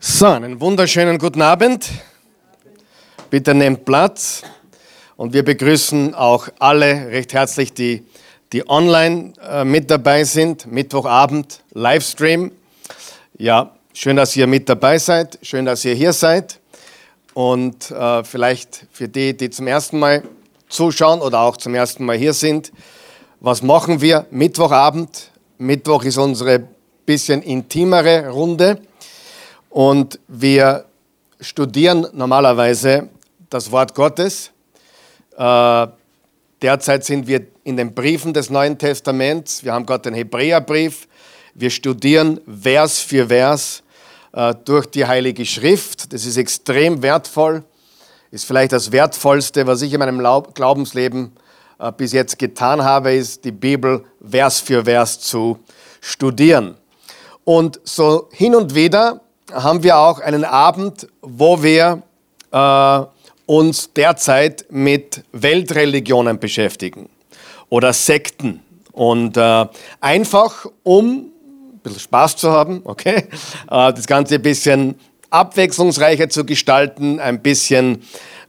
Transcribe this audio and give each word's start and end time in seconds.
So, 0.00 0.26
einen 0.26 0.60
wunderschönen 0.60 1.18
guten 1.18 1.42
Abend. 1.42 1.90
Bitte 3.30 3.52
nehmt 3.52 3.84
Platz. 3.84 4.44
Und 5.16 5.32
wir 5.32 5.44
begrüßen 5.44 6.14
auch 6.14 6.48
alle 6.60 7.08
recht 7.08 7.32
herzlich, 7.32 7.72
die, 7.72 8.06
die 8.52 8.70
online 8.70 9.32
äh, 9.42 9.64
mit 9.64 9.90
dabei 9.90 10.22
sind. 10.22 10.70
Mittwochabend, 10.70 11.64
Livestream. 11.72 12.52
Ja, 13.38 13.74
schön, 13.92 14.14
dass 14.14 14.36
ihr 14.36 14.46
mit 14.46 14.68
dabei 14.68 14.98
seid. 14.98 15.36
Schön, 15.42 15.64
dass 15.64 15.84
ihr 15.84 15.94
hier 15.94 16.12
seid. 16.12 16.60
Und 17.34 17.90
äh, 17.90 18.22
vielleicht 18.22 18.86
für 18.92 19.08
die, 19.08 19.36
die 19.36 19.50
zum 19.50 19.66
ersten 19.66 19.98
Mal 19.98 20.22
zuschauen 20.68 21.20
oder 21.20 21.40
auch 21.40 21.56
zum 21.56 21.74
ersten 21.74 22.04
Mal 22.04 22.16
hier 22.16 22.34
sind, 22.34 22.70
was 23.40 23.62
machen 23.62 24.00
wir 24.00 24.26
Mittwochabend? 24.30 25.32
Mittwoch 25.58 26.04
ist 26.04 26.18
unsere 26.18 26.68
bisschen 27.04 27.42
intimere 27.42 28.28
Runde. 28.28 28.80
Und 29.78 30.18
wir 30.26 30.86
studieren 31.40 32.08
normalerweise 32.12 33.10
das 33.48 33.70
Wort 33.70 33.94
Gottes. 33.94 34.50
Äh, 35.36 35.86
derzeit 36.60 37.04
sind 37.04 37.28
wir 37.28 37.46
in 37.62 37.76
den 37.76 37.94
Briefen 37.94 38.32
des 38.32 38.50
Neuen 38.50 38.76
Testaments. 38.76 39.62
Wir 39.62 39.72
haben 39.72 39.86
Gott 39.86 40.04
den 40.04 40.14
Hebräerbrief. 40.14 41.06
Wir 41.54 41.70
studieren 41.70 42.40
Vers 42.60 42.98
für 42.98 43.28
Vers 43.28 43.84
äh, 44.32 44.52
durch 44.64 44.86
die 44.86 45.06
Heilige 45.06 45.46
Schrift. 45.46 46.12
Das 46.12 46.26
ist 46.26 46.38
extrem 46.38 47.00
wertvoll. 47.00 47.62
Ist 48.32 48.46
vielleicht 48.46 48.72
das 48.72 48.90
Wertvollste, 48.90 49.68
was 49.68 49.82
ich 49.82 49.92
in 49.92 50.00
meinem 50.00 50.18
Glaubensleben 50.54 51.30
äh, 51.78 51.92
bis 51.92 52.10
jetzt 52.10 52.36
getan 52.36 52.82
habe, 52.82 53.14
ist 53.14 53.44
die 53.44 53.52
Bibel 53.52 54.04
Vers 54.28 54.58
für 54.58 54.84
Vers 54.84 55.20
zu 55.20 55.60
studieren. 56.00 56.76
Und 57.44 57.80
so 57.84 58.28
hin 58.32 58.56
und 58.56 58.74
wieder 58.74 59.20
haben 59.52 59.82
wir 59.82 59.98
auch 59.98 60.20
einen 60.20 60.44
Abend, 60.44 61.08
wo 61.22 61.62
wir 61.62 62.02
äh, 62.52 63.00
uns 63.46 63.92
derzeit 63.92 64.66
mit 64.70 65.22
Weltreligionen 65.32 66.38
beschäftigen 66.38 67.08
oder 67.68 67.92
Sekten. 67.92 68.62
Und 68.92 69.36
äh, 69.36 69.66
einfach, 70.00 70.66
um 70.82 71.06
ein 71.08 71.80
bisschen 71.82 72.00
Spaß 72.00 72.36
zu 72.36 72.50
haben, 72.50 72.82
okay, 72.84 73.28
äh, 73.70 73.92
das 73.92 74.06
Ganze 74.06 74.36
ein 74.36 74.42
bisschen 74.42 74.96
abwechslungsreicher 75.30 76.28
zu 76.28 76.44
gestalten, 76.44 77.20
ein 77.20 77.42
bisschen 77.42 78.02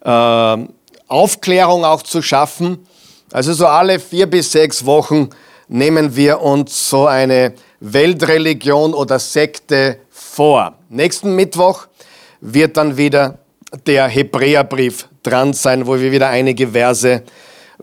äh, 0.04 0.58
Aufklärung 1.08 1.86
auch 1.86 2.04
zu 2.04 2.22
schaffen. 2.22 2.86
Also 3.32 3.54
so 3.54 3.68
alle 3.68 4.00
vier 4.00 4.28
bis 4.28 4.52
sechs 4.52 4.86
Wochen 4.86 5.30
nehmen 5.68 6.16
wir 6.16 6.42
uns 6.42 6.90
so 6.90 7.06
eine 7.06 7.54
Weltreligion 7.80 8.94
oder 8.94 9.20
Sekte 9.20 10.00
vor. 10.40 10.76
Nächsten 10.88 11.36
Mittwoch 11.36 11.88
wird 12.40 12.78
dann 12.78 12.96
wieder 12.96 13.40
der 13.86 14.08
Hebräerbrief 14.08 15.10
dran 15.22 15.52
sein, 15.52 15.86
wo 15.86 16.00
wir 16.00 16.14
wieder 16.14 16.30
einige 16.30 16.70
Verse 16.70 17.24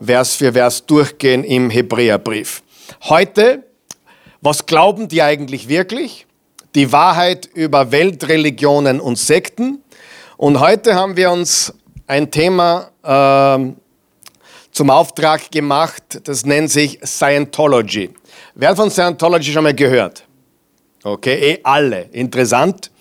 Vers 0.03 0.33
für 0.33 0.53
Vers 0.53 0.83
durchgehen 0.87 1.43
im 1.43 1.69
Hebräerbrief. 1.69 2.63
Heute, 3.03 3.63
was 4.41 4.65
glauben 4.65 5.07
die 5.07 5.21
eigentlich 5.21 5.69
wirklich? 5.69 6.25
Die 6.73 6.91
Wahrheit 6.91 7.47
über 7.53 7.91
Weltreligionen 7.91 9.01
und 9.01 9.19
Sekten. 9.19 9.83
Und 10.35 10.59
heute 10.59 10.95
haben 10.95 11.15
wir 11.15 11.29
uns 11.29 11.71
ein 12.07 12.31
Thema 12.31 12.89
äh, 13.03 13.71
zum 14.71 14.89
Auftrag 14.89 15.51
gemacht, 15.51 16.21
das 16.23 16.43
nennt 16.43 16.71
sich 16.71 16.97
Scientology. 17.05 18.09
Wer 18.55 18.75
von 18.75 18.89
Scientology 18.89 19.51
schon 19.51 19.61
mal 19.61 19.75
gehört? 19.75 20.26
Okay, 21.07 21.53
eh 21.53 21.59
alle. 21.63 22.09
Interessant. 22.11 22.91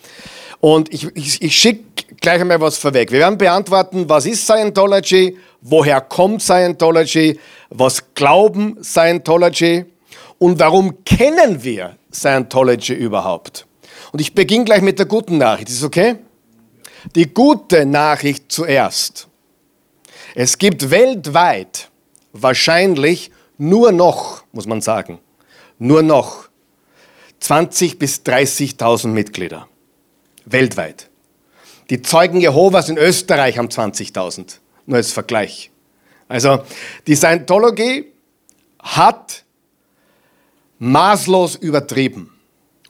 Und 0.61 0.93
ich, 0.95 1.09
ich, 1.17 1.43
ich 1.43 1.59
schicke 1.59 2.15
gleich 2.21 2.41
einmal 2.41 2.61
was 2.61 2.79
vorweg. 2.79 3.11
Wir 3.11 3.19
werden 3.19 3.37
beantworten, 3.37 4.09
was 4.09 4.27
ist 4.27 4.45
Scientology, 4.45 5.37
woher 5.61 6.01
kommt 6.01 6.41
Scientology, 6.41 7.39
was 7.71 8.15
glauben 8.15 8.79
Scientology 8.83 9.85
und 10.39 10.59
warum 10.61 11.03
kennen 11.05 11.63
wir 11.65 11.97
Scientology 12.13 12.95
überhaupt. 12.95 13.67
Und 14.13 14.21
ich 14.21 14.35
beginne 14.35 14.65
gleich 14.65 14.83
mit 14.83 15.01
der 15.01 15.07
guten 15.07 15.39
Nachricht. 15.39 15.69
Ist 15.69 15.83
okay? 15.83 16.17
Die 17.17 17.33
gute 17.33 17.85
Nachricht 17.87 18.53
zuerst. 18.53 19.27
Es 20.37 20.59
gibt 20.59 20.91
weltweit 20.91 21.91
wahrscheinlich 22.33 23.33
nur 23.59 23.91
noch, 23.91 24.45
muss 24.53 24.67
man 24.67 24.81
sagen, 24.81 25.19
nur 25.79 26.03
noch 26.03 26.47
20.000 27.43 27.99
bis 27.99 28.23
30.000 28.25 29.09
Mitglieder 29.09 29.69
weltweit. 30.47 31.11
Die 31.91 32.03
Zeugen 32.03 32.41
Jehovas 32.41 32.89
in 32.89 32.97
Österreich 32.97 33.59
haben 33.59 33.69
20.000, 33.69 34.59
nur 34.87 34.97
als 34.97 35.13
Vergleich. 35.13 35.71
Also 36.29 36.63
die 37.07 37.15
Scientology 37.15 38.13
hat 38.81 39.45
maßlos 40.79 41.57
übertrieben. 41.57 42.33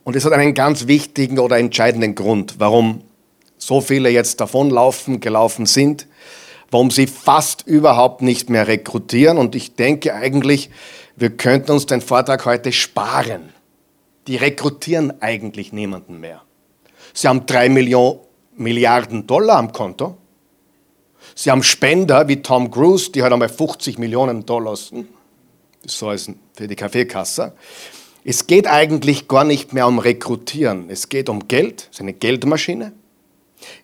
Und 0.04 0.16
es 0.16 0.24
hat 0.24 0.32
einen 0.32 0.54
ganz 0.54 0.86
wichtigen 0.86 1.38
oder 1.38 1.58
entscheidenden 1.58 2.14
Grund, 2.14 2.56
warum 2.58 3.02
so 3.58 3.80
viele 3.80 4.08
jetzt 4.08 4.40
davonlaufen, 4.40 5.20
gelaufen 5.20 5.66
sind, 5.66 6.06
warum 6.70 6.90
sie 6.90 7.06
fast 7.06 7.66
überhaupt 7.66 8.22
nicht 8.22 8.48
mehr 8.48 8.68
rekrutieren. 8.68 9.36
Und 9.36 9.54
ich 9.54 9.74
denke 9.74 10.14
eigentlich, 10.14 10.70
wir 11.16 11.30
könnten 11.30 11.72
uns 11.72 11.86
den 11.86 12.00
Vortrag 12.00 12.44
heute 12.44 12.72
sparen 12.72 13.52
die 14.26 14.36
rekrutieren 14.36 15.20
eigentlich 15.20 15.72
niemanden 15.72 16.20
mehr. 16.20 16.42
Sie 17.14 17.28
haben 17.28 17.46
drei 17.46 17.68
Millionen, 17.68 18.20
Milliarden 18.56 19.26
Dollar 19.26 19.58
am 19.58 19.72
Konto. 19.72 20.16
Sie 21.34 21.50
haben 21.50 21.62
Spender 21.62 22.26
wie 22.28 22.40
Tom 22.40 22.70
Cruise, 22.70 23.12
die 23.12 23.22
hat 23.22 23.32
einmal 23.32 23.50
50 23.50 23.98
Millionen 23.98 24.46
Dollar. 24.46 24.76
So 25.84 26.08
als 26.08 26.30
für 26.54 26.66
die 26.66 26.76
Kaffeekasse. 26.76 27.52
Es 28.24 28.46
geht 28.46 28.66
eigentlich 28.66 29.28
gar 29.28 29.44
nicht 29.44 29.72
mehr 29.72 29.86
um 29.86 29.98
Rekrutieren. 29.98 30.88
Es 30.88 31.08
geht 31.08 31.28
um 31.28 31.46
Geld, 31.46 31.88
es 31.90 31.96
ist 31.96 32.00
eine 32.00 32.14
Geldmaschine. 32.14 32.92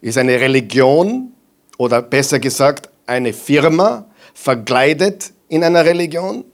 Es 0.00 0.10
ist 0.10 0.18
eine 0.18 0.40
Religion 0.40 1.32
oder 1.78 2.02
besser 2.02 2.38
gesagt 2.38 2.88
eine 3.06 3.32
Firma 3.32 4.06
verkleidet 4.34 5.32
in 5.48 5.62
einer 5.62 5.84
Religion, 5.84 6.44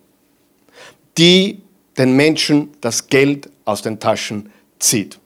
die 1.17 1.63
den 1.99 2.15
Menschen 2.15 2.71
das 2.81 3.09
Geld 3.09 3.51
aus 3.65 3.83
den 3.83 4.01
Taschen 4.01 4.51
zieht. 4.79 5.19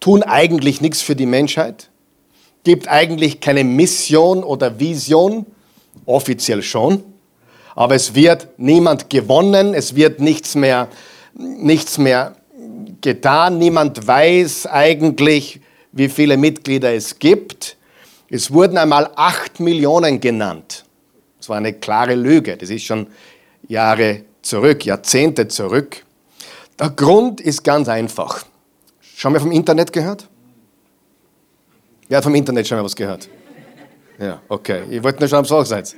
Tun 0.00 0.22
eigentlich 0.22 0.80
nichts 0.80 1.00
für 1.00 1.16
die 1.16 1.26
Menschheit, 1.26 1.88
gibt 2.64 2.88
eigentlich 2.88 3.40
keine 3.40 3.64
Mission 3.64 4.44
oder 4.44 4.78
Vision, 4.78 5.46
offiziell 6.06 6.62
schon, 6.62 7.02
aber 7.74 7.94
es 7.94 8.14
wird 8.14 8.48
niemand 8.58 9.08
gewonnen, 9.08 9.74
es 9.74 9.94
wird 9.94 10.20
nichts 10.20 10.54
mehr, 10.54 10.88
nichts 11.34 11.98
mehr 11.98 12.36
getan, 13.00 13.58
niemand 13.58 14.06
weiß 14.06 14.66
eigentlich, 14.66 15.60
wie 15.92 16.08
viele 16.08 16.36
Mitglieder 16.36 16.92
es 16.92 17.18
gibt. 17.18 17.76
Es 18.28 18.50
wurden 18.50 18.78
einmal 18.78 19.10
acht 19.14 19.60
Millionen 19.60 20.20
genannt. 20.20 20.84
Das 21.38 21.48
war 21.48 21.56
eine 21.56 21.72
klare 21.74 22.14
Lüge, 22.14 22.56
das 22.56 22.70
ist 22.70 22.84
schon 22.84 23.06
Jahre 23.68 24.24
zurück, 24.42 24.84
Jahrzehnte 24.84 25.48
zurück. 25.48 26.04
Der 26.78 26.90
Grund 26.90 27.40
ist 27.40 27.64
ganz 27.64 27.88
einfach. 27.88 28.44
Schon 29.00 29.32
mal 29.32 29.40
vom 29.40 29.52
Internet 29.52 29.92
gehört? 29.92 30.28
Wer 32.08 32.18
hat 32.18 32.24
vom 32.24 32.34
Internet 32.34 32.66
schon 32.66 32.78
mal 32.78 32.84
was 32.84 32.96
gehört? 32.96 33.28
Ja, 34.18 34.40
okay. 34.48 34.82
Ich 34.90 35.02
wollte 35.02 35.20
nur 35.20 35.28
schauen, 35.28 35.40
ob 35.40 35.46
es 35.46 35.52
auch 35.52 35.64
seid. 35.64 35.96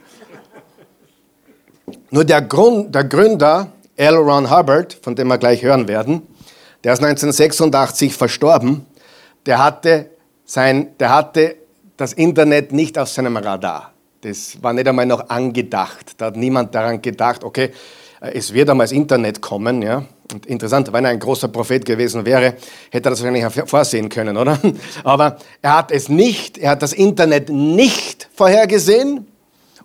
Nur 2.10 2.25
der, 2.25 2.43
Grund, 2.43 2.94
der 2.94 3.04
Gründer, 3.04 3.72
L. 3.97 4.16
Ron 4.16 4.50
Hubbard, 4.50 4.94
von 5.03 5.16
dem 5.16 5.28
wir 5.28 5.38
gleich 5.38 5.62
hören 5.62 5.88
werden, 5.88 6.22
der 6.84 6.93
ist 6.93 7.03
1986 7.03 8.15
verstorben, 8.15 8.87
der 9.47 9.62
hatte, 9.62 10.10
sein, 10.44 10.97
der 10.98 11.10
hatte 11.10 11.57
das 11.97 12.13
Internet 12.13 12.72
nicht 12.72 12.98
auf 12.98 13.09
seinem 13.09 13.36
Radar. 13.36 13.92
Das 14.21 14.63
war 14.63 14.72
nicht 14.72 14.89
einmal 14.89 15.07
noch 15.07 15.28
angedacht. 15.28 16.13
Da 16.19 16.27
hat 16.27 16.36
niemand 16.36 16.74
daran 16.74 17.03
gedacht, 17.03 17.45
okay, 17.45 17.72
es 18.32 18.53
wird 18.53 18.71
einmal 18.71 18.84
das 18.84 18.92
Internet 18.92 19.41
kommen. 19.41 19.82
Ja? 19.82 20.04
Und 20.32 20.47
interessant, 20.47 20.92
wenn 20.92 21.04
er 21.04 21.10
ein 21.10 21.18
großer 21.18 21.48
Prophet 21.48 21.84
gewesen 21.84 22.24
wäre, 22.24 22.54
hätte 22.91 23.09
er 23.09 23.10
das 23.10 23.22
wahrscheinlich 23.22 23.68
vorsehen 23.68 24.09
können, 24.09 24.36
oder? 24.36 24.59
Aber 25.04 25.36
er 25.62 25.78
hat 25.78 25.91
es 25.91 26.09
nicht, 26.09 26.59
er 26.59 26.71
hat 26.71 26.82
das 26.82 26.92
Internet 26.92 27.50
nicht 27.50 28.28
vorhergesehen 28.34 29.26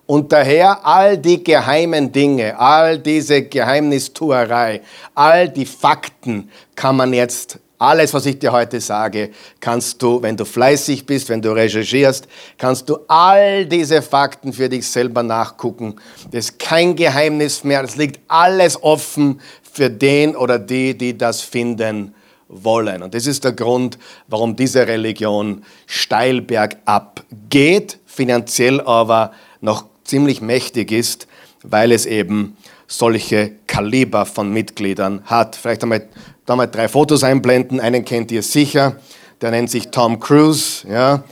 und 0.06 0.32
daher 0.32 0.84
all 0.84 1.18
die 1.18 1.44
geheimen 1.44 2.10
Dinge, 2.10 2.58
all 2.58 2.98
diese 2.98 3.42
Geheimnistuerei, 3.42 4.80
all 5.14 5.48
die 5.48 5.66
Fakten 5.66 6.50
kann 6.74 6.96
man 6.96 7.12
jetzt 7.12 7.60
alles, 7.80 8.12
was 8.12 8.26
ich 8.26 8.38
dir 8.38 8.52
heute 8.52 8.78
sage, 8.80 9.30
kannst 9.58 10.02
du, 10.02 10.20
wenn 10.22 10.36
du 10.36 10.44
fleißig 10.44 11.06
bist, 11.06 11.30
wenn 11.30 11.40
du 11.40 11.50
recherchierst, 11.52 12.28
kannst 12.58 12.88
du 12.90 12.98
all 13.08 13.64
diese 13.64 14.02
Fakten 14.02 14.52
für 14.52 14.68
dich 14.68 14.86
selber 14.86 15.22
nachgucken. 15.22 15.96
Das 16.30 16.50
ist 16.50 16.58
kein 16.58 16.94
Geheimnis 16.94 17.64
mehr. 17.64 17.82
Es 17.82 17.96
liegt 17.96 18.20
alles 18.28 18.82
offen 18.82 19.40
für 19.62 19.88
den 19.88 20.36
oder 20.36 20.58
die, 20.58 20.96
die 20.96 21.16
das 21.16 21.40
finden 21.40 22.14
wollen. 22.48 23.02
Und 23.02 23.14
das 23.14 23.26
ist 23.26 23.44
der 23.44 23.52
Grund, 23.52 23.98
warum 24.28 24.56
diese 24.56 24.86
Religion 24.86 25.64
steil 25.86 26.42
bergab 26.42 27.24
geht, 27.48 27.98
finanziell 28.04 28.82
aber 28.82 29.32
noch 29.62 29.86
ziemlich 30.04 30.42
mächtig 30.42 30.92
ist, 30.92 31.28
weil 31.62 31.92
es 31.92 32.04
eben 32.04 32.58
solche 32.86 33.52
Kaliber 33.66 34.26
von 34.26 34.52
Mitgliedern 34.52 35.22
hat. 35.24 35.56
Vielleicht 35.56 35.82
einmal, 35.82 36.08
da 36.50 36.56
mal 36.56 36.66
drei 36.66 36.88
Fotos 36.88 37.22
einblenden. 37.22 37.78
Einen 37.78 38.04
kennt 38.04 38.32
ihr 38.32 38.42
sicher, 38.42 38.96
der 39.40 39.52
nennt 39.52 39.70
sich 39.70 39.92
Tom 39.92 40.18
Cruise. 40.18 40.84
Ja. 40.88 41.22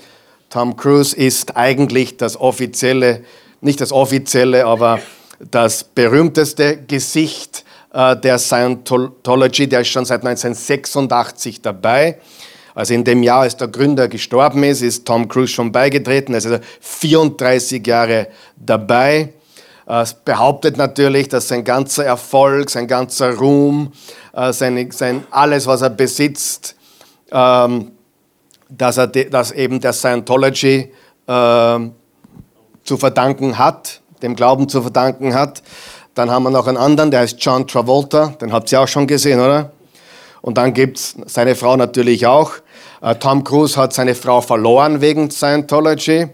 Tom 0.49 0.77
Cruise 0.77 1.17
ist 1.17 1.57
eigentlich 1.57 2.17
das 2.17 2.41
offizielle, 2.41 3.25
nicht 3.61 3.81
das 3.81 3.91
offizielle, 3.91 4.65
aber 4.65 5.01
das 5.51 5.83
berühmteste 5.83 6.85
Gesicht 6.87 7.65
äh, 7.93 8.17
der 8.17 8.39
Scientology. 8.39 9.69
Der 9.69 9.81
ist 9.81 9.89
schon 9.89 10.05
seit 10.05 10.25
1986 10.25 11.63
dabei. 11.63 12.19
Also 12.77 12.95
in 12.95 13.03
dem 13.03 13.25
Jahr, 13.25 13.41
als 13.41 13.57
der 13.57 13.67
Gründer 13.67 14.07
gestorben 14.07 14.63
ist, 14.63 14.83
ist 14.83 15.05
Tom 15.05 15.27
Cruise 15.27 15.53
schon 15.53 15.73
beigetreten. 15.73 16.33
Er 16.33 16.39
ist 16.39 16.47
also 16.47 16.61
34 16.81 17.85
Jahre 17.85 18.29
dabei. 18.55 19.31
Es 19.91 20.13
behauptet 20.13 20.77
natürlich, 20.77 21.29
dass 21.29 21.49
sein 21.49 21.65
ganzer 21.65 22.05
Erfolg, 22.05 22.69
sein 22.69 22.87
ganzer 22.87 23.35
Ruhm, 23.37 23.93
äh, 24.35 24.53
sein, 24.53 24.91
sein, 24.91 25.25
alles, 25.31 25.67
was 25.67 25.81
er 25.81 25.89
besitzt, 25.89 26.77
ähm, 27.33 27.93
dass 28.69 28.99
er 28.99 29.07
dass 29.07 29.51
eben 29.51 29.81
der 29.81 29.95
Scientology 29.95 30.93
äh, 31.27 31.79
zu 32.85 32.97
verdanken 32.99 33.57
hat, 33.57 34.03
dem 34.21 34.37
Glauben 34.37 34.69
zu 34.69 34.83
verdanken 34.83 35.33
hat. 35.33 35.63
Dann 36.15 36.31
haben 36.31 36.43
wir 36.43 36.51
noch 36.51 36.67
einen 36.67 36.77
anderen, 36.77 37.11
der 37.11 37.21
heißt 37.21 37.37
John 37.43 37.67
Travolta, 37.67 38.35
den 38.43 38.53
habt 38.53 38.71
ihr 38.71 38.83
auch 38.83 38.89
schon 38.89 39.07
gesehen, 39.07 39.41
oder? 39.41 39.73
Und 40.43 40.59
dann 40.59 40.75
gibt 40.75 40.99
es 40.99 41.17
seine 41.25 41.55
Frau 41.55 41.77
natürlich 41.77 42.27
auch. 42.27 42.53
Äh, 43.01 43.15
Tom 43.15 43.43
Cruise 43.43 43.81
hat 43.81 43.95
seine 43.95 44.15
Frau 44.15 44.43
verloren 44.43 45.01
wegen 45.01 45.31
Scientology 45.31 46.29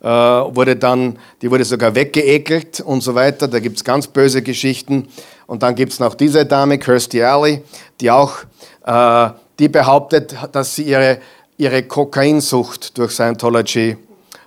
äh, 0.00 0.06
wurde 0.06 0.76
dann, 0.76 1.18
die 1.42 1.50
wurde 1.50 1.64
sogar 1.64 1.94
weggeekelt 1.94 2.80
und 2.80 3.00
so 3.00 3.14
weiter. 3.14 3.48
Da 3.48 3.58
gibt 3.58 3.76
es 3.76 3.84
ganz 3.84 4.06
böse 4.06 4.42
Geschichten. 4.42 5.08
Und 5.46 5.62
dann 5.62 5.74
gibt 5.74 5.92
es 5.92 5.98
noch 5.98 6.14
diese 6.14 6.46
Dame, 6.46 6.78
Kirstie 6.78 7.22
Alley, 7.22 7.62
die 8.00 8.10
auch, 8.10 8.36
äh, 8.84 9.30
die 9.58 9.68
behauptet, 9.68 10.36
dass 10.52 10.74
sie 10.76 10.84
ihre, 10.84 11.18
ihre 11.56 11.82
Kokainsucht 11.82 12.96
durch 12.96 13.12
Scientology 13.12 13.96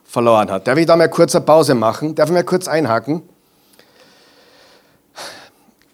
verloren 0.03 0.51
hat. 0.51 0.67
Darf 0.67 0.77
ich 0.77 0.85
da 0.85 0.95
mal 0.95 1.09
kurz 1.09 1.35
eine 1.35 1.45
Pause 1.45 1.73
machen? 1.73 2.15
Darf 2.15 2.29
ich 2.29 2.33
mal 2.33 2.43
kurz 2.43 2.67
einhaken? 2.67 3.23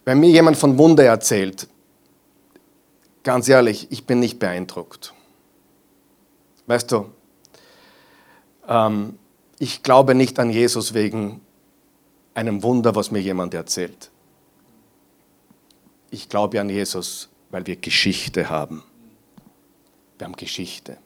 Wenn 0.05 0.19
mir 0.19 0.29
jemand 0.29 0.57
von 0.57 0.77
Wunder 0.77 1.03
erzählt, 1.03 1.67
ganz 3.23 3.49
ehrlich, 3.49 3.87
ich 3.91 4.05
bin 4.05 4.19
nicht 4.19 4.39
beeindruckt. 4.39 5.13
Weißt 6.65 6.91
du, 6.91 7.07
ähm, 8.67 9.17
ich 9.59 9.83
glaube 9.83 10.15
nicht 10.15 10.39
an 10.39 10.49
Jesus 10.49 10.93
wegen 10.93 11.41
einem 12.33 12.61
Wunder, 12.63 12.95
was 12.95 13.11
mir 13.11 13.21
jemand 13.21 13.53
erzählt. 13.53 14.11
Ich 16.11 16.29
glaube 16.29 16.61
an 16.61 16.69
Jesus, 16.69 17.29
weil 17.49 17.65
wir 17.65 17.75
Geschichte 17.75 18.49
haben. 18.49 18.83
Wir 20.17 20.25
haben 20.25 20.35
Geschichte. 20.35 20.97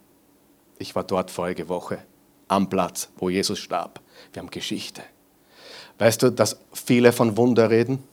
Ich 0.77 0.95
war 0.95 1.03
dort 1.03 1.31
vorige 1.31 1.69
Woche 1.69 1.99
am 2.47 2.69
Platz, 2.69 3.09
wo 3.17 3.29
Jesus 3.29 3.59
starb. 3.59 4.01
Wir 4.33 4.41
haben 4.41 4.51
Geschichte. 4.51 5.01
Weißt 5.97 6.21
du, 6.23 6.31
dass 6.31 6.59
viele 6.73 7.13
von 7.13 7.37
Wunder 7.37 7.69
reden? 7.69 8.03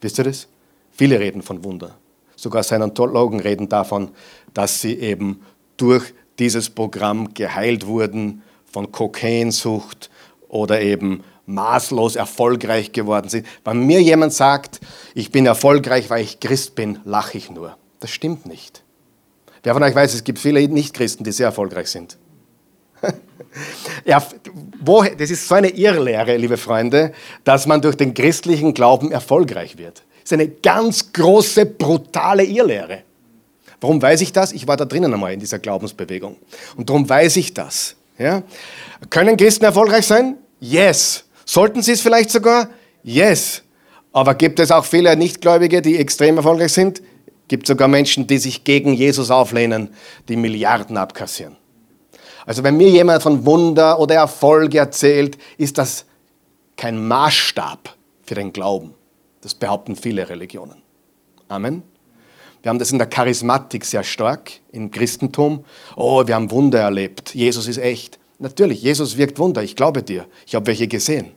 Wisst 0.00 0.18
ihr 0.18 0.24
das? 0.24 0.48
Viele 0.90 1.20
reden 1.20 1.42
von 1.42 1.62
Wunder. 1.62 1.96
Sogar 2.34 2.62
Scientologen 2.62 3.40
reden 3.40 3.68
davon, 3.68 4.10
dass 4.54 4.80
sie 4.80 4.98
eben 4.98 5.44
durch 5.76 6.14
dieses 6.38 6.70
Programm 6.70 7.34
geheilt 7.34 7.86
wurden 7.86 8.42
von 8.70 8.92
Kokainsucht 8.92 10.10
oder 10.48 10.80
eben 10.80 11.22
maßlos 11.46 12.16
erfolgreich 12.16 12.92
geworden 12.92 13.28
sind. 13.28 13.46
Wenn 13.64 13.86
mir 13.86 14.00
jemand 14.00 14.32
sagt, 14.32 14.80
ich 15.14 15.30
bin 15.30 15.46
erfolgreich, 15.46 16.10
weil 16.10 16.22
ich 16.22 16.40
Christ 16.40 16.74
bin, 16.74 17.00
lache 17.04 17.38
ich 17.38 17.50
nur. 17.50 17.76
Das 17.98 18.10
stimmt 18.10 18.46
nicht. 18.46 18.82
Wer 19.62 19.74
von 19.74 19.82
euch 19.82 19.94
weiß, 19.94 20.14
es 20.14 20.24
gibt 20.24 20.38
viele 20.38 20.66
Nichtchristen, 20.66 21.24
die 21.24 21.32
sehr 21.32 21.46
erfolgreich 21.46 21.88
sind. 21.88 22.16
ja, 24.04 24.22
wo, 24.80 25.02
das 25.02 25.30
ist 25.30 25.46
so 25.46 25.54
eine 25.54 25.68
Irrlehre, 25.68 26.36
liebe 26.36 26.56
Freunde, 26.56 27.12
dass 27.44 27.66
man 27.66 27.82
durch 27.82 27.96
den 27.96 28.14
christlichen 28.14 28.72
Glauben 28.72 29.12
erfolgreich 29.12 29.76
wird. 29.76 30.02
Das 30.22 30.32
ist 30.32 30.32
eine 30.32 30.48
ganz 30.48 31.12
große, 31.12 31.66
brutale 31.66 32.44
Irrlehre. 32.44 33.02
Warum 33.80 34.00
weiß 34.00 34.20
ich 34.20 34.32
das? 34.32 34.52
Ich 34.52 34.66
war 34.66 34.76
da 34.76 34.84
drinnen 34.84 35.12
einmal 35.12 35.32
in 35.32 35.40
dieser 35.40 35.58
Glaubensbewegung. 35.58 36.36
Und 36.76 36.88
darum 36.88 37.08
weiß 37.08 37.36
ich 37.36 37.54
das. 37.54 37.96
Ja? 38.20 38.42
Können 39.08 39.36
Christen 39.38 39.64
erfolgreich 39.64 40.06
sein? 40.06 40.36
Yes. 40.60 41.24
Sollten 41.46 41.82
sie 41.82 41.92
es 41.92 42.02
vielleicht 42.02 42.30
sogar? 42.30 42.68
Yes. 43.02 43.62
Aber 44.12 44.34
gibt 44.34 44.60
es 44.60 44.70
auch 44.70 44.84
viele 44.84 45.16
Nichtgläubige, 45.16 45.80
die 45.80 45.96
extrem 45.96 46.36
erfolgreich 46.36 46.72
sind? 46.72 47.02
Gibt 47.48 47.66
sogar 47.66 47.88
Menschen, 47.88 48.26
die 48.26 48.36
sich 48.36 48.62
gegen 48.62 48.92
Jesus 48.92 49.30
auflehnen, 49.30 49.94
die 50.28 50.36
Milliarden 50.36 50.98
abkassieren. 50.98 51.56
Also 52.44 52.62
wenn 52.62 52.76
mir 52.76 52.90
jemand 52.90 53.22
von 53.22 53.46
Wunder 53.46 53.98
oder 53.98 54.16
Erfolg 54.16 54.74
erzählt, 54.74 55.38
ist 55.56 55.78
das 55.78 56.04
kein 56.76 57.06
Maßstab 57.08 57.96
für 58.22 58.34
den 58.34 58.52
Glauben. 58.52 58.94
Das 59.40 59.54
behaupten 59.54 59.96
viele 59.96 60.28
Religionen. 60.28 60.82
Amen. 61.48 61.82
Wir 62.62 62.68
haben 62.68 62.78
das 62.78 62.92
in 62.92 62.98
der 62.98 63.06
Charismatik 63.06 63.84
sehr 63.84 64.04
stark, 64.04 64.52
im 64.72 64.90
Christentum. 64.90 65.64
Oh, 65.96 66.26
wir 66.26 66.34
haben 66.34 66.50
Wunder 66.50 66.80
erlebt. 66.80 67.34
Jesus 67.34 67.66
ist 67.66 67.78
echt. 67.78 68.18
Natürlich, 68.38 68.82
Jesus 68.82 69.16
wirkt 69.16 69.38
Wunder. 69.38 69.62
Ich 69.62 69.76
glaube 69.76 70.02
dir. 70.02 70.26
Ich 70.46 70.54
habe 70.54 70.66
welche 70.66 70.88
gesehen. 70.88 71.32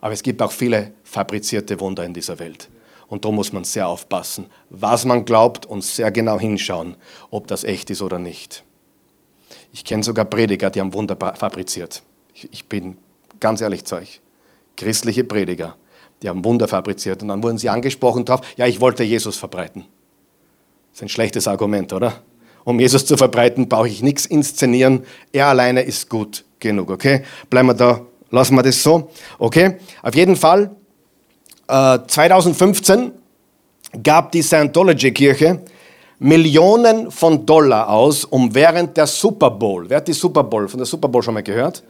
Aber 0.00 0.12
es 0.12 0.22
gibt 0.22 0.42
auch 0.42 0.52
viele 0.52 0.92
fabrizierte 1.04 1.78
Wunder 1.80 2.04
in 2.04 2.14
dieser 2.14 2.38
Welt. 2.38 2.68
Und 3.08 3.24
da 3.24 3.30
muss 3.30 3.52
man 3.52 3.64
sehr 3.64 3.88
aufpassen, 3.88 4.46
was 4.68 5.04
man 5.04 5.24
glaubt 5.24 5.64
und 5.66 5.82
sehr 5.82 6.10
genau 6.10 6.38
hinschauen, 6.38 6.96
ob 7.30 7.46
das 7.46 7.64
echt 7.64 7.90
ist 7.90 8.02
oder 8.02 8.18
nicht. 8.18 8.64
Ich 9.72 9.84
kenne 9.84 10.02
sogar 10.02 10.26
Prediger, 10.26 10.70
die 10.70 10.80
haben 10.80 10.92
Wunder 10.92 11.16
fabriziert. 11.16 12.02
Ich, 12.34 12.52
ich 12.52 12.64
bin 12.66 12.98
ganz 13.40 13.60
ehrlich 13.60 13.84
zu 13.84 13.96
euch. 13.96 14.20
Christliche 14.76 15.24
Prediger, 15.24 15.76
die 16.22 16.28
haben 16.28 16.44
Wunder 16.44 16.68
fabriziert 16.68 17.22
und 17.22 17.28
dann 17.28 17.42
wurden 17.42 17.58
sie 17.58 17.68
angesprochen 17.68 18.24
darauf, 18.24 18.46
ja, 18.56 18.66
ich 18.66 18.80
wollte 18.80 19.04
Jesus 19.04 19.36
verbreiten. 19.36 19.86
Das 20.98 21.02
ist 21.02 21.12
ein 21.12 21.14
schlechtes 21.14 21.46
Argument, 21.46 21.92
oder? 21.92 22.12
Um 22.64 22.80
Jesus 22.80 23.06
zu 23.06 23.16
verbreiten, 23.16 23.68
brauche 23.68 23.86
ich 23.86 24.02
nichts 24.02 24.26
inszenieren. 24.26 25.04
Er 25.32 25.46
alleine 25.46 25.82
ist 25.82 26.10
gut 26.10 26.44
genug, 26.58 26.90
okay? 26.90 27.22
Bleiben 27.48 27.68
wir 27.68 27.74
da, 27.74 28.00
lassen 28.32 28.56
wir 28.56 28.64
das 28.64 28.82
so. 28.82 29.08
Okay? 29.38 29.76
Auf 30.02 30.16
jeden 30.16 30.34
Fall, 30.34 30.72
äh, 31.68 32.00
2015 32.04 33.12
gab 34.02 34.32
die 34.32 34.42
Scientology-Kirche 34.42 35.60
Millionen 36.18 37.12
von 37.12 37.46
Dollar 37.46 37.90
aus, 37.90 38.24
um 38.24 38.52
während 38.52 38.96
der 38.96 39.06
Super 39.06 39.52
Bowl, 39.52 39.88
wer 39.88 39.98
hat 39.98 40.08
die 40.08 40.12
Super 40.12 40.42
Bowl, 40.42 40.66
von 40.66 40.78
der 40.78 40.86
Super 40.86 41.06
Bowl 41.06 41.22
schon 41.22 41.34
mal 41.34 41.44
gehört? 41.44 41.84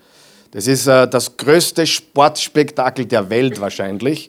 Das 0.51 0.67
ist 0.67 0.87
äh, 0.87 1.09
das 1.09 1.35
größte 1.35 1.87
Sportspektakel 1.87 3.07
der 3.07 3.31
Welt 3.31 3.59
wahrscheinlich, 3.59 4.29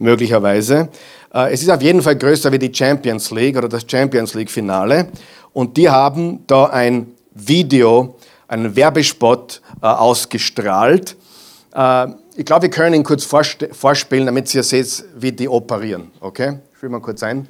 möglicherweise. 0.00 0.88
Äh, 1.32 1.52
es 1.52 1.62
ist 1.62 1.70
auf 1.70 1.82
jeden 1.82 2.02
Fall 2.02 2.16
größer 2.16 2.50
wie 2.52 2.58
die 2.58 2.72
Champions 2.72 3.30
League 3.30 3.56
oder 3.56 3.68
das 3.68 3.84
Champions 3.86 4.34
League 4.34 4.50
Finale. 4.50 5.08
Und 5.52 5.76
die 5.76 5.88
haben 5.88 6.44
da 6.46 6.66
ein 6.66 7.14
Video, 7.34 8.16
einen 8.46 8.74
Werbespot 8.74 9.60
äh, 9.82 9.86
ausgestrahlt. 9.86 11.16
Äh, 11.74 12.08
ich 12.36 12.44
glaube, 12.44 12.62
wir 12.62 12.70
können 12.70 12.94
ihn 12.94 13.04
kurz 13.04 13.24
vorspielen, 13.24 14.26
damit 14.26 14.54
ihr 14.54 14.62
seht, 14.62 15.04
wie 15.16 15.32
die 15.32 15.48
operieren. 15.48 16.10
Okay? 16.20 16.58
Will 16.80 16.90
mal 16.90 17.00
kurz 17.00 17.22
ein. 17.22 17.48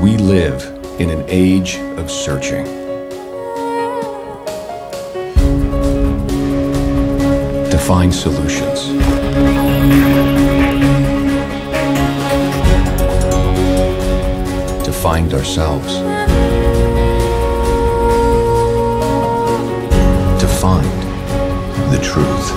We 0.00 0.16
live 0.18 0.72
in 0.98 1.10
an 1.10 1.24
age 1.28 1.80
of 1.98 2.08
searching. 2.08 2.85
Find 7.78 8.14
solutions. 8.14 8.88
To 14.84 14.92
find 14.92 15.34
ourselves. 15.34 15.94
To 20.40 20.48
find 20.48 20.86
the 21.92 22.00
truth. 22.02 22.52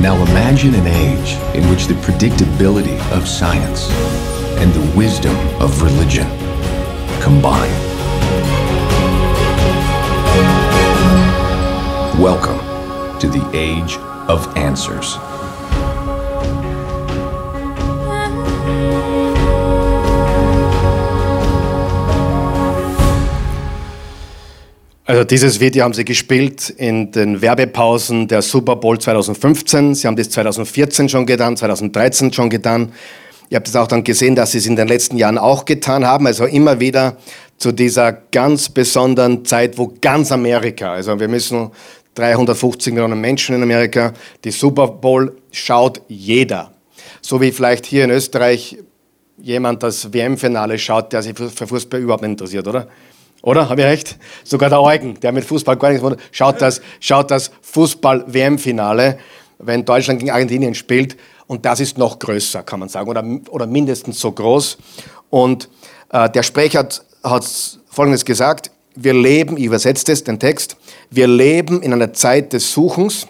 Now 0.00 0.16
imagine 0.16 0.74
an 0.74 0.86
age 0.86 1.38
in 1.56 1.68
which 1.70 1.86
the 1.86 1.94
predictability 1.94 2.98
of 3.16 3.26
science 3.26 3.88
and 4.58 4.72
the 4.72 4.96
wisdom 4.96 5.36
of 5.60 5.82
religion 5.82 6.26
combine. 7.20 7.72
Welcome 12.18 12.60
to 13.18 13.28
the 13.28 13.42
Age 13.52 13.98
of 14.28 14.46
Answers. 14.54 15.18
Also 25.04 25.24
dieses 25.24 25.58
Video 25.58 25.82
haben 25.82 25.92
Sie 25.92 26.04
gespielt 26.04 26.70
in 26.70 27.10
den 27.10 27.42
Werbepausen 27.42 28.28
der 28.28 28.42
Super 28.42 28.76
Bowl 28.76 28.96
2015. 28.96 29.96
Sie 29.96 30.06
haben 30.06 30.14
das 30.14 30.30
2014 30.30 31.08
schon 31.08 31.26
getan, 31.26 31.56
2013 31.56 32.32
schon 32.32 32.48
getan. 32.48 32.92
Ihr 33.50 33.56
habt 33.56 33.66
es 33.66 33.74
auch 33.74 33.88
dann 33.88 34.04
gesehen, 34.04 34.36
dass 34.36 34.52
Sie 34.52 34.58
es 34.58 34.66
in 34.66 34.76
den 34.76 34.86
letzten 34.86 35.16
Jahren 35.16 35.36
auch 35.36 35.64
getan 35.64 36.06
haben. 36.06 36.28
Also 36.28 36.44
immer 36.44 36.78
wieder 36.78 37.16
zu 37.58 37.72
dieser 37.72 38.12
ganz 38.12 38.68
besonderen 38.68 39.44
Zeit, 39.44 39.78
wo 39.78 39.92
ganz 40.00 40.30
Amerika, 40.32 40.92
also 40.92 41.18
wir 41.18 41.28
müssen 41.28 41.70
350 42.14 42.92
Millionen 42.92 43.20
Menschen 43.20 43.56
in 43.56 43.62
Amerika, 43.62 44.12
die 44.44 44.50
Super 44.50 44.88
Bowl 44.88 45.36
schaut 45.50 46.00
jeder. 46.08 46.72
So 47.20 47.40
wie 47.40 47.52
vielleicht 47.52 47.86
hier 47.86 48.04
in 48.04 48.10
Österreich 48.10 48.78
jemand 49.38 49.82
das 49.82 50.12
WM-Finale 50.12 50.78
schaut, 50.78 51.12
der 51.12 51.22
sich 51.22 51.36
für 51.36 51.66
Fußball 51.66 52.00
überhaupt 52.00 52.22
nicht 52.22 52.32
interessiert, 52.32 52.68
oder? 52.68 52.88
Oder? 53.42 53.68
Habe 53.68 53.82
ich 53.82 53.86
recht? 53.86 54.18
Sogar 54.42 54.70
der 54.70 54.80
Eugen, 54.80 55.20
der 55.20 55.30
mit 55.32 55.44
Fußball 55.44 55.76
gar 55.76 55.90
nichts 55.90 56.06
schaut 56.30 56.62
das, 56.62 56.80
schaut 56.98 57.30
das 57.30 57.50
Fußball-WM-Finale, 57.60 59.18
wenn 59.58 59.84
Deutschland 59.84 60.20
gegen 60.20 60.30
Argentinien 60.30 60.74
spielt. 60.74 61.16
Und 61.46 61.66
das 61.66 61.80
ist 61.80 61.98
noch 61.98 62.18
größer, 62.18 62.62
kann 62.62 62.80
man 62.80 62.88
sagen, 62.88 63.08
oder, 63.08 63.22
oder 63.50 63.66
mindestens 63.66 64.18
so 64.18 64.32
groß. 64.32 64.78
Und 65.28 65.68
äh, 66.08 66.30
der 66.30 66.42
Sprecher 66.42 66.78
hat, 66.80 67.04
hat 67.22 67.44
Folgendes 67.90 68.24
gesagt. 68.24 68.70
Wir 68.94 69.14
leben, 69.14 69.56
ich 69.56 69.64
übersetze 69.64 70.04
das, 70.06 70.22
den 70.22 70.38
Text, 70.38 70.76
wir 71.10 71.26
leben 71.26 71.82
in 71.82 71.92
einer 71.92 72.12
Zeit 72.12 72.52
des 72.52 72.72
Suchens, 72.72 73.26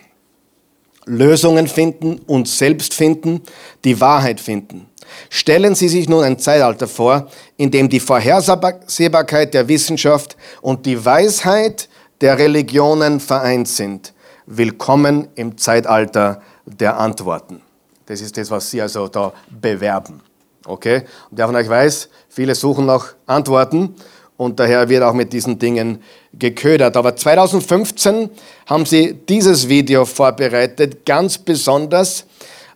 Lösungen 1.07 1.69
finden, 1.69 2.21
uns 2.27 2.59
selbst 2.59 2.95
finden, 2.95 3.43
die 3.85 4.01
Wahrheit 4.01 4.41
finden. 4.41 4.87
Stellen 5.29 5.75
Sie 5.75 5.89
sich 5.89 6.09
nun 6.09 6.25
ein 6.25 6.39
Zeitalter 6.39 6.89
vor, 6.89 7.29
in 7.57 7.71
dem 7.71 7.89
die 7.89 8.01
Vorhersehbarkeit 8.01 9.55
der 9.55 9.69
Wissenschaft 9.69 10.37
und 10.63 10.87
die 10.87 11.05
Weisheit 11.05 11.89
der 12.21 12.39
Religionen 12.39 13.21
vereint 13.21 13.69
sind. 13.69 14.15
Willkommen 14.47 15.29
im 15.35 15.57
Zeitalter 15.59 16.43
der 16.65 16.99
Antworten. 16.99 17.61
Das 18.07 18.21
ist 18.21 18.37
das, 18.37 18.51
was 18.51 18.71
Sie 18.71 18.81
also 18.81 19.09
da 19.09 19.33
bewerben. 19.49 20.21
Okay? 20.67 21.05
Und 21.31 21.39
wer 21.39 21.47
von 21.47 21.57
euch 21.57 21.69
weiß, 21.69 22.09
viele 22.29 22.55
suchen 22.55 22.87
nach 22.87 23.15
Antworten 23.27 23.95
und 24.37 24.59
daher 24.59 24.89
wird 24.89 25.03
auch 25.03 25.13
mit 25.13 25.33
diesen 25.33 25.59
Dingen 25.59 26.03
geködert. 26.33 26.97
Aber 26.97 27.15
2015 27.15 28.31
haben 28.67 28.87
Sie 28.87 29.15
dieses 29.29 29.69
Video 29.69 30.05
vorbereitet, 30.05 31.07
ganz 31.07 31.39
besonders 31.39 32.27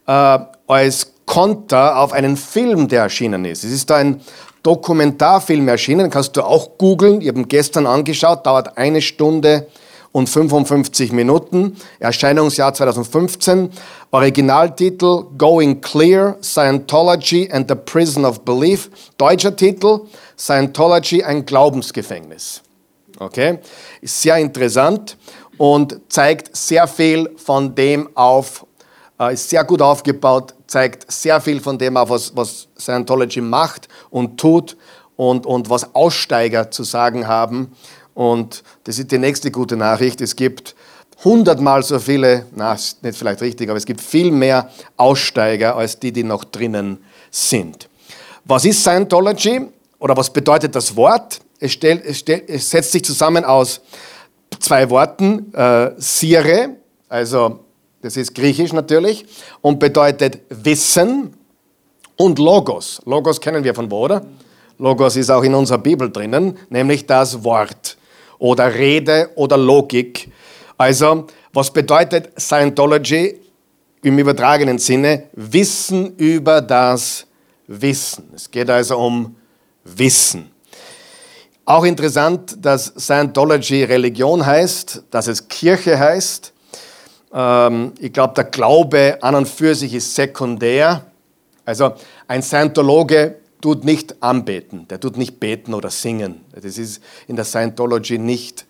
äh, 0.07 0.39
als 0.67 1.13
Konter 1.27 1.99
auf 1.99 2.13
einen 2.13 2.37
Film, 2.37 2.89
der 2.89 3.03
erschienen 3.03 3.45
ist. 3.45 3.65
Es 3.65 3.73
ist 3.73 3.91
ein 3.91 4.21
Dokumentarfilm 4.63 5.69
erschienen, 5.69 6.11
kannst 6.11 6.37
du 6.37 6.43
auch 6.43 6.79
googeln. 6.79 7.21
Ich 7.21 7.29
habe 7.29 7.41
ihn 7.41 7.49
gestern 7.49 7.87
angeschaut, 7.87 8.47
dauert 8.47 8.77
eine 8.79 9.01
Stunde 9.01 9.67
und 10.13 10.29
55 10.29 11.13
Minuten. 11.13 11.77
Erscheinungsjahr 11.99 12.75
2015. 12.75 13.71
Originaltitel 14.11 15.25
Going 15.37 15.81
Clear, 15.81 16.37
Scientology 16.43 17.51
and 17.53 17.69
the 17.69 17.75
Prison 17.75 18.25
of 18.25 18.41
Belief. 18.41 18.91
Deutscher 19.19 19.55
Titel 19.55 20.01
Scientology, 20.39 21.23
ein 21.23 21.45
Glaubensgefängnis. 21.45 22.63
Okay? 23.19 23.59
Ist 24.01 24.23
sehr 24.23 24.37
interessant 24.37 25.17
und 25.57 26.01
zeigt 26.09 26.57
sehr 26.57 26.87
viel 26.87 27.31
von 27.37 27.75
dem 27.75 28.09
auf, 28.17 28.65
äh, 29.21 29.35
ist 29.35 29.51
sehr 29.51 29.65
gut 29.65 29.83
aufgebaut, 29.83 30.55
zeigt 30.67 31.11
sehr 31.11 31.41
viel 31.41 31.61
von 31.61 31.77
dem 31.77 31.97
auf, 31.97 32.11
was, 32.11 32.35
was 32.37 32.69
Scientology 32.79 33.41
macht 33.41 33.89
und 34.11 34.39
tut 34.39 34.77
und, 35.17 35.45
und 35.47 35.69
was 35.69 35.95
Aussteiger 35.95 36.71
zu 36.71 36.85
sagen 36.85 37.27
haben. 37.27 37.73
Und 38.19 38.65
das 38.83 38.99
ist 38.99 39.13
die 39.13 39.19
nächste 39.19 39.53
gute 39.53 39.77
Nachricht. 39.77 40.21
Es 40.21 40.35
gibt 40.35 40.75
hundertmal 41.23 41.85
so 41.85 42.01
viele, 42.01 42.47
na, 42.53 42.73
ist 42.73 43.01
nicht 43.01 43.17
vielleicht 43.17 43.41
richtig, 43.43 43.69
aber 43.69 43.77
es 43.77 43.87
gibt 43.87 44.01
viel 44.01 44.33
mehr 44.33 44.71
Aussteiger 44.97 45.77
als 45.77 46.01
die, 46.01 46.11
die 46.11 46.25
noch 46.25 46.43
drinnen 46.43 46.99
sind. 47.31 47.89
Was 48.45 48.65
ist 48.65 48.81
Scientology 48.81 49.69
oder 50.01 50.17
was 50.17 50.33
bedeutet 50.33 50.75
das 50.75 50.97
Wort? 50.97 51.39
Es, 51.61 51.71
stellt, 51.71 52.05
es, 52.05 52.19
stellt, 52.19 52.51
es 52.51 52.69
setzt 52.69 52.91
sich 52.91 53.05
zusammen 53.05 53.45
aus 53.45 53.83
zwei 54.59 54.91
Worten, 54.91 55.55
äh, 55.55 55.93
Sire, 55.99 56.71
also 57.09 57.61
das 58.03 58.17
ist 58.17 58.35
griechisch 58.35 58.73
natürlich 58.73 59.27
und 59.61 59.79
bedeutet 59.79 60.41
Wissen 60.49 61.35
und 62.17 62.41
Logos. 62.41 63.01
Logos 63.05 63.41
kennen 63.41 63.63
wir 63.63 63.77
von 63.77 63.89
wo, 63.89 64.07
oder? 64.07 64.27
Logos 64.77 65.15
ist 65.15 65.31
auch 65.31 65.45
in 65.45 65.55
unserer 65.55 65.79
Bibel 65.79 66.11
drinnen, 66.11 66.59
nämlich 66.69 67.07
das 67.07 67.45
Wort 67.45 67.98
oder 68.39 68.75
Rede 68.75 69.31
oder 69.35 69.57
Logik. 69.57 70.31
Also, 70.77 71.27
was 71.53 71.73
bedeutet 71.73 72.31
Scientology 72.39 73.41
im 74.03 74.19
übertragenen 74.19 74.79
Sinne? 74.79 75.25
Wissen 75.33 76.17
über 76.17 76.61
das 76.61 77.27
Wissen. 77.67 78.31
Es 78.35 78.51
geht 78.51 78.71
also 78.71 78.99
um 78.99 79.37
Wissen. 79.85 80.51
Auch 81.65 81.85
interessant, 81.85 82.57
dass 82.65 82.93
Scientology 82.97 83.85
Religion 83.85 84.45
heißt, 84.45 85.05
dass 85.11 85.27
es 85.27 85.47
Kirche 85.49 85.99
heißt 85.99 86.53
ähm, 87.33 87.93
ich 87.99 88.13
glaube, 88.13 88.35
der 88.35 88.45
Glaube 88.45 89.19
an 89.21 89.35
und 89.35 89.49
für 89.49 89.75
sich 89.75 89.95
ist 89.95 90.15
sekundär. 90.15 91.05
Also 91.65 91.93
ein 92.27 92.43
Scientologe 92.43 93.37
tut 93.61 93.85
nicht 93.85 94.23
anbeten, 94.23 94.87
der 94.89 95.01
tut 95.01 95.17
nicht 95.17 95.41
beten 95.41 95.75
oder 95.75 95.91
singen. 95.91 96.43
Das 96.53 96.79
ist 96.79 97.03
in 97.27 97.37
der 97.37 97.45
Scientology 97.45 98.19
nicht, 98.19 98.67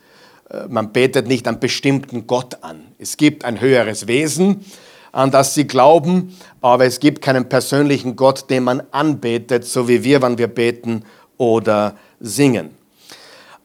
äh, 0.50 0.66
man 0.68 0.92
betet 0.92 1.26
nicht 1.26 1.47
einen 1.49 1.61
bestimmten 1.61 2.26
Gott 2.26 2.62
an. 2.62 2.88
Es 2.99 3.16
gibt 3.16 3.45
ein 3.45 3.61
höheres 3.61 4.07
Wesen, 4.07 4.64
an 5.12 5.30
das 5.30 5.54
sie 5.54 5.66
glauben, 5.66 6.37
aber 6.61 6.85
es 6.85 7.00
gibt 7.00 7.23
keinen 7.23 7.49
persönlichen 7.49 8.16
Gott, 8.16 8.50
den 8.50 8.64
man 8.64 8.83
anbetet, 8.90 9.64
so 9.64 9.88
wie 9.88 10.04
wir, 10.04 10.23
wenn 10.23 10.38
wir 10.38 10.49
beten 10.49 11.04
oder 11.37 11.97
singen. 12.21 12.71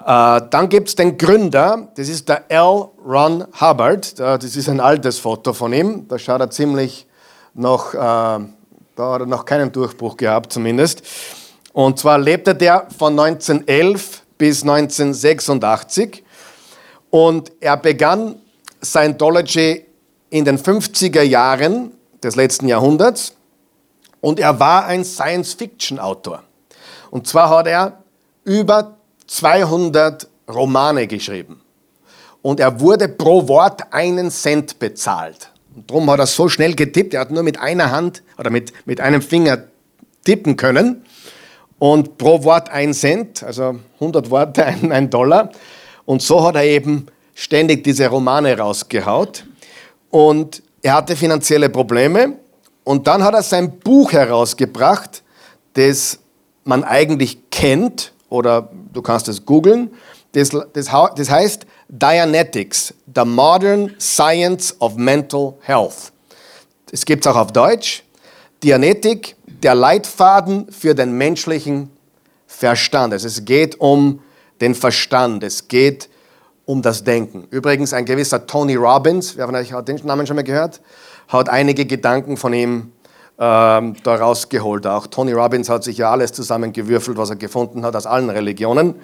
Äh, 0.05 0.41
dann 0.49 0.67
gibt 0.69 0.89
es 0.89 0.95
den 0.95 1.17
Gründer, 1.17 1.89
das 1.95 2.09
ist 2.09 2.27
der 2.27 2.51
L. 2.51 2.89
Ron 3.05 3.45
Hubbard. 3.59 4.19
Das 4.19 4.43
ist 4.43 4.67
ein 4.67 4.79
altes 4.79 5.19
Foto 5.19 5.53
von 5.53 5.71
ihm. 5.73 6.07
Da 6.07 6.19
schaut 6.19 6.41
er 6.41 6.49
ziemlich 6.49 7.07
noch, 7.53 7.93
äh, 7.93 8.39
da 8.95 9.13
hat 9.13 9.21
er 9.21 9.25
noch 9.25 9.45
keinen 9.45 9.71
Durchbruch 9.71 10.17
gehabt 10.17 10.53
zumindest. 10.53 11.03
Und 11.73 11.99
zwar 11.99 12.17
lebte 12.17 12.53
der 12.53 12.87
von 12.97 13.19
1911 13.19 14.21
bis 14.37 14.61
1986 14.61 16.23
und 17.09 17.51
er 17.59 17.77
begann 17.77 18.35
Scientology 18.83 19.85
in 20.29 20.45
den 20.45 20.57
50er 20.57 21.21
Jahren 21.21 21.91
des 22.23 22.35
letzten 22.35 22.67
Jahrhunderts 22.67 23.33
und 24.21 24.39
er 24.39 24.59
war 24.59 24.85
ein 24.85 25.03
Science-Fiction-Autor. 25.03 26.43
Und 27.11 27.27
zwar 27.27 27.49
hat 27.49 27.67
er 27.67 28.03
über 28.43 28.97
200 29.27 30.27
Romane 30.49 31.07
geschrieben. 31.07 31.61
Und 32.41 32.59
er 32.59 32.79
wurde 32.79 33.07
pro 33.07 33.47
Wort 33.47 33.93
einen 33.93 34.29
Cent 34.29 34.79
bezahlt. 34.79 35.52
Und 35.75 35.89
darum 35.89 36.09
hat 36.09 36.19
er 36.19 36.27
so 36.27 36.49
schnell 36.49 36.75
getippt, 36.75 37.13
er 37.13 37.21
hat 37.21 37.31
nur 37.31 37.43
mit 37.43 37.59
einer 37.59 37.91
Hand 37.91 38.23
oder 38.37 38.49
mit, 38.49 38.73
mit 38.85 39.01
einem 39.01 39.21
Finger 39.21 39.63
tippen 40.23 40.55
können. 40.55 41.03
Und 41.79 42.17
pro 42.17 42.43
Wort 42.43 42.69
ein 42.69 42.93
Cent, 42.93 43.43
also 43.43 43.75
100 43.95 44.29
Worte, 44.29 44.65
ein, 44.65 44.91
ein 44.91 45.09
Dollar. 45.09 45.51
Und 46.05 46.21
so 46.21 46.43
hat 46.43 46.55
er 46.55 46.63
eben 46.63 47.07
ständig 47.33 47.83
diese 47.83 48.07
Romane 48.07 48.57
rausgehaut. 48.57 49.45
Und 50.09 50.61
er 50.81 50.95
hatte 50.95 51.15
finanzielle 51.15 51.69
Probleme. 51.69 52.37
Und 52.83 53.07
dann 53.07 53.23
hat 53.23 53.33
er 53.33 53.43
sein 53.43 53.79
Buch 53.79 54.11
herausgebracht, 54.11 55.23
das 55.73 56.19
man 56.65 56.83
eigentlich 56.83 57.49
kennt, 57.49 58.13
oder 58.29 58.69
du 58.93 59.01
kannst 59.01 59.27
es 59.27 59.45
googeln. 59.45 59.91
Das, 60.33 60.49
das, 60.49 60.89
das 61.15 61.29
heißt 61.29 61.65
Dianetics, 61.87 62.93
The 63.13 63.25
Modern 63.25 63.95
Science 63.99 64.75
of 64.79 64.95
Mental 64.95 65.55
Health. 65.61 66.11
Es 66.91 67.05
gibt 67.05 67.25
es 67.25 67.31
auch 67.31 67.35
auf 67.35 67.51
Deutsch. 67.51 68.03
Dianetik, 68.63 69.35
der 69.45 69.75
Leitfaden 69.75 70.71
für 70.71 70.95
den 70.95 71.17
menschlichen 71.17 71.89
Verstand. 72.47 73.13
Also 73.13 73.27
es 73.27 73.43
geht 73.45 73.79
um 73.79 74.21
den 74.61 74.75
Verstand, 74.75 75.43
es 75.43 75.67
geht 75.67 76.09
um 76.65 76.81
das 76.81 77.03
Denken. 77.03 77.47
Übrigens, 77.49 77.93
ein 77.93 78.05
gewisser 78.05 78.47
Tony 78.47 78.75
Robbins, 78.75 79.35
wer 79.35 79.45
von 79.45 79.55
euch 79.55 79.73
den 79.85 79.99
Namen 80.05 80.25
schon 80.25 80.35
mal 80.35 80.43
gehört, 80.43 80.81
hat 81.27 81.49
einige 81.49 81.85
Gedanken 81.85 82.37
von 82.37 82.53
ihm 82.53 82.93
ähm, 83.39 83.95
da 84.03 84.15
rausgeholt. 84.15 84.87
Auch 84.87 85.07
Tony 85.07 85.33
Robbins 85.33 85.69
hat 85.69 85.83
sich 85.83 85.97
ja 85.97 86.11
alles 86.11 86.31
zusammengewürfelt, 86.31 87.17
was 87.17 87.29
er 87.29 87.35
gefunden 87.35 87.83
hat 87.83 87.95
aus 87.95 88.05
allen 88.05 88.29
Religionen. 88.29 88.95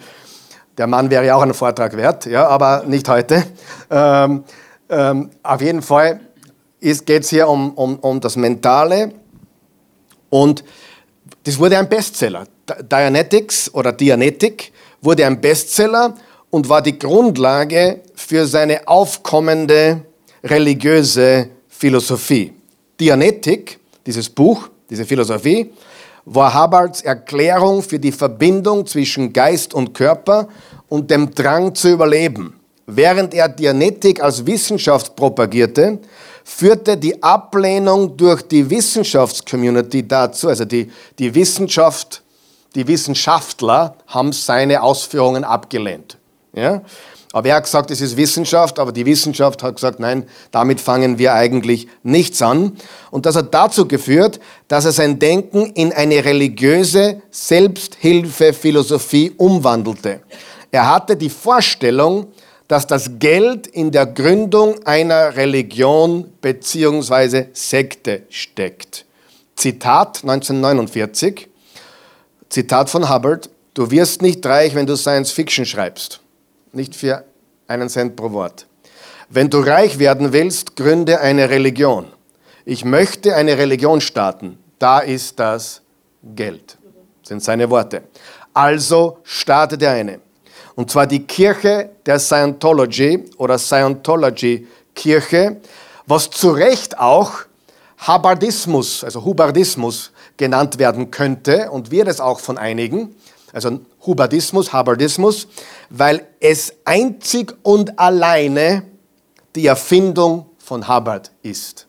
Der 0.77 0.87
Mann 0.87 1.09
wäre 1.09 1.25
ja 1.25 1.35
auch 1.35 1.41
einen 1.41 1.53
Vortrag 1.53 1.95
wert, 1.97 2.25
ja, 2.25 2.47
aber 2.47 2.83
nicht 2.85 3.07
heute. 3.09 3.43
Ähm, 3.91 4.43
ähm, 4.89 5.29
auf 5.43 5.61
jeden 5.61 5.81
Fall 5.81 6.19
geht 6.79 7.23
es 7.23 7.29
hier 7.29 7.47
um, 7.47 7.73
um, 7.73 7.99
um 7.99 8.21
das 8.21 8.35
Mentale 8.35 9.11
und 10.29 10.63
das 11.43 11.57
wurde 11.59 11.77
ein 11.77 11.89
Bestseller. 11.89 12.45
Dianetics 12.91 13.73
oder 13.73 13.91
Dianetik 13.91 14.71
wurde 15.01 15.25
ein 15.25 15.41
Bestseller 15.41 16.13
und 16.49 16.69
war 16.69 16.81
die 16.81 16.97
Grundlage 16.97 18.01
für 18.15 18.45
seine 18.45 18.87
aufkommende 18.87 20.01
religiöse 20.43 21.49
Philosophie. 21.67 22.53
Dianetik, 22.99 23.79
dieses 24.05 24.29
Buch, 24.29 24.69
diese 24.89 25.05
Philosophie, 25.05 25.71
war 26.31 26.53
Hubbards 26.53 27.01
Erklärung 27.01 27.81
für 27.81 27.97
die 27.97 28.11
Verbindung 28.11 28.85
zwischen 28.85 29.33
Geist 29.33 29.73
und 29.73 29.93
Körper 29.93 30.47
und 30.87 31.09
dem 31.09 31.33
Drang 31.33 31.73
zu 31.73 31.89
überleben. 31.89 32.53
Während 32.85 33.33
er 33.33 33.49
Dianetik 33.49 34.21
als 34.21 34.45
Wissenschaft 34.45 35.15
propagierte, 35.15 35.99
führte 36.43 36.97
die 36.97 37.21
Ablehnung 37.21 38.15
durch 38.15 38.43
die 38.43 38.69
Wissenschaftscommunity 38.69 40.07
dazu, 40.07 40.49
also 40.49 40.65
die, 40.65 40.91
die 41.17 41.33
Wissenschaft, 41.33 42.21
die 42.75 42.87
Wissenschaftler 42.87 43.95
haben 44.07 44.31
seine 44.31 44.83
Ausführungen 44.83 45.43
abgelehnt. 45.43 46.17
Ja? 46.53 46.81
Aber 47.31 47.49
er 47.49 47.57
hat 47.57 47.65
gesagt, 47.65 47.91
es 47.91 48.01
ist 48.01 48.17
Wissenschaft, 48.17 48.79
aber 48.79 48.91
die 48.91 49.05
Wissenschaft 49.05 49.61
hat 49.61 49.75
gesagt, 49.75 49.99
nein, 49.99 50.25
damit 50.49 50.81
fangen 50.81 51.19
wir 51.19 51.33
eigentlich 51.33 51.87
nichts 52.01 52.41
an. 52.41 52.75
Und 53.11 53.27
das 53.27 53.35
hat 53.35 53.53
dazu 53.53 53.87
geführt, 53.87 54.39
dass 54.67 54.85
er 54.85 54.93
sein 54.93 55.19
Denken 55.19 55.67
in 55.73 55.93
eine 55.93 56.25
religiöse 56.25 57.21
Selbsthilfephilosophie 57.29 59.33
umwandelte. 59.37 60.21
Er 60.71 60.91
hatte 60.91 61.15
die 61.15 61.29
Vorstellung, 61.29 62.33
dass 62.67 62.87
das 62.87 63.11
Geld 63.19 63.67
in 63.67 63.91
der 63.91 64.07
Gründung 64.07 64.83
einer 64.85 65.35
Religion 65.35 66.31
bzw. 66.41 67.45
Sekte 67.53 68.23
steckt. 68.29 69.05
Zitat 69.55 70.23
1949, 70.23 71.47
Zitat 72.49 72.89
von 72.89 73.13
Hubbard, 73.13 73.51
du 73.75 73.91
wirst 73.91 74.23
nicht 74.23 74.43
reich, 74.47 74.73
wenn 74.73 74.87
du 74.87 74.95
Science 74.95 75.31
Fiction 75.31 75.65
schreibst 75.65 76.21
nicht 76.73 76.95
für 76.95 77.23
einen 77.67 77.89
Cent 77.89 78.15
pro 78.15 78.31
Wort. 78.31 78.65
Wenn 79.29 79.49
du 79.49 79.59
reich 79.59 79.99
werden 79.99 80.33
willst, 80.33 80.75
gründe 80.75 81.19
eine 81.19 81.49
Religion. 81.49 82.07
Ich 82.65 82.83
möchte 82.83 83.35
eine 83.35 83.57
Religion 83.57 84.01
starten. 84.01 84.57
Da 84.79 84.99
ist 84.99 85.39
das 85.39 85.81
Geld. 86.23 86.77
Sind 87.23 87.43
seine 87.43 87.69
Worte. 87.69 88.03
Also 88.53 89.19
startet 89.23 89.81
er 89.83 89.91
eine. 89.91 90.19
Und 90.75 90.89
zwar 90.89 91.05
die 91.05 91.25
Kirche 91.25 91.91
der 92.05 92.19
Scientology 92.19 93.25
oder 93.37 93.59
Scientology 93.59 94.67
Kirche, 94.95 95.57
was 96.07 96.29
zu 96.29 96.51
Recht 96.51 96.97
auch 96.97 97.31
Hubbardismus, 98.07 99.03
also 99.03 99.23
Hubbardismus 99.23 100.11
genannt 100.37 100.79
werden 100.79 101.11
könnte 101.11 101.69
und 101.69 101.91
wird 101.91 102.07
es 102.07 102.19
auch 102.19 102.39
von 102.39 102.57
einigen 102.57 103.15
also 103.53 103.79
Hubardismus, 104.05 104.73
Hubbardismus, 104.73 105.47
weil 105.89 106.27
es 106.39 106.73
einzig 106.85 107.55
und 107.63 107.99
alleine 107.99 108.83
die 109.55 109.67
Erfindung 109.67 110.45
von 110.57 110.87
Hubbard 110.87 111.31
ist. 111.41 111.87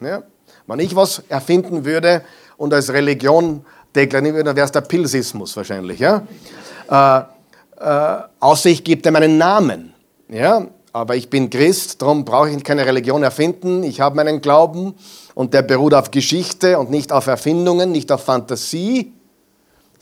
Ja? 0.00 0.22
Wenn 0.66 0.78
ich 0.80 0.94
was 0.94 1.22
erfinden 1.28 1.84
würde 1.84 2.22
und 2.56 2.72
als 2.74 2.92
Religion 2.92 3.64
deklarieren 3.94 4.34
würde, 4.34 4.44
dann 4.50 4.56
wäre 4.56 4.66
es 4.66 4.72
der 4.72 4.80
Pilsismus 4.82 5.56
wahrscheinlich. 5.56 6.00
Ja? 6.00 6.26
Äh, 6.90 7.22
äh, 7.80 8.22
außer 8.40 8.70
ich 8.70 8.84
gebe 8.84 9.02
dem 9.02 9.16
einen 9.16 9.38
Namen. 9.38 9.94
Ja? 10.28 10.66
Aber 10.92 11.16
ich 11.16 11.30
bin 11.30 11.48
Christ, 11.48 12.02
darum 12.02 12.24
brauche 12.24 12.50
ich 12.50 12.64
keine 12.64 12.84
Religion 12.84 13.22
erfinden. 13.22 13.82
Ich 13.82 14.00
habe 14.00 14.16
meinen 14.16 14.42
Glauben 14.42 14.94
und 15.34 15.54
der 15.54 15.62
beruht 15.62 15.94
auf 15.94 16.10
Geschichte 16.10 16.78
und 16.78 16.90
nicht 16.90 17.12
auf 17.12 17.26
Erfindungen, 17.26 17.92
nicht 17.92 18.12
auf 18.12 18.24
Fantasie. 18.24 19.12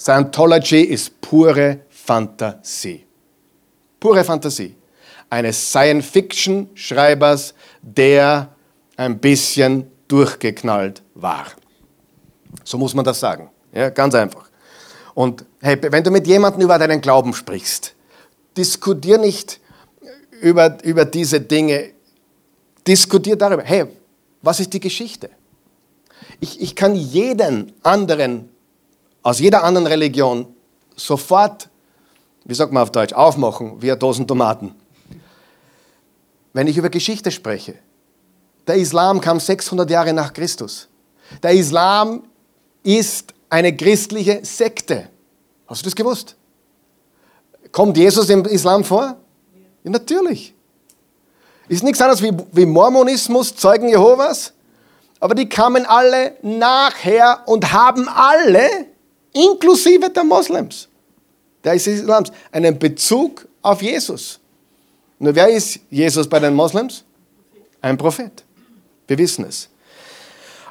Scientology 0.01 0.81
ist 0.81 1.21
pure 1.21 1.81
Fantasie. 1.91 3.05
Pure 4.01 4.25
Fantasie. 4.25 4.75
Eines 5.29 5.71
Science-Fiction-Schreibers, 5.71 7.53
der 7.83 8.49
ein 8.97 9.19
bisschen 9.19 9.91
durchgeknallt 10.09 11.03
war. 11.15 11.49
So 12.65 12.79
muss 12.79 12.95
man 12.95 13.05
das 13.05 13.21
sagen. 13.21 13.51
Ja, 13.75 13.91
ganz 13.91 14.15
einfach. 14.15 14.49
Und 15.13 15.45
hey, 15.61 15.79
wenn 15.83 16.03
du 16.03 16.11
mit 16.11 16.27
jemandem 16.27 16.63
über 16.63 16.79
deinen 16.79 17.03
Glauben 17.03 17.35
sprichst, 17.35 17.95
diskutier 18.57 19.19
nicht 19.19 19.61
über, 20.41 20.83
über 20.83 21.05
diese 21.05 21.43
Dinge, 21.43 21.91
diskutier 22.87 23.37
darüber, 23.37 23.65
hey, 23.65 23.85
was 24.41 24.61
ist 24.61 24.73
die 24.73 24.81
Geschichte? 24.81 25.29
Ich, 26.41 26.59
ich 26.59 26.75
kann 26.75 26.95
jeden 26.95 27.75
anderen 27.83 28.49
aus 29.23 29.39
jeder 29.39 29.65
anderen 29.65 29.87
Religion 29.87 30.47
sofort, 30.97 31.69
wie 32.45 32.55
sagt 32.55 32.73
man 32.73 32.83
auf 32.83 32.93
Deutsch, 32.93 33.13
aufmachen 33.13 33.81
wie 33.83 33.91
eine 33.91 33.99
Dosen 33.99 34.27
Tomaten. 34.27 34.75
Wenn 36.53 36.67
ich 36.67 36.77
über 36.77 36.91
Geschichte 36.91 37.31
spreche, 37.31 37.75
der 38.67 38.77
Islam 38.77 39.21
kam 39.21 39.41
600 39.41 39.89
Jahre 39.91 40.13
nach 40.13 40.33
Christus. 40.33 40.89
Der 41.43 41.53
Islam 41.53 42.25
ist 42.83 43.35
eine 43.49 43.77
christliche 43.77 44.41
Sekte. 44.45 45.09
Hast 45.67 45.83
du 45.83 45.85
das 45.85 45.95
gewusst? 45.95 46.37
Kommt 47.73 47.97
Jesus 47.97 48.29
im 48.31 48.45
Islam 48.45 48.85
vor? 48.85 49.17
Ja, 49.85 49.91
natürlich. 49.91 50.55
Ist 51.69 51.85
nichts 51.85 52.01
anderes 52.01 52.23
wie, 52.23 52.33
wie 52.53 52.67
Mormonismus, 52.67 53.55
Zeugen 53.55 53.89
Jehovas. 53.89 54.53
Aber 55.21 55.35
die 55.35 55.49
kamen 55.49 55.87
alle 55.87 56.37
nachher 56.43 57.43
und 57.47 57.73
haben 57.73 58.09
alle 58.09 58.87
inklusive 59.33 60.11
der 60.11 60.25
Moslems, 60.25 60.89
des 61.65 61.87
Islams, 61.87 62.31
einen 62.53 62.79
Bezug 62.79 63.47
auf 63.63 63.83
Jesus. 63.83 64.41
Nur 65.19 65.35
wer 65.35 65.49
ist 65.49 65.81
Jesus 65.91 66.29
bei 66.29 66.39
den 66.39 66.55
Moslems? 66.55 67.05
Ein 67.81 67.97
Prophet. 67.97 68.45
Wir 69.07 69.19
wissen 69.19 69.45
es. 69.45 69.69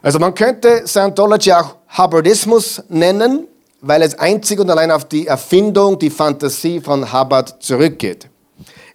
Also 0.02 0.18
man 0.18 0.34
könnte 0.34 0.88
Scientology 0.88 1.52
auch 1.52 1.76
Hubbardismus 1.98 2.82
nennen, 2.90 3.48
weil 3.82 4.02
es 4.02 4.16
einzig 4.16 4.60
und 4.60 4.70
allein 4.70 4.92
auf 4.92 5.06
die 5.06 5.28
Erfindung, 5.28 6.00
die 6.00 6.10
Fantasie 6.10 6.80
von 6.80 7.12
Hubbard 7.12 7.62
zurückgeht. 7.62 8.28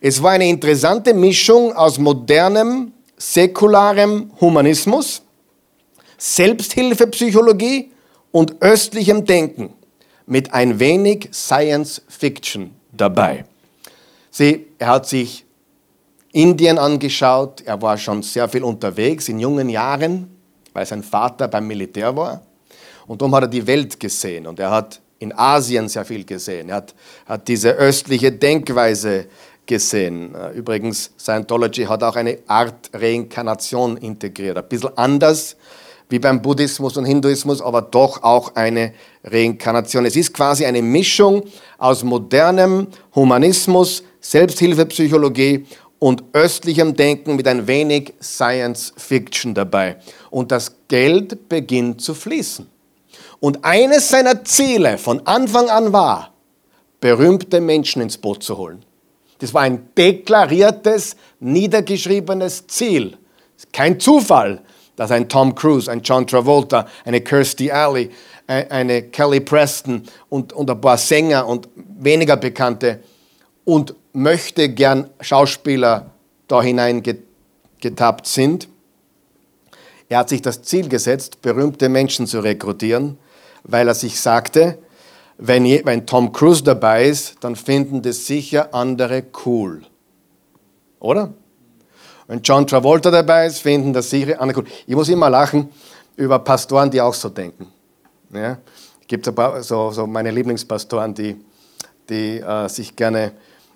Es 0.01 0.23
war 0.23 0.33
eine 0.33 0.49
interessante 0.49 1.15
Mischung 1.15 1.73
aus 1.73 1.99
modernem, 1.99 2.93
säkularem 3.17 4.31
Humanismus, 4.41 5.23
Selbsthilfepsychologie 6.19 7.91
und 8.35 8.61
östlichem 8.63 9.25
Denken 9.25 9.73
mit 10.27 10.53
ein 10.53 10.81
wenig 10.81 11.29
Science 11.33 12.03
Fiction 12.09 12.75
dabei. 12.91 13.45
Sie, 14.33 14.67
er 14.77 14.89
hat 14.89 15.07
sich 15.07 15.45
Indien 16.33 16.79
angeschaut, 16.79 17.63
er 17.65 17.81
war 17.81 17.97
schon 17.97 18.25
sehr 18.25 18.49
viel 18.49 18.65
unterwegs 18.65 19.29
in 19.29 19.39
jungen 19.39 19.69
Jahren, 19.69 20.37
weil 20.73 20.85
sein 20.85 21.05
Vater 21.05 21.47
beim 21.47 21.69
Militär 21.69 22.17
war. 22.17 22.43
Und 23.07 23.23
darum 23.23 23.37
hat 23.37 23.45
er 23.45 23.49
die 23.49 23.65
Welt 23.69 24.01
gesehen 24.01 24.49
und 24.49 24.59
er 24.59 24.73
hat 24.73 25.01
in 25.21 25.33
Asien 25.33 25.89
sehr 25.89 26.05
viel 26.05 26.25
gesehen. 26.25 26.71
Er 26.71 26.77
hat, 26.77 26.95
hat 27.27 27.47
diese 27.47 27.71
östliche 27.71 28.33
Denkweise 28.33 29.27
gesehen. 29.65 30.35
Übrigens, 30.57 31.13
Scientology 31.17 31.85
hat 31.85 32.03
auch 32.03 32.17
eine 32.17 32.39
Art 32.49 32.91
Reinkarnation 32.93 33.97
integriert. 33.97 34.59
Ein 34.59 34.69
bisschen 34.69 34.99
anders 34.99 35.57
wie 36.09 36.19
beim 36.19 36.43
Buddhismus 36.43 36.97
und 36.97 37.05
Hinduismus, 37.05 37.61
aber 37.61 37.83
doch 37.83 38.23
auch 38.23 38.55
eine 38.55 38.93
Reinkarnation. 39.25 40.05
Es 40.05 40.17
ist 40.17 40.35
quasi 40.35 40.65
eine 40.65 40.83
Mischung 40.83 41.45
aus 41.79 42.05
modernem 42.05 42.89
Humanismus, 43.15 44.03
Selbsthilfepsychologie 44.21 45.67
und 45.99 46.23
östlichem 46.33 46.95
Denken 46.95 47.37
mit 47.37 47.49
ein 47.49 47.67
wenig 47.67 48.13
Science 48.23 48.93
Fiction 48.97 49.55
dabei. 49.55 49.97
Und 50.31 50.53
das 50.53 50.77
Geld 50.89 51.49
beginnt 51.49 52.01
zu 52.01 52.15
fließen. 52.15 52.67
Und 53.41 53.65
eines 53.65 54.09
seiner 54.09 54.45
Ziele 54.45 54.99
von 54.99 55.27
Anfang 55.27 55.69
an 55.69 55.93
war, 55.93 56.33
berühmte 57.01 57.61
Menschen 57.61 58.03
ins 58.03 58.17
Boot 58.17 58.43
zu 58.43 58.57
holen. 58.57 58.85
Das 59.39 59.53
war 59.53 59.63
ein 59.63 59.89
deklariertes, 59.97 61.17
niedergeschriebenes 61.41 62.67
Ziel. 62.67 63.19
Kein 63.73 64.01
Zufall, 64.01 64.63
dass 64.97 65.11
ein 65.11 65.29
Tom 65.29 65.55
Cruise, 65.55 65.91
ein 65.91 66.03
John 66.03 66.27
Travolta, 66.27 66.87
eine 67.05 67.21
Kirstie 67.21 67.73
Alley, 67.73 68.11
eine 68.47 69.03
Kelly 69.05 69.41
Preston 69.41 70.03
und, 70.29 70.53
und 70.53 70.71
ein 70.71 70.81
paar 70.81 70.99
Sänger 70.99 71.47
und 71.47 71.69
weniger 71.77 72.37
bekannte 72.37 73.01
und 73.65 73.95
möchte 74.13 74.69
gern 74.69 75.11
Schauspieler 75.21 76.11
da 76.47 76.63
hineingetappt 76.63 78.27
sind. 78.27 78.69
Er 80.09 80.19
hat 80.19 80.29
sich 80.29 80.43
das 80.43 80.63
Ziel 80.63 80.89
gesetzt, 80.89 81.41
berühmte 81.43 81.89
Menschen 81.89 82.27
zu 82.27 82.41
rekrutieren, 82.41 83.19
weil 83.65 83.89
er 83.89 83.95
sich 83.95 84.21
sagte, 84.21 84.79
wenn, 85.39 85.65
wenn 85.65 86.07
Tom 86.07 86.33
Cruise 86.33 86.63
dabei 86.63 87.07
ist, 87.07 87.37
dann 87.41 87.57
finden 87.57 88.03
das 88.03 88.27
sicher 88.27 88.73
andere 88.73 89.25
cool. 89.45 89.83
Oder? 91.01 91.33
Wenn 92.27 92.41
John 92.43 92.67
Travolta 92.67 93.11
dabei 93.11 93.47
ist, 93.47 93.61
finden 93.61 93.93
das 93.93 94.11
sicher 94.11 94.41
andere 94.41 94.61
cool. 94.61 94.67
Ich 94.87 94.95
muss 94.95 95.09
immer 95.09 95.29
lachen 95.29 95.69
über 96.17 96.39
Pastoren, 96.39 96.91
die 96.91 97.01
auch 97.01 97.15
so 97.15 97.29
denken. 97.29 97.67
Ja? 98.33 98.59
Es 99.01 99.07
gibt 99.07 99.31
so, 99.61 99.91
so 99.91 100.07
meine 100.07 100.31
Lieblingspastoren, 100.31 101.15
die, 101.15 101.37
die 102.09 102.41
äh, 102.41 102.69
sich 102.69 102.97
gerne 102.97 103.33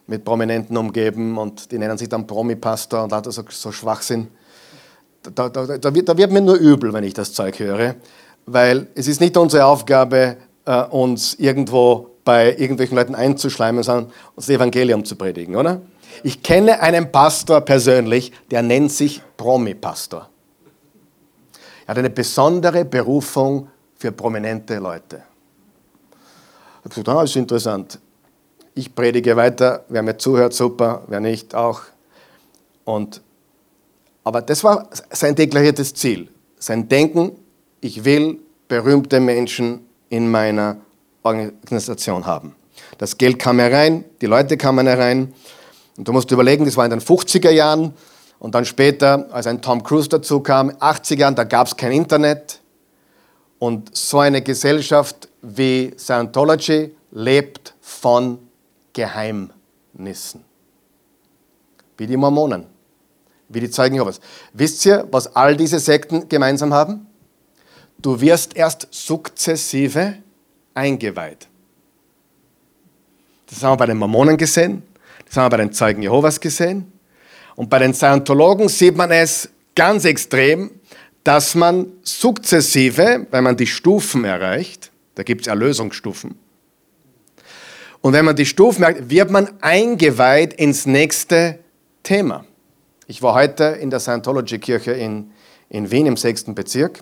mit 0.07 0.25
Prominenten 0.25 0.77
umgeben 0.77 1.37
und 1.37 1.71
die 1.71 1.79
nennen 1.79 1.99
sich 1.99 2.09
dann 2.09 2.27
Promi-Pastor 2.27 3.05
und 3.05 3.13
hat 3.13 3.31
so, 3.31 3.45
so 3.49 3.73
Schwachsinn. 3.73 4.29
Da, 5.23 5.49
da, 5.51 5.77
da, 5.77 5.95
wird, 5.95 6.09
da 6.09 6.17
wird 6.17 6.33
mir 6.33 6.41
nur 6.41 6.57
übel, 6.57 6.93
wenn 6.93 7.05
ich 7.05 7.13
das 7.13 7.35
Zeug 7.35 7.59
höre, 7.59 7.97
weil 8.47 8.87
es 8.95 9.07
ist 9.07 9.21
nicht 9.21 9.37
unsere 9.37 9.67
Aufgabe, 9.67 10.39
äh, 10.65 10.85
uns 10.85 11.35
irgendwo 11.35 12.11
bei 12.25 12.57
irgendwelchen 12.57 12.97
Leuten 12.97 13.15
einzuschleimen, 13.15 13.83
sondern 13.83 14.13
das 14.37 14.49
Evangelium 14.49 15.05
zu 15.05 15.17
predigen, 15.17 15.57
oder? 15.57 15.83
Ich 16.23 16.43
kenne 16.43 16.81
einen 16.81 17.11
Pastor 17.13 17.61
persönlich, 17.61 18.33
der 18.51 18.63
nennt 18.63 18.93
sich 18.93 19.23
Promi-Pastor. 19.37 20.29
Er 21.87 21.89
hat 21.89 21.99
eine 21.99 22.11
besondere 22.11 22.85
Berufung 22.85 23.69
für 23.97 24.13
prominente 24.13 24.79
Leute. 24.79 25.23
Ich 26.11 26.85
habe 26.85 26.89
gesagt, 26.91 27.09
ah, 27.09 27.21
das 27.23 27.31
ist 27.31 27.37
interessant. 27.37 27.99
Ich 28.75 28.95
predige 28.95 29.37
weiter, 29.37 29.85
wer 29.89 30.03
mir 30.03 30.17
zuhört, 30.17 30.53
super, 30.55 31.03
wer 31.09 31.21
nicht, 31.21 31.55
auch. 31.55 31.81
Und, 32.85 33.23
aber 34.23 34.43
das 34.43 34.63
war 34.63 34.89
sein 35.11 35.35
deklariertes 35.35 35.95
Ziel. 35.95 36.29
Sein 36.59 36.89
Denken, 36.89 37.33
ich 37.81 38.05
will 38.05 38.39
berühmte 38.69 39.21
Menschen 39.21 39.87
in 40.09 40.31
meiner 40.31 40.77
Organisation 41.23 42.27
haben. 42.27 42.55
Das 42.99 43.19
Geld 43.19 43.39
kam 43.39 43.59
herein, 43.59 44.05
die 44.21 44.27
Leute 44.27 44.57
kamen 44.57 44.87
herein. 44.87 45.35
Und 45.99 46.07
du 46.07 46.13
musst 46.13 46.31
überlegen, 46.31 46.65
das 46.65 46.77
war 46.77 46.85
in 46.85 46.93
den 46.93 47.01
50er 47.01 47.51
Jahren 47.51 47.93
und 48.39 48.55
dann 48.55 48.65
später, 48.65 49.27
als 49.33 49.49
ein 49.49 49.61
Tom 49.61 49.83
Cruise 49.83 50.09
dazu 50.09 50.39
kam, 50.39 50.71
80er 50.71 51.19
Jahren, 51.19 51.35
da 51.35 51.43
gab 51.43 51.67
es 51.67 51.77
kein 51.77 51.91
Internet. 51.91 52.61
Und 53.59 53.97
so 53.97 54.21
eine 54.21 54.41
Gesellschaft 54.41 55.29
wie 55.43 55.93
Scientology 55.99 56.95
lebt 57.11 57.75
von 57.81 58.39
Geheimnissen. 58.93 60.45
Wie 61.97 62.07
die 62.07 62.17
Mormonen, 62.17 62.67
wie 63.49 63.59
die 63.59 63.69
Zeugen 63.69 63.97
Jehovas. 63.97 64.21
Wisst 64.53 64.87
ihr, 64.87 65.09
was 65.11 65.35
all 65.35 65.57
diese 65.57 65.81
Sekten 65.81 66.29
gemeinsam 66.29 66.73
haben? 66.73 67.09
Du 68.01 68.21
wirst 68.21 68.55
erst 68.55 68.87
sukzessive 68.93 70.15
eingeweiht. 70.75 71.49
Das 73.51 73.65
haben 73.65 73.73
wir 73.73 73.79
bei 73.79 73.87
den 73.87 73.97
Mormonen 73.97 74.37
gesehen, 74.37 74.85
das 75.29 75.37
haben 75.37 75.45
wir 75.47 75.51
bei 75.51 75.57
den 75.59 75.73
Zeugen 75.73 76.03
Jehovas 76.03 76.41
gesehen. 76.41 76.93
Und 77.55 77.71
bei 77.71 77.79
den 77.79 77.95
Scientologen 77.95 78.69
sieht 78.69 78.97
man 78.97 79.11
es 79.11 79.49
ganz 79.75 80.05
extrem, 80.05 80.71
dass 81.25 81.55
man 81.55 81.93
sukzessive, 82.03 83.27
wenn 83.31 83.45
man 83.45 83.57
die 83.57 83.67
Stufen 83.67 84.25
erreicht, 84.25 84.91
da 85.15 85.23
gibt 85.23 85.43
es 85.43 85.47
Erlösungsstufen, 85.49 86.39
und 88.01 88.13
wenn 88.13 88.25
man 88.25 88.37
die 88.37 88.47
Stufen 88.47 88.81
merkt, 88.81 89.11
wird 89.11 89.31
man 89.31 89.51
eingeweiht 89.61 90.53
ins 90.55 90.87
nächste 90.87 91.59
Thema. 92.03 92.45
Ich 93.07 93.23
war 93.23 93.35
heute 93.35 93.65
in 93.65 93.91
der 93.91 94.01
Scientology-Kirche 94.01 94.93
in, 94.93 95.33
in 95.69 95.91
Wien 95.91 96.07
im 96.07 96.17
6. 96.17 96.55
Bezirk, 96.55 97.01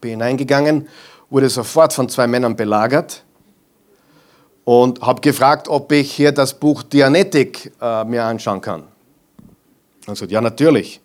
bin 0.00 0.10
hineingegangen, 0.10 0.88
wurde 1.30 1.48
sofort 1.48 1.92
von 1.92 2.08
zwei 2.08 2.26
Männern 2.26 2.56
belagert 2.56 3.24
und 4.64 5.00
habe 5.00 5.20
gefragt, 5.20 5.68
ob 5.68 5.90
ich 5.92 6.12
hier 6.12 6.32
das 6.32 6.54
Buch 6.54 6.82
Dianetik 6.82 7.72
äh, 7.80 8.04
mir 8.04 8.24
anschauen 8.24 8.60
kann. 8.60 8.82
Und 10.06 10.14
gesagt, 10.14 10.32
ja, 10.32 10.40
natürlich. 10.40 11.00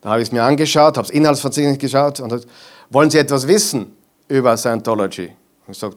Da 0.00 0.10
habe 0.10 0.20
ich 0.20 0.28
es 0.28 0.32
mir 0.32 0.42
angeschaut, 0.42 0.96
habe 0.96 1.06
das 1.06 1.10
Inhaltsverzeichnis 1.10 1.78
geschaut 1.78 2.20
und 2.20 2.28
gesagt, 2.30 2.50
wollen 2.90 3.10
Sie 3.10 3.18
etwas 3.18 3.46
wissen 3.48 3.96
über 4.28 4.56
Scientology? 4.56 5.26
Und 5.66 5.72
ich 5.74 5.80
gesagt, 5.80 5.96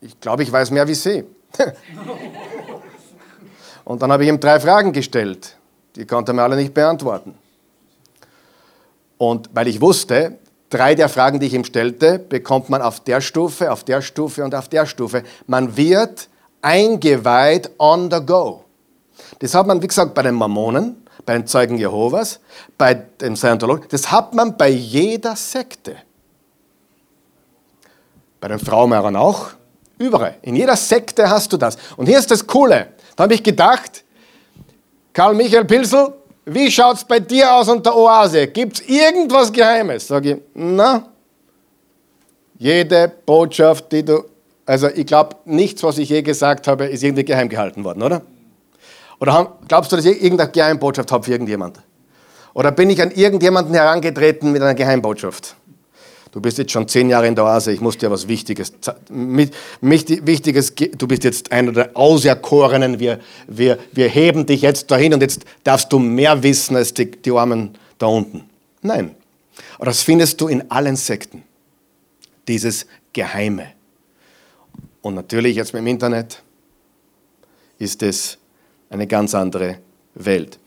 ich 0.00 0.20
glaube, 0.20 0.42
ich 0.42 0.52
weiß 0.52 0.70
mehr 0.70 0.86
wie 0.86 0.94
Sie. 0.94 1.24
und 3.84 4.02
dann 4.02 4.12
habe 4.12 4.22
ich 4.24 4.28
ihm 4.28 4.38
drei 4.38 4.60
Fragen 4.60 4.92
gestellt. 4.92 5.56
Die 5.96 6.04
konnte 6.06 6.32
er 6.32 6.34
mir 6.34 6.42
alle 6.42 6.56
nicht 6.56 6.74
beantworten. 6.74 7.34
Und 9.16 9.50
weil 9.52 9.66
ich 9.66 9.80
wusste, 9.80 10.38
drei 10.70 10.94
der 10.94 11.08
Fragen, 11.08 11.40
die 11.40 11.46
ich 11.46 11.54
ihm 11.54 11.64
stellte, 11.64 12.18
bekommt 12.18 12.68
man 12.68 12.82
auf 12.82 13.00
der 13.00 13.20
Stufe, 13.20 13.72
auf 13.72 13.84
der 13.84 14.02
Stufe 14.02 14.44
und 14.44 14.54
auf 14.54 14.68
der 14.68 14.86
Stufe. 14.86 15.22
Man 15.46 15.76
wird 15.76 16.28
eingeweiht 16.62 17.70
on 17.78 18.10
the 18.10 18.24
go. 18.24 18.64
Das 19.38 19.54
hat 19.54 19.66
man, 19.66 19.82
wie 19.82 19.86
gesagt, 19.86 20.14
bei 20.14 20.22
den 20.22 20.34
Mormonen, 20.34 21.06
bei 21.24 21.34
den 21.34 21.46
Zeugen 21.46 21.78
Jehovas, 21.78 22.40
bei 22.76 22.94
den 22.94 23.36
Scientologen. 23.36 23.86
Das 23.90 24.10
hat 24.10 24.34
man 24.34 24.56
bei 24.56 24.68
jeder 24.68 25.36
Sekte. 25.36 25.96
Bei 28.40 28.48
den 28.48 28.58
Fraumehrern 28.58 29.16
auch. 29.16 29.50
Überall. 29.98 30.36
In 30.42 30.54
jeder 30.54 30.76
Sekte 30.76 31.28
hast 31.28 31.52
du 31.52 31.56
das. 31.56 31.76
Und 31.96 32.06
hier 32.06 32.18
ist 32.18 32.30
das 32.30 32.46
Coole. 32.46 32.88
Da 33.16 33.24
habe 33.24 33.34
ich 33.34 33.42
gedacht, 33.42 34.04
Karl 35.12 35.34
Michael 35.34 35.64
Pilsel, 35.64 36.14
wie 36.48 36.70
schaut 36.70 36.96
es 36.96 37.04
bei 37.04 37.20
dir 37.20 37.54
aus 37.54 37.68
unter 37.68 37.96
Oase? 37.96 38.46
Gibt 38.48 38.80
es 38.80 38.88
irgendwas 38.88 39.52
Geheimes? 39.52 40.06
Sage 40.08 40.32
ich, 40.32 40.36
na, 40.54 41.08
jede 42.58 43.12
Botschaft, 43.26 43.92
die 43.92 44.04
du, 44.04 44.24
also 44.66 44.88
ich 44.88 45.06
glaube, 45.06 45.36
nichts, 45.44 45.82
was 45.82 45.98
ich 45.98 46.08
je 46.08 46.22
gesagt 46.22 46.66
habe, 46.66 46.86
ist 46.86 47.02
irgendwie 47.02 47.24
geheim 47.24 47.48
gehalten 47.48 47.84
worden, 47.84 48.02
oder? 48.02 48.22
Oder 49.20 49.56
glaubst 49.66 49.92
du, 49.92 49.96
dass 49.96 50.04
ich 50.04 50.22
irgendeine 50.22 50.50
Geheimbotschaft 50.50 51.10
habe 51.10 51.24
für 51.24 51.32
irgendjemand? 51.32 51.80
Oder 52.54 52.72
bin 52.72 52.90
ich 52.90 53.00
an 53.02 53.10
irgendjemanden 53.10 53.74
herangetreten 53.74 54.52
mit 54.52 54.62
einer 54.62 54.74
Geheimbotschaft? 54.74 55.54
Du 56.30 56.40
bist 56.40 56.58
jetzt 56.58 56.72
schon 56.72 56.86
zehn 56.86 57.08
Jahre 57.08 57.26
in 57.26 57.34
der 57.34 57.44
Oase, 57.44 57.72
ich 57.72 57.80
muss 57.80 57.96
dir 57.96 58.10
was 58.10 58.28
Wichtiges, 58.28 58.72
Wichtiges, 59.10 60.74
du 60.74 61.08
bist 61.08 61.24
jetzt 61.24 61.52
einer 61.52 61.72
der 61.72 61.96
Auserkorenen, 61.96 62.98
wir, 62.98 63.18
wir, 63.46 63.78
wir 63.92 64.08
heben 64.08 64.44
dich 64.44 64.62
jetzt 64.62 64.90
dahin 64.90 65.14
und 65.14 65.22
jetzt 65.22 65.44
darfst 65.64 65.92
du 65.92 65.98
mehr 65.98 66.42
wissen 66.42 66.76
als 66.76 66.92
die, 66.92 67.10
die 67.10 67.30
Armen 67.30 67.70
da 67.96 68.06
unten. 68.06 68.44
Nein. 68.82 69.14
Aber 69.76 69.86
das 69.86 70.02
findest 70.02 70.40
du 70.40 70.48
in 70.48 70.70
allen 70.70 70.96
Sekten. 70.96 71.42
Dieses 72.46 72.86
Geheime. 73.12 73.72
Und 75.02 75.14
natürlich 75.14 75.56
jetzt 75.56 75.72
mit 75.72 75.80
dem 75.80 75.86
Internet 75.86 76.42
ist 77.78 78.02
es 78.02 78.38
eine 78.90 79.06
ganz 79.06 79.34
andere 79.34 79.78
Welt. 80.14 80.58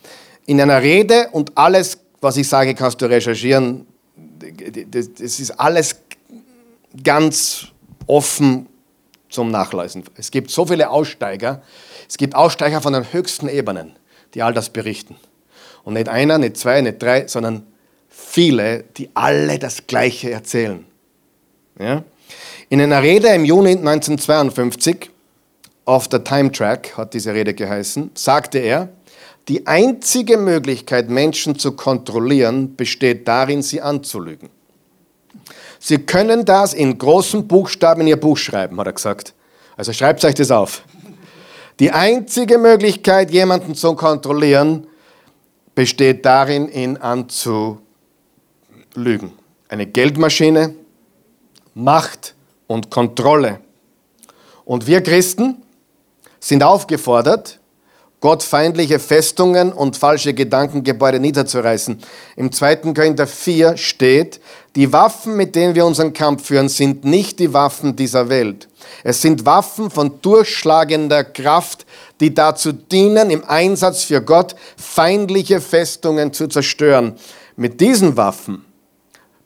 In 0.45 0.59
einer 0.61 0.81
Rede 0.81 1.29
und 1.31 1.57
alles, 1.57 1.97
was 2.19 2.37
ich 2.37 2.47
sage, 2.47 2.73
kannst 2.75 3.01
du 3.01 3.05
recherchieren, 3.05 3.85
das 4.39 5.39
ist 5.39 5.51
alles 5.59 5.95
ganz 7.03 7.67
offen 8.07 8.67
zum 9.29 9.51
Nachlesen. 9.51 10.03
Es 10.15 10.31
gibt 10.31 10.51
so 10.51 10.65
viele 10.65 10.89
Aussteiger, 10.89 11.61
es 12.09 12.17
gibt 12.17 12.35
Aussteiger 12.35 12.81
von 12.81 12.93
den 12.93 13.11
höchsten 13.13 13.47
Ebenen, 13.47 13.93
die 14.33 14.43
all 14.43 14.53
das 14.53 14.69
berichten. 14.69 15.15
Und 15.83 15.93
nicht 15.93 16.09
einer, 16.09 16.37
nicht 16.37 16.57
zwei, 16.57 16.81
nicht 16.81 17.01
drei, 17.01 17.27
sondern 17.27 17.65
viele, 18.09 18.83
die 18.97 19.09
alle 19.13 19.57
das 19.57 19.87
Gleiche 19.87 20.31
erzählen. 20.31 20.85
Ja? 21.79 22.03
In 22.69 22.81
einer 22.81 23.01
Rede 23.01 23.29
im 23.29 23.45
Juni 23.45 23.71
1952, 23.71 25.09
auf 25.85 26.07
der 26.07 26.23
Time 26.23 26.51
Track 26.51 26.95
hat 26.97 27.13
diese 27.13 27.33
Rede 27.33 27.53
geheißen, 27.53 28.11
sagte 28.13 28.59
er, 28.59 28.89
die 29.47 29.67
einzige 29.67 30.37
Möglichkeit, 30.37 31.09
Menschen 31.09 31.57
zu 31.57 31.73
kontrollieren, 31.73 32.75
besteht 32.75 33.27
darin, 33.27 33.61
sie 33.61 33.81
anzulügen. 33.81 34.49
Sie 35.79 35.97
können 35.97 36.45
das 36.45 36.73
in 36.73 36.97
großen 36.97 37.47
Buchstaben 37.47 38.01
in 38.01 38.07
Ihr 38.07 38.19
Buch 38.19 38.37
schreiben, 38.37 38.79
hat 38.79 38.87
er 38.87 38.93
gesagt. 38.93 39.33
Also 39.75 39.93
schreibt 39.93 40.23
euch 40.23 40.35
das 40.35 40.51
auf. 40.51 40.83
Die 41.79 41.89
einzige 41.91 42.59
Möglichkeit, 42.59 43.31
jemanden 43.31 43.73
zu 43.73 43.95
kontrollieren, 43.95 44.85
besteht 45.73 46.23
darin, 46.25 46.71
ihn 46.71 46.97
anzulügen. 46.97 47.81
Eine 49.67 49.87
Geldmaschine, 49.87 50.75
Macht 51.73 52.35
und 52.67 52.91
Kontrolle. 52.91 53.61
Und 54.65 54.85
wir 54.85 55.01
Christen 55.01 55.63
sind 56.39 56.61
aufgefordert, 56.61 57.60
gottfeindliche 58.21 58.99
Festungen 58.99 59.73
und 59.73 59.97
falsche 59.97 60.33
Gedankengebäude 60.33 61.19
niederzureißen. 61.19 61.99
Im 62.35 62.51
2. 62.51 62.93
Korinther 62.93 63.27
4 63.27 63.77
steht, 63.77 64.39
die 64.75 64.93
Waffen, 64.93 65.35
mit 65.35 65.55
denen 65.55 65.75
wir 65.75 65.85
unseren 65.85 66.13
Kampf 66.13 66.45
führen, 66.45 66.69
sind 66.69 67.03
nicht 67.03 67.39
die 67.39 67.51
Waffen 67.51 67.95
dieser 67.95 68.29
Welt. 68.29 68.69
Es 69.03 69.21
sind 69.21 69.45
Waffen 69.45 69.89
von 69.89 70.21
durchschlagender 70.21 71.23
Kraft, 71.23 71.85
die 72.19 72.33
dazu 72.33 72.71
dienen, 72.71 73.31
im 73.31 73.43
Einsatz 73.43 74.03
für 74.03 74.21
Gott 74.21 74.55
feindliche 74.77 75.59
Festungen 75.59 76.31
zu 76.31 76.47
zerstören. 76.47 77.15
Mit 77.55 77.81
diesen 77.81 78.15
Waffen 78.17 78.63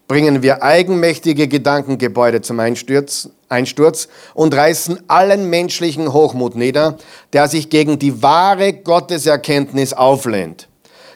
bringen 0.07 0.43
wir 0.43 0.61
eigenmächtige 0.61 1.47
Gedankengebäude 1.47 2.41
zum 2.41 2.59
Einstürzen 2.59 3.31
Einsturz 3.49 4.07
und 4.33 4.53
reißen 4.53 5.01
allen 5.07 5.49
menschlichen 5.49 6.13
Hochmut 6.13 6.55
nieder, 6.55 6.97
der 7.33 7.47
sich 7.47 7.69
gegen 7.69 7.99
die 7.99 8.21
wahre 8.21 8.73
Gotteserkenntnis 8.73 9.93
auflehnt. 9.93 10.67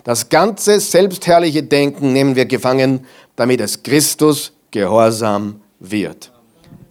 Das 0.04 0.30
ganze 0.30 0.80
selbstherrliche 0.80 1.63
Denken 1.63 2.13
nehmen 2.13 2.36
wir 2.36 2.46
gefangen, 2.46 3.06
damit 3.36 3.62
es 3.62 3.84
Christus 3.84 4.52
gehorsam 4.72 5.62
wird. 5.80 6.32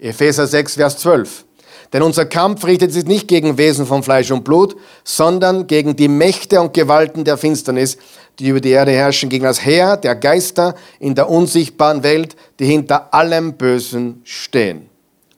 Epheser 0.01 0.47
6, 0.47 0.75
Vers 0.75 0.99
12. 0.99 1.45
Denn 1.93 2.03
unser 2.03 2.27
Kampf 2.27 2.65
richtet 2.67 2.93
sich 2.93 3.07
nicht 3.07 3.29
gegen 3.29 3.57
Wesen 3.57 3.87
von 3.87 4.03
Fleisch 4.03 4.31
und 4.31 4.45
Blut, 4.45 4.77
sondern 5.05 5.67
gegen 5.67 5.97
die 5.97 6.09
Mächte 6.09 6.61
und 6.61 6.75
Gewalten 6.75 7.25
der 7.25 7.39
Finsternis, 7.39 7.97
die 8.39 8.49
über 8.49 8.61
die 8.61 8.71
Erde 8.71 8.93
herrschen, 8.93 9.31
gegen 9.31 9.45
das 9.45 9.65
Heer 9.65 9.97
der 9.97 10.15
Geister 10.15 10.75
in 11.01 11.15
der 11.15 11.31
unsichtbaren 11.31 12.03
Welt, 12.03 12.37
die 12.59 12.67
hinter 12.67 13.13
allem 13.15 13.55
Bösen 13.55 14.21
stehen. 14.25 14.88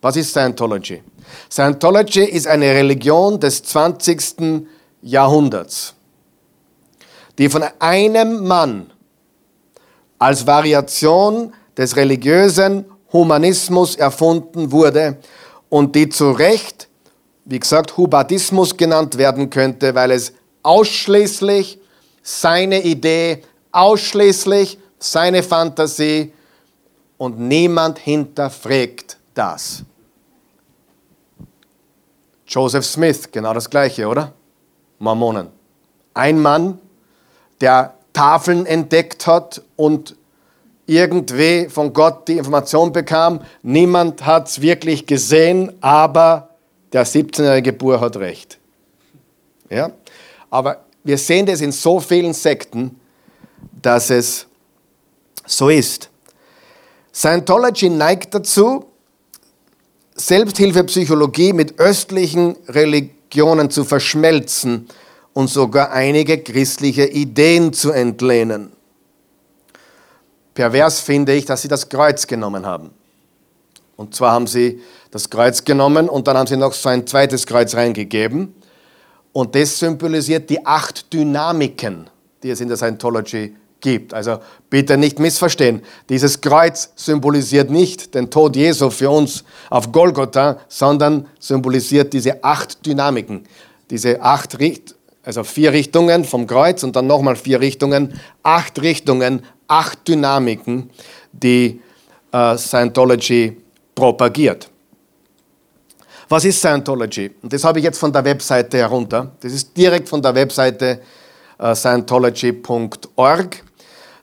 Was 0.01 0.17
ist 0.17 0.31
Scientology? 0.31 1.03
Scientology 1.51 2.25
ist 2.25 2.47
eine 2.47 2.75
Religion 2.75 3.39
des 3.39 3.63
20. 3.63 4.67
Jahrhunderts, 5.03 5.95
die 7.39 7.49
von 7.49 7.65
einem 7.79 8.47
Mann 8.47 8.91
als 10.19 10.47
Variation 10.47 11.53
des 11.77 11.97
religiösen 11.97 12.85
Humanismus 13.13 13.97
erfunden 13.97 14.71
wurde 14.71 15.19
und 15.69 15.95
die 15.95 16.09
zu 16.09 16.31
Recht, 16.31 16.89
wie 17.45 17.59
gesagt, 17.59 17.97
Hubadismus 17.97 18.77
genannt 18.77 19.17
werden 19.19 19.51
könnte, 19.51 19.95
weil 19.95 20.13
es 20.13 20.33
ausschließlich 20.63 21.79
seine 22.23 22.83
Idee, 22.83 23.43
ausschließlich 23.73 24.79
seine 24.99 25.43
Fantasie 25.43 26.33
und 27.17 27.39
niemand 27.39 27.99
hinterfragt 27.99 29.17
das. 29.35 29.85
Joseph 32.51 32.85
Smith, 32.85 33.31
genau 33.31 33.55
das 33.55 33.71
gleiche, 33.71 34.09
oder? 34.09 34.33
Mormonen. 34.99 35.49
Ein 36.15 36.43
Mann, 36.43 36.81
der 37.61 37.95
Tafeln 38.13 38.67
entdeckt 38.67 39.29
hat 39.29 39.63
und 39.77 40.17
irgendwie 40.87 41.69
von 41.69 41.93
Gott 41.93 42.27
die 42.27 42.39
Information 42.39 42.93
bekam, 42.93 43.41
niemand 43.63 44.27
hat 44.27 44.49
es 44.49 44.61
wirklich 44.61 45.07
gesehen, 45.07 45.73
aber 45.81 46.49
der 46.93 47.07
17-jährige 47.07 47.73
Bur 47.73 48.01
hat 48.01 48.17
recht. 48.17 48.59
Ja? 49.69 49.93
Aber 50.51 50.85
wir 51.05 51.19
sehen 51.19 51.47
das 51.47 51.61
in 51.61 51.71
so 51.71 52.01
vielen 52.01 52.35
Sekten, 52.35 52.99
dass 53.81 54.11
es 54.11 54.49
so 55.47 55.69
ist. 55.69 56.11
Scientology 57.15 57.89
neigt 57.89 58.35
dazu, 58.35 58.90
Selbsthilfepsychologie 60.27 61.53
mit 61.53 61.79
östlichen 61.79 62.57
Religionen 62.69 63.71
zu 63.71 63.85
verschmelzen 63.85 64.89
und 65.33 65.49
sogar 65.49 65.93
einige 65.93 66.39
christliche 66.39 67.07
Ideen 67.07 67.73
zu 67.73 67.93
entlehnen. 67.93 68.73
Pervers 70.55 71.01
finde 71.01 71.35
ich, 71.35 71.45
dass 71.45 71.63
sie 71.63 71.69
das 71.69 71.89
Kreuz 71.89 72.27
genommen 72.27 72.67
haben. 72.67 72.91
Und 73.97 74.15
zwar 74.15 74.33
haben 74.33 74.47
sie 74.47 74.81
das 75.11 75.29
Kreuz 75.29 75.65
genommen 75.65 76.09
und 76.09 76.27
dann 76.27 76.37
haben 76.37 76.47
sie 76.47 76.57
noch 76.57 76.73
so 76.73 76.89
ein 76.89 77.07
zweites 77.07 77.47
Kreuz 77.47 77.75
reingegeben. 77.75 78.55
Und 79.33 79.55
das 79.55 79.79
symbolisiert 79.79 80.51
die 80.51 80.65
acht 80.65 81.13
Dynamiken, 81.13 82.09
die 82.43 82.51
es 82.51 82.61
in 82.61 82.69
der 82.69 82.77
Scientology 82.77 83.55
gibt. 83.81 84.15
Also 84.15 84.39
bitte 84.69 84.97
nicht 84.97 85.19
missverstehen. 85.19 85.83
Dieses 86.09 86.41
Kreuz 86.41 86.93
symbolisiert 86.97 87.71
nicht 87.71 88.15
den 88.15 88.31
Tod 88.31 88.57
Jesu 88.57 88.91
für 88.91 89.11
uns 89.11 89.45
auf 89.71 89.93
Golgotha, 89.93 90.59
sondern 90.69 91.27
symbolisiert 91.39 92.13
diese 92.13 92.43
acht 92.45 92.85
Dynamiken. 92.85 93.45
Diese 93.91 94.23
acht 94.23 94.59
Richt 94.59 94.95
also 95.23 95.45
vier 95.45 95.73
Richtungen 95.73 96.25
vom 96.25 96.47
Kreuz 96.47 96.83
und 96.83 96.97
dann 96.97 97.07
nochmal 97.07 97.37
vier 97.37 97.61
Richtungen, 97.61 98.19
acht 98.43 98.81
Richtungen, 98.81 99.43
acht 99.69 100.09
Dynamiken, 100.09 100.91
die 101.33 101.81
äh, 102.33 102.57
Scientology 102.57 103.57
propagiert. 103.95 104.69
Was 106.29 106.45
ist 106.45 106.59
Scientology? 106.61 107.33
Und 107.43 107.53
das 107.53 107.65
habe 107.65 107.81
ich 107.81 107.85
jetzt 107.85 107.99
von 107.99 108.13
der 108.13 108.25
Webseite 108.25 108.79
herunter. 108.79 109.33
Das 109.41 109.53
ist 109.53 109.77
direkt 109.77 110.09
von 110.09 110.23
der 110.23 110.35
Webseite 110.35 111.01
äh, 111.59 111.75
scientology.org. 111.75 113.65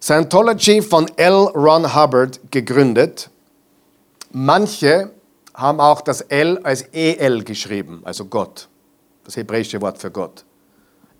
Scientology 0.01 0.81
von 0.81 1.07
L. 1.17 1.49
Ron 1.53 1.95
Hubbard 1.95 2.39
gegründet. 2.51 3.29
Manche 4.31 5.11
haben 5.53 5.79
auch 5.79 6.01
das 6.01 6.21
L 6.21 6.59
als 6.63 6.83
EL 6.91 7.43
geschrieben, 7.43 8.01
also 8.03 8.25
Gott, 8.25 8.67
das 9.23 9.35
hebräische 9.35 9.81
Wort 9.81 9.97
für 9.97 10.11
Gott. 10.11 10.45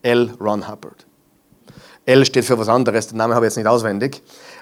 L. 0.04 0.32
Ron 0.40 0.68
Hubbard. 0.68 1.06
L 2.06 2.26
steht 2.26 2.46
für 2.46 2.58
was 2.58 2.70
anderes, 2.70 3.08
den 3.08 3.18
Namen 3.18 3.34
habe 3.34 3.46
ich 3.46 3.52
jetzt 3.52 3.58
nicht 3.58 3.68
auswendig. 3.68 4.22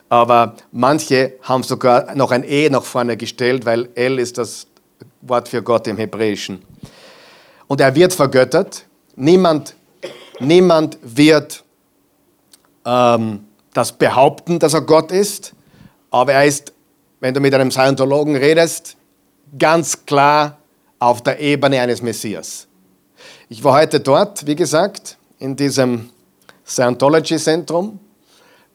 Aber 0.09 0.55
manche 0.71 1.33
haben 1.41 1.63
sogar 1.63 2.15
noch 2.15 2.31
ein 2.31 2.43
E 2.43 2.69
nach 2.69 2.83
vorne 2.83 3.17
gestellt, 3.17 3.65
weil 3.65 3.89
L 3.95 4.17
ist 4.19 4.37
das 4.37 4.67
Wort 5.21 5.47
für 5.49 5.61
Gott 5.61 5.87
im 5.87 5.97
Hebräischen. 5.97 6.63
Und 7.67 7.81
er 7.81 7.93
wird 7.93 8.13
vergöttert. 8.13 8.85
Niemand, 9.15 9.75
niemand 10.39 10.97
wird 11.01 11.63
ähm, 12.85 13.44
das 13.75 13.91
behaupten, 13.91 14.57
dass 14.57 14.73
er 14.73 14.81
Gott 14.81 15.11
ist, 15.11 15.53
aber 16.09 16.31
er 16.33 16.45
ist, 16.45 16.71
wenn 17.19 17.33
du 17.33 17.41
mit 17.41 17.53
einem 17.53 17.71
Scientologen 17.71 18.37
redest, 18.37 18.95
ganz 19.59 20.05
klar 20.05 20.57
auf 20.97 21.21
der 21.21 21.41
Ebene 21.41 21.81
eines 21.81 22.01
Messias. 22.01 22.67
Ich 23.49 23.63
war 23.65 23.73
heute 23.77 23.99
dort, 23.99 24.47
wie 24.47 24.55
gesagt, 24.55 25.17
in 25.39 25.57
diesem 25.57 26.09
Scientology-Zentrum, 26.65 27.99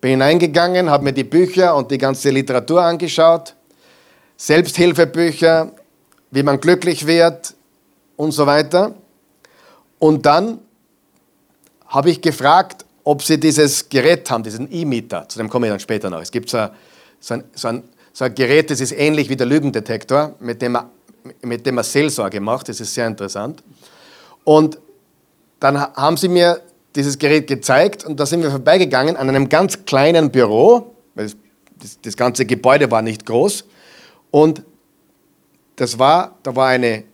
bin 0.02 0.10
hineingegangen, 0.10 0.90
habe 0.90 1.04
mir 1.04 1.12
die 1.14 1.24
Bücher 1.24 1.74
und 1.74 1.90
die 1.90 1.98
ganze 1.98 2.28
Literatur 2.28 2.82
angeschaut, 2.82 3.54
Selbsthilfebücher, 4.36 5.72
wie 6.30 6.42
man 6.42 6.60
glücklich 6.60 7.06
wird 7.06 7.54
und 8.16 8.32
so 8.32 8.46
weiter. 8.46 8.94
Und 9.98 10.26
dann 10.26 10.58
habe 11.86 12.10
ich 12.10 12.20
gefragt, 12.20 12.84
ob 13.04 13.22
sie 13.22 13.38
dieses 13.38 13.88
Gerät 13.88 14.30
haben, 14.30 14.42
diesen 14.42 14.72
E-Meter, 14.72 15.28
zu 15.28 15.38
dem 15.38 15.48
komme 15.48 15.66
ich 15.66 15.72
dann 15.72 15.80
später 15.80 16.10
noch. 16.10 16.20
Es 16.20 16.30
gibt 16.30 16.50
so 16.50 16.58
ein, 16.58 16.70
so, 17.18 17.34
ein, 17.34 17.44
so, 17.54 17.68
ein, 17.68 17.82
so 18.12 18.24
ein, 18.24 18.34
Gerät, 18.34 18.70
das 18.70 18.80
ist 18.80 18.92
ähnlich 18.92 19.28
wie 19.28 19.36
der 19.36 19.46
Lügendetektor, 19.46 20.34
mit 20.40 20.60
dem, 20.62 20.72
man, 20.72 20.86
mit 21.42 21.64
dem 21.66 21.76
man 21.76 21.84
Seelsorge 21.84 22.40
macht, 22.40 22.68
das 22.68 22.80
ist 22.80 22.94
sehr 22.94 23.06
interessant. 23.06 23.62
Und 24.44 24.78
dann 25.58 25.80
haben 25.80 26.16
sie 26.16 26.28
mir 26.28 26.60
dieses 26.96 27.18
Gerät 27.18 27.46
gezeigt 27.46 28.04
und 28.04 28.18
da 28.18 28.26
sind 28.26 28.42
wir 28.42 28.50
vorbeigegangen 28.50 29.16
an 29.16 29.28
einem 29.28 29.48
ganz 29.48 29.84
kleinen 29.84 30.30
Büro, 30.30 30.94
weil 31.14 31.30
das, 31.80 31.98
das 32.02 32.16
ganze 32.16 32.44
Gebäude 32.46 32.90
war 32.90 33.02
nicht 33.02 33.26
groß 33.26 33.64
und 34.30 34.62
das 35.76 35.98
war, 35.98 36.36
da 36.42 36.54
war 36.56 36.68
eine, 36.68 37.04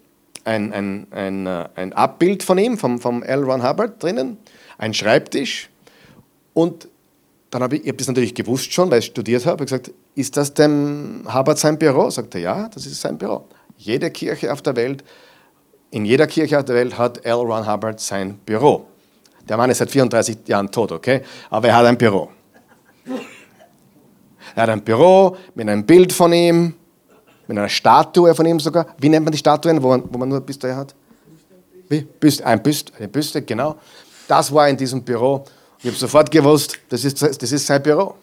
ein, 0.45 0.73
ein, 0.73 1.07
ein, 1.11 1.47
äh, 1.47 1.69
ein 1.75 1.93
Abbild 1.93 2.43
von 2.43 2.59
ihm, 2.59 2.79
vom, 2.79 2.99
vom 2.99 3.23
L. 3.23 3.45
Ron 3.45 3.69
Hubbard 3.69 4.03
drinnen, 4.03 4.39
ein 4.79 4.95
Schreibtisch 4.95 5.69
und 6.57 6.89
dann 7.51 7.63
habe 7.63 7.77
ich, 7.77 7.83
ich 7.83 7.89
habe 7.89 7.99
das 7.99 8.09
natürlich 8.09 8.35
gewusst 8.35 8.73
schon, 8.73 8.91
weil 8.91 9.01
ich 9.01 9.05
studiert 9.05 9.45
habe, 9.45 9.63
ich 9.63 9.71
gesagt, 9.71 9.91
ist 10.15 10.39
das 10.39 10.55
dem 10.55 11.23
Hubbard 11.31 11.59
sein 11.59 11.79
Büro? 11.79 12.09
Sagt 12.09 12.35
er, 12.35 12.41
ja, 12.41 12.69
das 12.73 12.87
ist 12.87 12.99
sein 12.99 13.19
Büro. 13.19 13.45
Jede 13.77 14.11
Kirche 14.11 14.51
auf 14.51 14.63
der 14.63 14.75
Welt, 14.75 15.05
in 15.91 16.07
jeder 16.07 16.27
Kirche 16.27 16.59
auf 16.59 16.65
der 16.65 16.75
Welt 16.75 16.97
hat 16.97 17.27
L. 17.27 17.35
Ron 17.35 17.71
Hubbard 17.71 18.01
sein 18.01 18.39
Büro. 18.39 18.87
Der 19.47 19.59
Mann 19.59 19.69
ist 19.69 19.79
seit 19.79 19.91
34 19.91 20.49
Jahren 20.49 20.71
tot, 20.71 20.93
okay? 20.93 21.21
Aber 21.51 21.69
er 21.69 21.77
hat 21.77 21.85
ein 21.85 21.99
Büro. 21.99 22.31
Er 24.55 24.63
hat 24.63 24.71
ein 24.71 24.83
Büro 24.83 25.37
mit 25.55 25.69
einem 25.69 25.85
Bild 25.85 26.15
von 26.15 26.33
ihm, 26.33 26.75
mit 27.47 27.59
einer 27.59 27.69
Statue 27.69 28.35
von 28.35 28.47
ihm 28.47 28.59
sogar. 28.61 28.87
Wie 28.99 29.11
nennt 29.11 29.27
man 29.27 29.33
die 29.33 29.39
Statuen, 29.39 29.83
wo 29.83 29.89
man, 29.89 30.05
wo 30.11 30.17
man 30.17 30.31
nur 30.31 30.41
Büste 30.41 30.75
hat? 30.75 30.95
Wie? 31.91 32.01
Büste, 32.01 32.47
ein 32.47 32.63
Büste, 32.63 32.95
eine 32.97 33.09
Büste, 33.09 33.43
genau. 33.43 33.77
Das 34.27 34.51
war 34.55 34.67
in 34.71 34.79
diesem 34.79 35.03
Büro. 35.03 35.45
Ich 35.81 35.87
habe 35.87 35.97
sofort 35.97 36.31
gewusst, 36.31 36.79
das 36.89 37.05
ist, 37.05 37.23
das 37.23 37.53
ist 37.53 37.67
sein 37.67 37.83
Büro. 37.83 38.15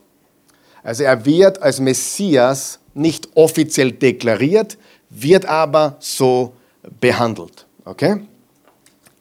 Also 0.84 1.04
er 1.04 1.26
wird 1.26 1.62
als 1.62 1.80
Messias 1.80 2.80
nicht 2.94 3.30
offiziell 3.36 3.92
deklariert, 3.92 4.78
wird 5.10 5.46
aber 5.46 5.96
so 6.00 6.54
behandelt. 7.00 7.66
Okay? 7.86 8.22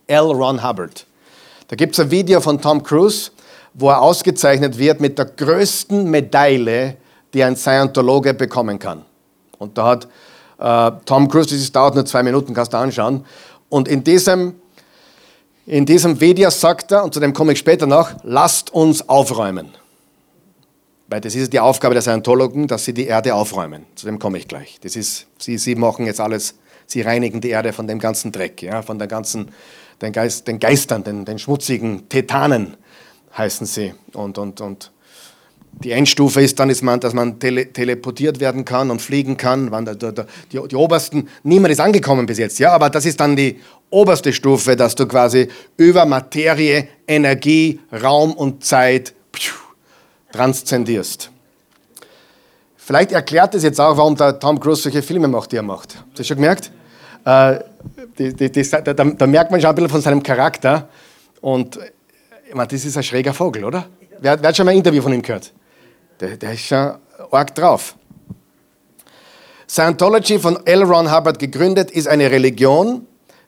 L. 0.07 0.31
Ron 0.31 0.63
Hubbard. 0.63 1.07
Da 1.69 1.77
gibt 1.77 1.95
es 1.95 2.01
ein 2.01 2.11
Video 2.11 2.41
von 2.41 2.61
Tom 2.61 2.83
Cruise, 2.83 3.31
wo 3.75 3.89
er 3.89 4.03
ausgezeichnet 4.03 4.77
wird 4.77 5.01
mit 5.01 5.19
der 5.19 5.27
größten 5.27 6.05
Medaille, 6.05 6.97
die 7.33 7.43
ein 7.43 7.57
Scientologe 7.57 8.35
bekommen 8.35 8.79
kann. 8.79 9.03
Und 9.59 9.79
da 9.79 9.87
hat 9.87 10.09
äh, 10.59 10.97
Tom 11.05 11.29
Cruise, 11.29 11.57
das 11.57 11.73
dauert 11.73 11.95
nur 11.95 12.05
zwei 12.05 12.23
Minuten, 12.23 12.53
kannst 12.53 12.73
du 12.73 12.77
anschauen. 12.77 13.25
Und 13.69 13.89
in 13.89 14.05
diesem 14.05 14.55
in 15.67 15.87
diesem 15.87 16.21
Video 16.21 16.51
sagt 16.51 16.93
er, 16.93 17.05
und 17.05 17.15
zu 17.15 17.21
dem 17.21 17.33
komme 17.33 17.53
ich 17.53 17.59
später 17.59 17.87
noch, 17.87 18.13
lasst 18.23 18.73
uns 18.73 19.09
aufräumen. 19.09 19.71
Weil 21.09 21.21
das 21.21 21.35
ist 21.35 21.53
die 21.53 21.61
Aufgabe 21.61 21.95
der 21.95 22.03
Scientologen, 22.03 22.67
dass 22.67 22.85
sie 22.85 22.95
die 22.95 23.07
Erde 23.07 23.35
aufräumen. 23.35 23.85
Zu 23.95 24.07
dem 24.07 24.19
komme 24.19 24.39
ich 24.39 24.49
gleich. 24.49 24.79
Das 24.81 24.97
ist, 24.97 25.27
sie, 25.39 25.59
sie 25.59 25.75
machen 25.75 26.07
jetzt 26.07 26.21
alles, 26.21 26.55
sie 26.87 27.03
reinigen 27.03 27.41
die 27.41 27.51
Erde 27.51 27.73
von 27.73 27.87
dem 27.87 27.99
ganzen 27.99 28.33
Dreck, 28.33 28.63
ja, 28.63 28.83
von 28.83 28.99
der 28.99 29.09
ganzen, 29.09 29.51
den, 30.01 30.13
Geist, 30.13 30.49
den 30.49 30.59
Geistern, 30.59 31.05
den, 31.05 31.25
den 31.25 31.39
schmutzigen 31.39 32.09
Tetanen 32.09 32.77
heißen 33.37 33.67
sie. 33.67 33.95
Und, 34.15 34.39
und, 34.39 34.61
und 34.61 34.91
die 35.73 35.93
Endstufe 35.93 36.43
ist 36.43 36.59
dann, 36.59 36.71
ist 36.71 36.83
man, 36.83 37.01
dass 37.01 37.13
man 37.13 37.39
tele, 37.39 37.73
teleportiert 37.73 38.41
werden 38.41 38.65
kann 38.65 38.91
und 38.91 39.01
fliegen 39.01 39.37
kann. 39.37 39.71
Da, 39.71 39.95
da, 39.95 40.27
die, 40.53 40.61
die, 40.69 40.77
obersten, 40.77 41.29
niemand 41.43 41.73
ist 41.73 41.81
angekommen 41.81 42.27
bis 42.27 42.39
jetzt, 42.39 42.59
ja, 42.59 42.73
aber 42.73 42.91
das 42.91 43.05
ist 43.05 43.19
dann 43.21 43.37
die 43.37 43.59
oberste 43.91 44.33
Stufe, 44.33 44.77
dass 44.77 44.95
du 44.95 45.07
quasi 45.07 45.49
über 45.77 46.05
Materie, 46.05 46.89
Energie, 47.07 47.81
Raum 47.93 48.33
und 48.33 48.65
Zeit 48.65 49.15
pfiuh, 49.33 49.55
transzendierst. 50.33 51.31
Vielleicht 52.77 53.13
erklärt 53.13 53.55
es 53.55 53.63
jetzt 53.63 53.81
auch, 53.81 53.97
warum 53.97 54.17
der 54.17 54.39
Tom 54.39 54.59
Cruise 54.59 54.83
solche 54.83 55.03
Filme 55.03 55.29
macht, 55.29 55.53
die 55.53 55.57
er 55.57 55.63
macht. 55.63 55.97
Hast 56.11 56.19
du 56.19 56.25
schon 56.25 56.37
gemerkt? 56.37 56.71
Äh, 57.25 57.61
die, 58.19 58.51
die, 58.51 58.71
da, 58.71 58.81
da, 58.81 59.27
merkt 59.27 59.51
man 59.51 59.61
schon 59.61 59.71
ein 59.71 59.75
bisschen 59.77 59.91
von 59.91 60.01
seinem 60.01 60.23
Charakter. 60.23 60.89
Und 61.41 61.79
ich 62.49 62.55
meine, 62.55 62.69
das 62.69 62.85
ist 62.85 62.97
ein 62.97 63.03
schräger 63.03 63.33
Vogel, 63.33 63.65
oder? 63.65 63.87
Wer, 64.21 64.41
wer 64.41 64.49
hat 64.49 64.57
schon 64.57 64.67
mal 64.67 64.73
ein 64.73 64.79
Interview 64.79 65.01
von 65.01 65.13
ihm 65.13 65.23
gehört? 65.23 65.53
Der, 66.23 66.37
der 66.37 66.53
ist 66.53 66.61
schon 66.61 66.93
arg 67.33 67.55
drauf. 67.55 67.97
Scientology 69.69 70.39
von 70.39 70.65
L. 70.67 70.85
Ron 70.85 71.13
Hubbard 71.13 71.39
gegründet 71.39 71.91
ist 71.91 72.07
eine 72.07 72.31
Religion, 72.31 73.07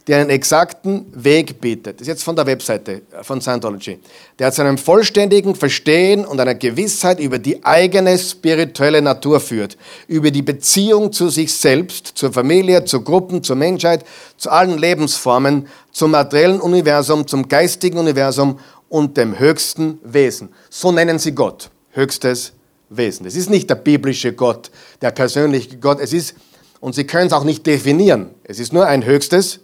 die 0.08 0.14
einen 0.14 0.28
exakten 0.28 1.06
Weg 1.14 1.60
bietet. 1.60 2.00
Das 2.00 2.02
ist 2.02 2.08
jetzt 2.08 2.24
von 2.24 2.34
der 2.34 2.46
Webseite 2.46 3.02
von 3.22 3.40
Scientology. 3.40 4.00
Der 4.40 4.50
zu 4.50 4.62
einem 4.62 4.76
vollständigen 4.76 5.54
Verstehen 5.54 6.26
und 6.26 6.40
einer 6.40 6.56
Gewissheit 6.56 7.20
über 7.20 7.38
die 7.38 7.64
eigene 7.64 8.18
spirituelle 8.18 9.02
Natur 9.02 9.38
führt, 9.38 9.76
über 10.08 10.32
die 10.32 10.42
Beziehung 10.42 11.12
zu 11.12 11.28
sich 11.28 11.54
selbst, 11.54 12.08
zur 12.16 12.32
Familie, 12.32 12.84
zu 12.84 13.02
Gruppen, 13.02 13.44
zur 13.44 13.56
Menschheit, 13.56 14.04
zu 14.37 14.50
allen 14.50 14.78
Lebensformen, 14.78 15.68
zum 15.92 16.10
materiellen 16.10 16.60
Universum, 16.60 17.24
zum 17.28 17.46
geistigen 17.46 17.98
Universum 17.98 18.58
und 18.88 19.16
dem 19.16 19.38
höchsten 19.38 20.00
Wesen. 20.02 20.48
So 20.70 20.90
nennen 20.90 21.20
sie 21.20 21.37
Gott, 21.37 21.70
höchstes 21.92 22.54
Wesen. 22.88 23.27
Es 23.27 23.37
ist 23.37 23.51
nicht 23.51 23.70
der 23.70 23.77
biblische 23.77 24.33
Gott, 24.33 24.70
der 25.01 25.11
persönliche 25.11 25.79
Gott. 25.79 26.01
Es 26.01 26.12
ist, 26.12 26.35
und 26.81 26.94
Sie 26.94 27.05
können 27.05 27.29
es 27.29 27.33
auch 27.33 27.44
nicht 27.44 27.66
definieren. 27.66 28.31
Es 28.44 28.59
ist 28.59 28.73
nur 28.73 28.87
ein 28.87 29.05
höchstes 29.05 29.61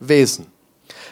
Wesen. 0.00 0.46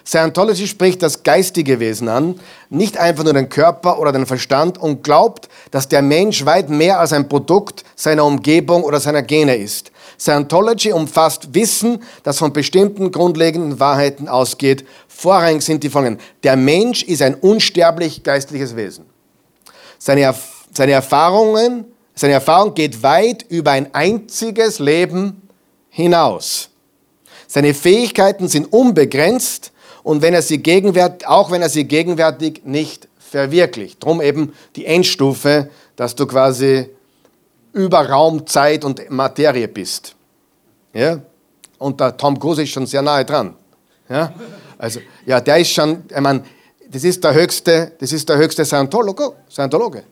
Scientology 0.07 0.69
spricht 0.69 1.03
das 1.03 1.25
geistige 1.25 1.81
Wesen 1.81 2.09
an, 2.09 2.39
nicht 2.71 2.97
einfach 2.97 3.25
nur 3.25 3.33
den 3.33 3.49
Körper 3.49 3.99
oder 3.99 4.13
den 4.13 4.25
Verstand 4.25 4.79
und 4.79 5.03
glaubt, 5.03 5.49
dass 5.73 5.89
der 5.89 6.01
Mensch 6.01 6.45
weit 6.45 6.69
mehr 6.71 7.01
als 7.01 7.13
ein 7.13 7.29
Produkt 7.29 7.83
seiner 7.97 8.25
Umgebung 8.25 8.85
oder 8.85 9.01
seiner 9.01 9.23
Gene 9.23 9.57
ist. 9.57 9.91
Scientology 10.19 10.93
umfasst 10.93 11.53
Wissen, 11.55 12.05
das 12.23 12.39
von 12.39 12.53
bestimmten 12.53 13.11
grundlegenden 13.11 13.81
Wahrheiten 13.81 14.29
ausgeht. 14.29 14.87
Vorrangig 15.09 15.63
sind 15.63 15.83
die 15.83 15.91
folgenden. 15.91 16.23
Der 16.45 16.57
Mensch 16.57 17.03
ist 17.03 17.21
ein 17.21 17.35
unsterblich 17.35 18.23
geistliches 18.23 18.77
Wesen. 18.77 19.07
Seine 19.99 20.21
Erfahrungen 20.21 20.56
seine 20.77 20.93
Erfahrungen, 20.93 21.87
seine 22.15 22.35
Erfahrung 22.35 22.75
geht 22.75 23.03
weit 23.03 23.45
über 23.49 23.73
ein 23.73 23.95
einziges 23.95 24.79
Leben 24.79 25.49
hinaus. 25.89 26.71
Seine 27.47 27.75
Fähigkeiten 27.75 28.49
sind 28.49 28.73
unbegrenzt 28.73 29.73
und 30.03 30.23
wenn 30.23 30.35
er 30.35 30.43
sie 30.43 30.59
gegenwärtig, 30.59 31.27
auch 31.27 31.51
wenn 31.51 31.63
er 31.63 31.69
sie 31.69 31.85
gegenwärtig 31.85 32.63
nicht 32.65 33.09
verwirklicht. 33.19 34.05
Drum 34.05 34.21
eben 34.21 34.53
die 34.77 34.87
Endstufe, 34.87 35.71
dass 35.97 36.15
du 36.15 36.27
quasi 36.27 36.91
über 37.73 38.09
Raum, 38.09 38.47
Zeit 38.47 38.85
und 38.85 39.11
Materie 39.11 39.69
bist. 39.69 40.15
Ja? 40.93 41.21
Und 41.79 42.01
der 42.01 42.17
Tom 42.17 42.39
Cruise 42.39 42.63
ist 42.63 42.71
schon 42.71 42.87
sehr 42.87 43.03
nahe 43.03 43.25
dran. 43.25 43.55
Ja? 44.09 44.33
Also, 44.79 45.01
ja, 45.25 45.41
der 45.41 45.59
ist 45.59 45.71
schon, 45.71 46.05
ich 46.09 46.21
meine, 46.21 46.45
das 46.89 47.05
ist 47.05 47.23
der 47.23 47.35
höchste, 47.35 47.93
das 47.99 48.13
ist 48.13 48.29
der 48.29 48.39
höchste 48.39 48.65
Scientologe. 48.65 49.33
Scientologe. 49.51 50.05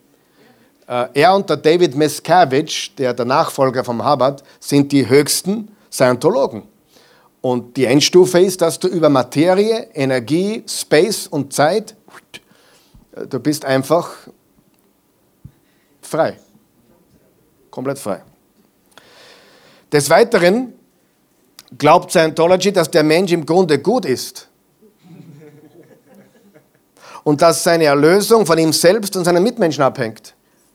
Äh, 0.86 1.06
er 1.14 1.34
und 1.34 1.48
der 1.48 1.56
David 1.56 1.94
Miscavige, 1.94 2.90
der 2.98 3.14
der 3.14 3.24
Nachfolger 3.24 3.84
vom 3.84 4.04
Hubbard, 4.04 4.42
sind 4.60 4.92
die 4.92 5.08
höchsten 5.08 5.74
Scientologen. 5.90 6.64
Und 7.40 7.76
die 7.76 7.84
Endstufe 7.84 8.40
ist, 8.40 8.62
dass 8.62 8.78
du 8.78 8.88
über 8.88 9.08
Materie, 9.08 9.88
Energie, 9.94 10.64
Space 10.66 11.26
und 11.26 11.52
Zeit, 11.52 11.94
du 13.28 13.38
bist 13.38 13.64
einfach 13.64 14.10
frei. 16.00 16.38
Komplett 17.70 17.98
frei. 17.98 18.22
Des 19.92 20.08
Weiteren 20.10 20.72
glaubt 21.76 22.10
Scientology, 22.10 22.72
dass 22.72 22.90
der 22.90 23.02
Mensch 23.02 23.32
im 23.32 23.44
Grunde 23.44 23.78
gut 23.78 24.04
ist. 24.04 24.48
Und 27.24 27.40
dass 27.40 27.62
seine 27.62 27.84
Erlösung 27.84 28.44
von 28.44 28.58
ihm 28.58 28.72
selbst 28.72 29.16
und 29.16 29.24
seinen 29.24 29.42
Mitmenschen 29.42 29.82
abhängt. 29.82 30.34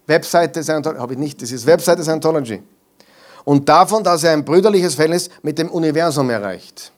Webseite 0.10 0.64
Scientology, 0.64 1.00
habe 1.00 1.14
ich 1.14 1.20
nicht, 1.20 1.42
das 1.42 1.52
ist 1.52 1.66
Webseite 1.66 2.04
Scientology. 2.04 2.62
Und 3.46 3.70
davon, 3.70 4.04
dass 4.04 4.24
er 4.24 4.34
ein 4.34 4.44
brüderliches 4.44 4.96
Verhältnis 4.96 5.30
mit 5.44 5.58
dem 5.58 5.70
Universum 5.70 6.30
erreicht. 6.30 6.92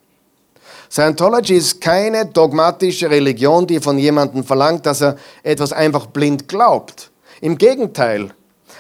Scientology 0.90 1.56
ist 1.56 1.80
keine 1.80 2.26
dogmatische 2.26 3.10
Religion, 3.10 3.68
die 3.68 3.80
von 3.80 3.98
jemandem 3.98 4.44
verlangt, 4.44 4.86
dass 4.86 5.02
er 5.02 5.18
etwas 5.44 5.72
einfach 5.72 6.08
blind 6.08 6.48
glaubt. 6.48 7.12
Im 7.42 7.58
Gegenteil, 7.58 8.32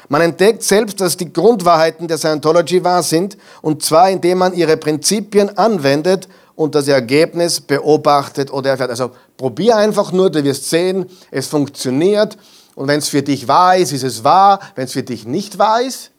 man 0.09 0.21
entdeckt 0.21 0.63
selbst, 0.63 0.99
dass 0.99 1.15
die 1.15 1.31
Grundwahrheiten 1.31 2.07
der 2.07 2.17
Scientology 2.17 2.83
wahr 2.83 3.03
sind, 3.03 3.37
und 3.61 3.83
zwar 3.83 4.09
indem 4.09 4.39
man 4.39 4.53
ihre 4.53 4.75
Prinzipien 4.75 5.57
anwendet 5.57 6.27
und 6.55 6.75
das 6.75 6.87
Ergebnis 6.87 7.61
beobachtet 7.61 8.51
oder 8.51 8.71
erfährt. 8.71 8.89
Also 8.89 9.11
probier 9.37 9.77
einfach 9.77 10.11
nur, 10.11 10.29
du 10.29 10.43
wirst 10.43 10.69
sehen, 10.69 11.05
es 11.31 11.47
funktioniert 11.47 12.37
und 12.75 12.88
wenn 12.88 12.99
es 12.99 13.10
für 13.10 13.21
dich 13.21 13.47
wahr 13.47 13.77
ist, 13.77 13.91
ist 13.91 14.03
es 14.03 14.23
wahr. 14.23 14.60
Wenn 14.75 14.86
es 14.86 14.93
für 14.93 15.03
dich 15.03 15.25
nicht 15.25 15.57
wahr 15.57 15.81
ist, 15.81 16.12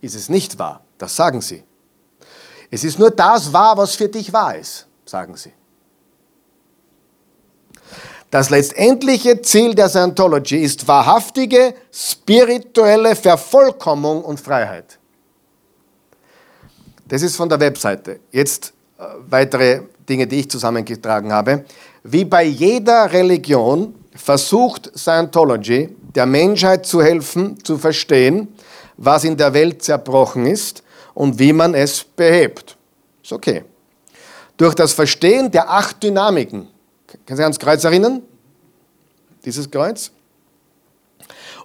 ist 0.00 0.14
es 0.14 0.28
nicht 0.28 0.58
wahr. 0.58 0.82
Das 0.96 1.14
sagen 1.16 1.40
sie. 1.40 1.64
Es 2.70 2.84
ist 2.84 2.98
nur 2.98 3.10
das 3.10 3.52
wahr, 3.52 3.76
was 3.76 3.94
für 3.94 4.08
dich 4.08 4.32
wahr 4.32 4.56
ist, 4.56 4.86
sagen 5.04 5.36
sie. 5.36 5.52
Das 8.30 8.50
letztendliche 8.50 9.40
Ziel 9.40 9.74
der 9.74 9.88
Scientology 9.88 10.58
ist 10.58 10.86
wahrhaftige 10.86 11.74
spirituelle 11.90 13.16
Vervollkommnung 13.16 14.22
und 14.22 14.38
Freiheit. 14.38 14.98
Das 17.06 17.22
ist 17.22 17.36
von 17.36 17.48
der 17.48 17.58
Webseite. 17.58 18.20
Jetzt 18.30 18.74
äh, 18.98 19.04
weitere 19.30 19.80
Dinge, 20.06 20.26
die 20.26 20.40
ich 20.40 20.50
zusammengetragen 20.50 21.32
habe. 21.32 21.64
Wie 22.02 22.26
bei 22.26 22.44
jeder 22.44 23.10
Religion 23.10 23.94
versucht 24.18 24.90
Scientology 24.96 25.88
der 26.14 26.26
Menschheit 26.26 26.84
zu 26.84 27.02
helfen, 27.02 27.62
zu 27.64 27.78
verstehen, 27.78 28.48
was 28.96 29.24
in 29.24 29.36
der 29.36 29.54
Welt 29.54 29.82
zerbrochen 29.82 30.46
ist 30.46 30.82
und 31.14 31.38
wie 31.38 31.52
man 31.52 31.74
es 31.74 32.04
behebt. 32.04 32.76
Ist 33.22 33.32
okay. 33.32 33.64
Durch 34.56 34.74
das 34.74 34.92
Verstehen 34.92 35.50
der 35.50 35.70
acht 35.70 36.02
Dynamiken. 36.02 36.68
Können 37.06 37.36
Sie 37.36 37.42
ans 37.42 37.58
Kreuz 37.58 37.84
erinnern? 37.84 38.22
Dieses 39.44 39.70
Kreuz? 39.70 40.10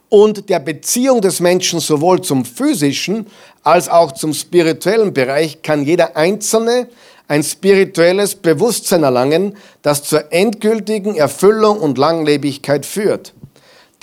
Und 0.10 0.48
der 0.48 0.60
Beziehung 0.60 1.22
des 1.22 1.40
Menschen 1.40 1.80
sowohl 1.80 2.22
zum 2.22 2.46
physischen 2.46 3.26
als 3.64 3.90
auch 3.90 4.12
zum 4.12 4.34
spirituellen 4.34 5.12
Bereich 5.12 5.64
kann 5.64 5.84
jeder 5.84 6.16
Einzelne 6.16 6.88
ein 7.34 7.42
spirituelles 7.42 8.36
Bewusstsein 8.36 9.02
erlangen, 9.02 9.58
das 9.82 10.04
zur 10.04 10.32
endgültigen 10.32 11.16
Erfüllung 11.16 11.80
und 11.80 11.98
Langlebigkeit 11.98 12.86
führt. 12.86 13.34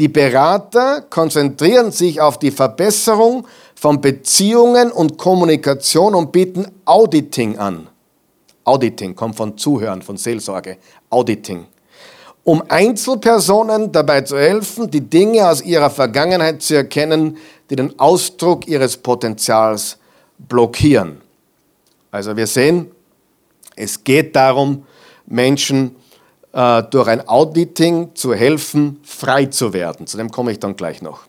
Die 0.00 0.08
Berater 0.08 1.02
konzentrieren 1.02 1.92
sich 1.92 2.20
auf 2.20 2.40
die 2.40 2.50
Verbesserung 2.50 3.46
von 3.76 4.00
Beziehungen 4.00 4.90
und 4.90 5.16
Kommunikation 5.16 6.16
und 6.16 6.32
bieten 6.32 6.66
Auditing 6.84 7.56
an. 7.56 7.86
Auditing 8.64 9.14
kommt 9.14 9.36
von 9.36 9.56
Zuhören, 9.56 10.02
von 10.02 10.16
Seelsorge. 10.16 10.78
Auditing. 11.08 11.66
Um 12.42 12.64
Einzelpersonen 12.68 13.92
dabei 13.92 14.22
zu 14.22 14.38
helfen, 14.38 14.90
die 14.90 15.02
Dinge 15.02 15.48
aus 15.48 15.62
ihrer 15.62 15.90
Vergangenheit 15.90 16.62
zu 16.62 16.74
erkennen, 16.74 17.36
die 17.70 17.76
den 17.76 17.96
Ausdruck 17.96 18.66
ihres 18.66 18.96
Potenzials 18.96 19.98
blockieren. 20.36 21.20
Also 22.10 22.36
wir 22.36 22.48
sehen, 22.48 22.90
es 23.80 24.04
geht 24.04 24.36
darum, 24.36 24.84
Menschen 25.26 25.96
äh, 26.52 26.82
durch 26.84 27.08
ein 27.08 27.26
Auditing 27.28 28.14
zu 28.14 28.34
helfen, 28.34 29.00
frei 29.02 29.46
zu 29.46 29.72
werden. 29.72 30.06
Zu 30.06 30.16
dem 30.16 30.30
komme 30.30 30.52
ich 30.52 30.60
dann 30.60 30.76
gleich 30.76 31.02
noch. 31.02 31.20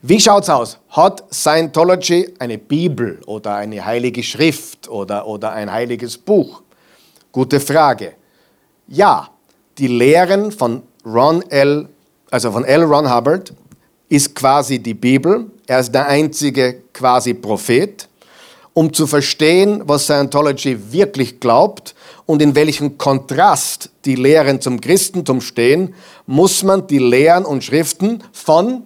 Wie 0.00 0.18
schaut 0.18 0.42
es 0.42 0.50
aus? 0.50 0.78
Hat 0.88 1.22
Scientology 1.32 2.34
eine 2.38 2.58
Bibel 2.58 3.20
oder 3.26 3.54
eine 3.54 3.84
heilige 3.84 4.22
Schrift 4.22 4.88
oder, 4.88 5.26
oder 5.26 5.52
ein 5.52 5.70
heiliges 5.70 6.18
Buch? 6.18 6.62
Gute 7.30 7.60
Frage. 7.60 8.14
Ja, 8.88 9.28
die 9.78 9.86
Lehren 9.86 10.50
von 10.50 10.82
Ron 11.04 11.42
L., 11.50 11.88
also 12.30 12.50
von 12.50 12.64
L. 12.64 12.82
Ron 12.82 13.14
Hubbard, 13.14 13.52
ist 14.08 14.34
quasi 14.34 14.78
die 14.78 14.94
Bibel. 14.94 15.50
Er 15.66 15.80
ist 15.80 15.92
der 15.92 16.06
einzige 16.06 16.82
quasi 16.92 17.34
Prophet. 17.34 18.08
Um 18.74 18.92
zu 18.92 19.06
verstehen, 19.06 19.82
was 19.84 20.04
Scientology 20.04 20.92
wirklich 20.92 21.40
glaubt 21.40 21.94
und 22.24 22.40
in 22.40 22.54
welchem 22.54 22.96
Kontrast 22.96 23.90
die 24.04 24.14
Lehren 24.14 24.60
zum 24.60 24.80
Christentum 24.80 25.40
stehen, 25.40 25.94
muss 26.26 26.62
man 26.62 26.86
die 26.86 26.98
Lehren 26.98 27.44
und 27.44 27.62
Schriften 27.62 28.22
von 28.32 28.84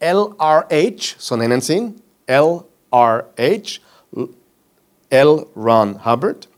LRH, 0.00 1.16
so 1.18 1.36
nennen 1.36 1.60
sie 1.60 1.76
ihn, 1.76 1.94
LRH, 2.26 3.80
L. 5.10 5.46
Ron 5.56 6.04
Hubbard, 6.04 6.48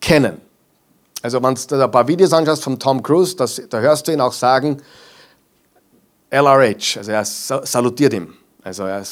kennen. 0.00 0.40
Also 1.22 1.42
wenn 1.42 1.54
du 1.54 1.82
ein 1.82 1.90
paar 1.90 2.06
Videos 2.06 2.32
anschaust 2.32 2.62
von 2.62 2.78
Tom 2.78 3.02
Cruise, 3.02 3.34
das, 3.34 3.60
da 3.68 3.80
hörst 3.80 4.06
du 4.06 4.12
ihn 4.12 4.20
auch 4.20 4.32
sagen, 4.32 4.80
LRH, 6.30 6.98
also 6.98 7.10
er 7.10 7.24
salutiert 7.24 8.12
ihm. 8.12 8.34
Also 8.62 8.84
er 8.84 9.02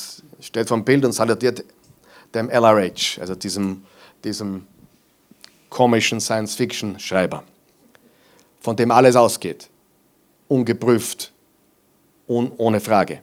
steht 0.40 0.68
vom 0.68 0.84
Bild 0.84 1.04
und 1.04 1.12
salutiert 1.12 1.64
dem 2.36 2.50
LRH, 2.50 3.20
also 3.20 3.34
diesem, 3.34 3.84
diesem 4.24 4.66
komischen 5.70 6.20
Science-Fiction-Schreiber, 6.20 7.42
von 8.60 8.76
dem 8.76 8.90
alles 8.90 9.16
ausgeht, 9.16 9.68
ungeprüft 10.48 11.32
und 12.26 12.52
ohne 12.58 12.80
Frage. 12.80 13.20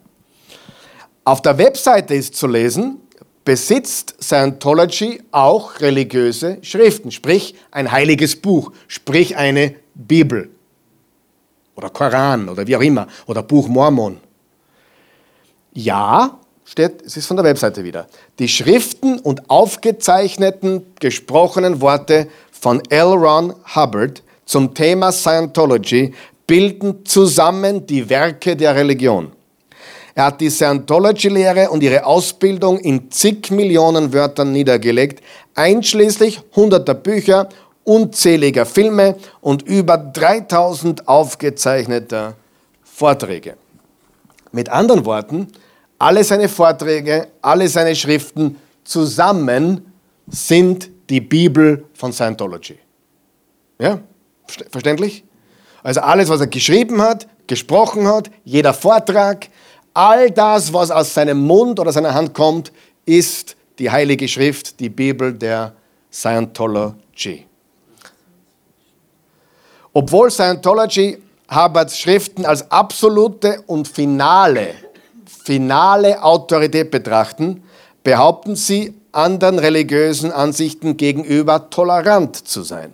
Auf 1.23 1.41
der 1.41 1.57
Webseite 1.57 2.15
ist 2.15 2.35
zu 2.35 2.47
lesen, 2.47 2.99
besitzt 3.45 4.15
Scientology 4.21 5.21
auch 5.31 5.79
religiöse 5.79 6.57
Schriften, 6.61 7.11
sprich 7.11 7.55
ein 7.71 7.91
heiliges 7.91 8.35
Buch, 8.35 8.71
sprich 8.87 9.35
eine 9.35 9.75
Bibel 9.93 10.49
oder 11.75 11.89
Koran 11.89 12.49
oder 12.49 12.67
wie 12.67 12.75
auch 12.75 12.81
immer 12.81 13.07
oder 13.25 13.43
Buch 13.43 13.67
Mormon. 13.67 14.19
Ja, 15.73 16.39
steht, 16.65 17.01
es 17.05 17.17
ist 17.17 17.27
von 17.27 17.37
der 17.37 17.45
Webseite 17.45 17.83
wieder. 17.83 18.07
Die 18.39 18.47
Schriften 18.47 19.19
und 19.19 19.49
aufgezeichneten 19.49 20.85
gesprochenen 20.99 21.81
Worte 21.81 22.27
von 22.51 22.81
L. 22.89 23.13
Ron 23.13 23.53
Hubbard 23.75 24.23
zum 24.45 24.73
Thema 24.73 25.11
Scientology 25.11 26.13
bilden 26.47 27.05
zusammen 27.05 27.85
die 27.85 28.09
Werke 28.09 28.55
der 28.55 28.75
Religion. 28.75 29.31
Er 30.15 30.25
hat 30.25 30.41
die 30.41 30.49
Scientology-Lehre 30.49 31.69
und 31.71 31.81
ihre 31.81 32.05
Ausbildung 32.05 32.79
in 32.79 33.09
zig 33.09 33.49
Millionen 33.49 34.13
Wörtern 34.13 34.51
niedergelegt, 34.51 35.23
einschließlich 35.55 36.41
hunderter 36.55 36.93
Bücher, 36.93 37.49
unzähliger 37.83 38.65
Filme 38.65 39.15
und 39.41 39.63
über 39.63 39.97
3000 39.97 41.07
aufgezeichneter 41.07 42.35
Vorträge. 42.83 43.55
Mit 44.51 44.69
anderen 44.69 45.05
Worten, 45.05 45.47
alle 45.99 46.23
seine 46.23 46.49
Vorträge, 46.49 47.27
alle 47.41 47.67
seine 47.67 47.95
Schriften 47.95 48.57
zusammen 48.83 49.93
sind 50.27 50.89
die 51.09 51.21
Bibel 51.21 51.85
von 51.93 52.11
Scientology. 52.11 52.77
Ja? 53.79 53.99
Verständlich? 54.69 55.23
Also 55.81 56.01
alles, 56.01 56.29
was 56.29 56.39
er 56.41 56.47
geschrieben 56.47 57.01
hat, 57.01 57.27
gesprochen 57.47 58.07
hat, 58.07 58.29
jeder 58.43 58.73
Vortrag, 58.73 59.49
All 59.93 60.31
das, 60.31 60.73
was 60.73 60.89
aus 60.89 61.13
seinem 61.13 61.39
Mund 61.39 61.79
oder 61.79 61.91
seiner 61.91 62.13
Hand 62.13 62.33
kommt, 62.33 62.71
ist 63.05 63.55
die 63.77 63.91
Heilige 63.91 64.27
Schrift, 64.27 64.79
die 64.79 64.89
Bibel 64.89 65.33
der 65.33 65.73
Scientology. 66.11 67.45
Obwohl 69.93 70.31
Scientology 70.31 71.21
Harvards 71.47 71.99
Schriften 71.99 72.45
als 72.45 72.69
absolute 72.71 73.61
und 73.67 73.87
finale, 73.87 74.73
finale 75.43 76.23
Autorität 76.23 76.91
betrachten, 76.91 77.63
behaupten 78.03 78.55
sie, 78.55 78.95
anderen 79.11 79.59
religiösen 79.59 80.31
Ansichten 80.31 80.97
gegenüber 80.97 81.69
tolerant 81.69 82.35
zu 82.35 82.63
sein. 82.63 82.93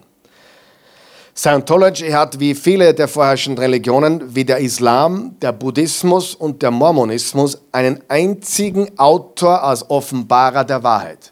Scientology 1.33 2.09
hat 2.11 2.41
wie 2.41 2.53
viele 2.53 2.93
der 2.93 3.07
vorherrschenden 3.07 3.63
Religionen, 3.63 4.35
wie 4.35 4.43
der 4.43 4.57
Islam, 4.57 5.35
der 5.41 5.53
Buddhismus 5.53 6.35
und 6.35 6.61
der 6.61 6.71
Mormonismus, 6.71 7.59
einen 7.71 8.01
einzigen 8.09 8.99
Autor 8.99 9.63
als 9.63 9.89
Offenbarer 9.89 10.65
der 10.65 10.83
Wahrheit. 10.83 11.31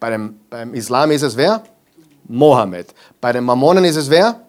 Bei 0.00 0.08
dem, 0.08 0.40
beim 0.48 0.72
Islam 0.72 1.10
ist 1.10 1.22
es 1.22 1.36
wer? 1.36 1.62
Mohammed. 2.26 2.94
Bei 3.20 3.32
den 3.32 3.44
Mormonen 3.44 3.84
ist 3.84 3.96
es 3.96 4.08
wer? 4.08 4.40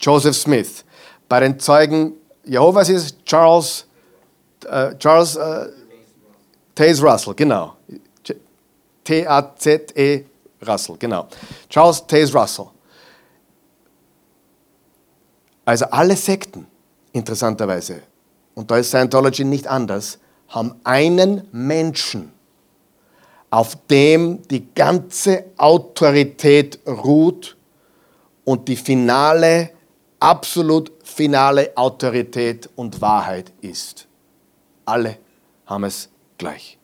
Joseph 0.00 0.36
Smith. 0.36 0.84
Bei 1.28 1.38
den 1.38 1.60
Zeugen 1.60 2.14
Jehovas 2.44 2.88
ist 2.88 3.04
es 3.04 3.24
Charles, 3.24 3.86
äh, 4.66 4.96
Charles 4.98 5.36
äh, 5.36 5.68
Taze 6.74 7.02
Russell, 7.02 7.34
genau. 7.34 7.76
T-A-Z-E 9.04 10.24
Russell, 10.66 10.96
genau. 10.98 11.28
Charles 11.68 12.06
Taze 12.06 12.32
Russell. 12.32 12.66
Also 15.64 15.86
alle 15.86 16.16
Sekten, 16.16 16.66
interessanterweise, 17.12 18.02
und 18.54 18.70
da 18.70 18.78
ist 18.78 18.88
Scientology 18.88 19.44
nicht 19.44 19.66
anders, 19.66 20.18
haben 20.48 20.74
einen 20.84 21.48
Menschen, 21.52 22.32
auf 23.50 23.76
dem 23.88 24.42
die 24.48 24.74
ganze 24.74 25.44
Autorität 25.56 26.80
ruht 26.86 27.56
und 28.44 28.68
die 28.68 28.76
finale, 28.76 29.70
absolut 30.20 30.92
finale 31.02 31.72
Autorität 31.76 32.68
und 32.76 33.00
Wahrheit 33.00 33.52
ist. 33.60 34.06
Alle 34.84 35.18
haben 35.66 35.84
es 35.84 36.08
gleich. 36.38 36.78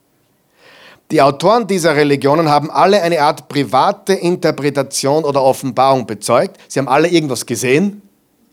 Die 1.11 1.21
Autoren 1.21 1.67
dieser 1.67 1.97
Religionen 1.97 2.49
haben 2.49 2.71
alle 2.71 3.03
eine 3.03 3.21
Art 3.21 3.49
private 3.49 4.13
Interpretation 4.13 5.25
oder 5.25 5.43
Offenbarung 5.43 6.07
bezeugt. 6.07 6.57
Sie 6.69 6.79
haben 6.79 6.87
alle 6.89 7.09
irgendwas 7.09 7.45
gesehen, 7.45 8.03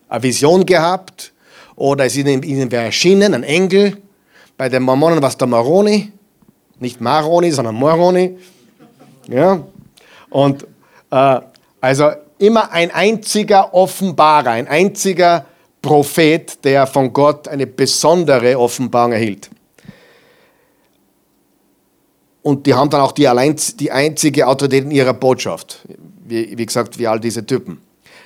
eine 0.09 0.23
Vision 0.23 0.65
gehabt 0.65 1.33
oder 1.75 2.05
es 2.05 2.17
ist 2.17 2.25
ihnen 2.27 2.71
wer 2.71 2.81
erschienen, 2.81 3.35
ein 3.35 3.43
Engel. 3.43 3.97
Bei 4.57 4.69
den 4.69 4.81
Mormonen 4.81 5.21
war 5.21 5.29
es 5.29 5.37
der 5.37 5.47
Moroni, 5.47 6.11
nicht 6.79 6.99
Maroni, 6.99 7.51
sondern 7.51 7.75
Moroni. 7.75 8.37
Ja? 9.27 9.61
Und 10.31 10.65
äh, 11.11 11.41
also 11.79 12.11
immer 12.39 12.71
ein 12.71 12.89
einziger 12.89 13.73
Offenbarer, 13.73 14.51
ein 14.51 14.67
einziger 14.67 15.45
Prophet, 15.87 16.65
der 16.65 16.85
von 16.85 17.13
Gott 17.13 17.47
eine 17.47 17.65
besondere 17.65 18.59
Offenbarung 18.59 19.13
erhielt. 19.13 19.49
Und 22.41 22.65
die 22.65 22.73
haben 22.73 22.89
dann 22.89 22.99
auch 22.99 23.13
die, 23.13 23.25
allein, 23.25 23.55
die 23.79 23.89
einzige 23.89 24.47
Autorität 24.47 24.83
in 24.83 24.91
ihrer 24.91 25.13
Botschaft. 25.13 25.79
Wie, 26.25 26.57
wie 26.57 26.65
gesagt, 26.65 26.99
wie 26.99 27.07
all 27.07 27.21
diese 27.21 27.45
Typen. 27.45 27.81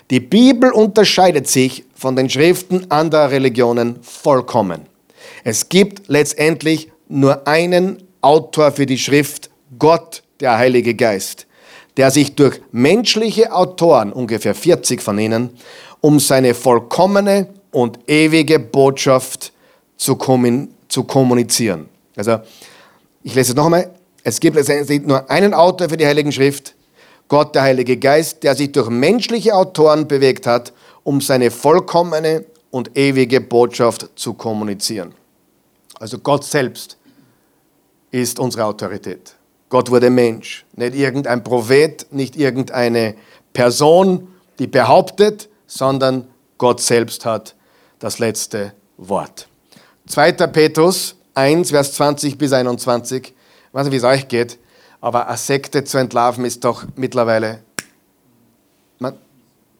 Die 0.10 0.20
Bibel 0.20 0.72
unterscheidet 0.72 1.48
sich 1.48 1.86
von 1.94 2.16
den 2.16 2.32
Schriften 2.32 2.90
anderer 2.90 3.30
Religionen 3.30 4.00
vollkommen. 4.02 4.88
Es 5.44 5.70
gibt 5.70 6.08
letztendlich 6.08 6.92
nur 7.10 7.48
einen 7.48 8.02
Autor 8.22 8.72
für 8.72 8.88
die 8.88 8.98
Schrift, 8.98 9.52
Gott, 9.78 10.24
der 10.40 10.58
Heilige 10.58 10.96
Geist, 10.96 11.46
der 11.96 12.10
sich 12.10 12.34
durch 12.34 12.60
menschliche 12.72 13.54
Autoren, 13.54 14.12
ungefähr 14.12 14.56
40 14.56 15.00
von 15.00 15.20
ihnen, 15.20 15.52
um 16.02 16.20
seine 16.20 16.54
vollkommene 16.54 17.48
und 17.72 18.00
ewige 18.08 18.60
Botschaft 18.60 19.54
zu, 19.98 20.16
kommunizieren. 20.16 21.88
Also, 22.16 22.40
ich 23.24 23.36
lese 23.36 23.52
es 23.52 23.56
noch 23.56 23.66
einmal. 23.66 23.92
Es 24.24 24.40
gibt 24.40 24.56
letztendlich 24.56 25.02
nur 25.04 25.30
einen 25.30 25.54
Autor 25.54 25.90
für 25.90 25.98
die 25.98 26.06
Heiligen 26.06 26.32
Schrift, 26.32 26.76
Gott, 27.28 27.56
der 27.56 27.62
Heilige 27.62 27.98
Geist, 27.98 28.44
der 28.44 28.56
sich 28.56 28.72
durch 28.72 28.90
menschliche 28.90 29.56
Autoren 29.56 30.08
bewegt 30.08 30.46
hat, 30.46 30.74
um 31.04 31.22
seine 31.22 31.50
vollkommene 31.50 32.46
und 32.72 32.98
ewige 32.98 33.40
Botschaft 33.40 34.10
zu 34.16 34.34
kommunizieren. 34.34 35.14
Also 36.00 36.18
Gott 36.20 36.44
selbst 36.44 36.98
ist 38.12 38.40
unsere 38.40 38.66
Autorität. 38.66 39.36
Gott 39.70 39.90
wurde 39.90 40.10
Mensch, 40.10 40.66
nicht 40.76 40.96
irgendein 40.96 41.44
Prophet, 41.44 42.06
nicht 42.12 42.36
irgendeine 42.36 43.16
Person, 43.54 44.28
die 44.60 44.68
behauptet, 44.68 45.48
sondern 45.72 46.28
Gott 46.58 46.82
selbst 46.82 47.26
hat 47.26 47.56
das 48.00 48.20
letzte 48.20 48.74
Wort. 48.98 49.48
2. 50.08 50.34
Petrus 50.34 51.16
1, 51.34 51.70
Vers 51.70 51.94
20 51.94 52.38
bis 52.38 52.52
21. 52.52 53.28
Ich 53.28 53.34
weiß 53.72 53.86
nicht, 53.86 53.94
wie 53.94 53.98
es 53.98 54.04
euch 54.04 54.28
geht. 54.28 54.60
Aber 55.00 55.28
eine 55.28 55.38
Sekte 55.38 55.84
zu 55.86 55.98
entlarven 55.98 56.44
ist 56.44 56.66
doch 56.66 56.84
mittlerweile. 56.96 57.62
Man, 59.00 59.18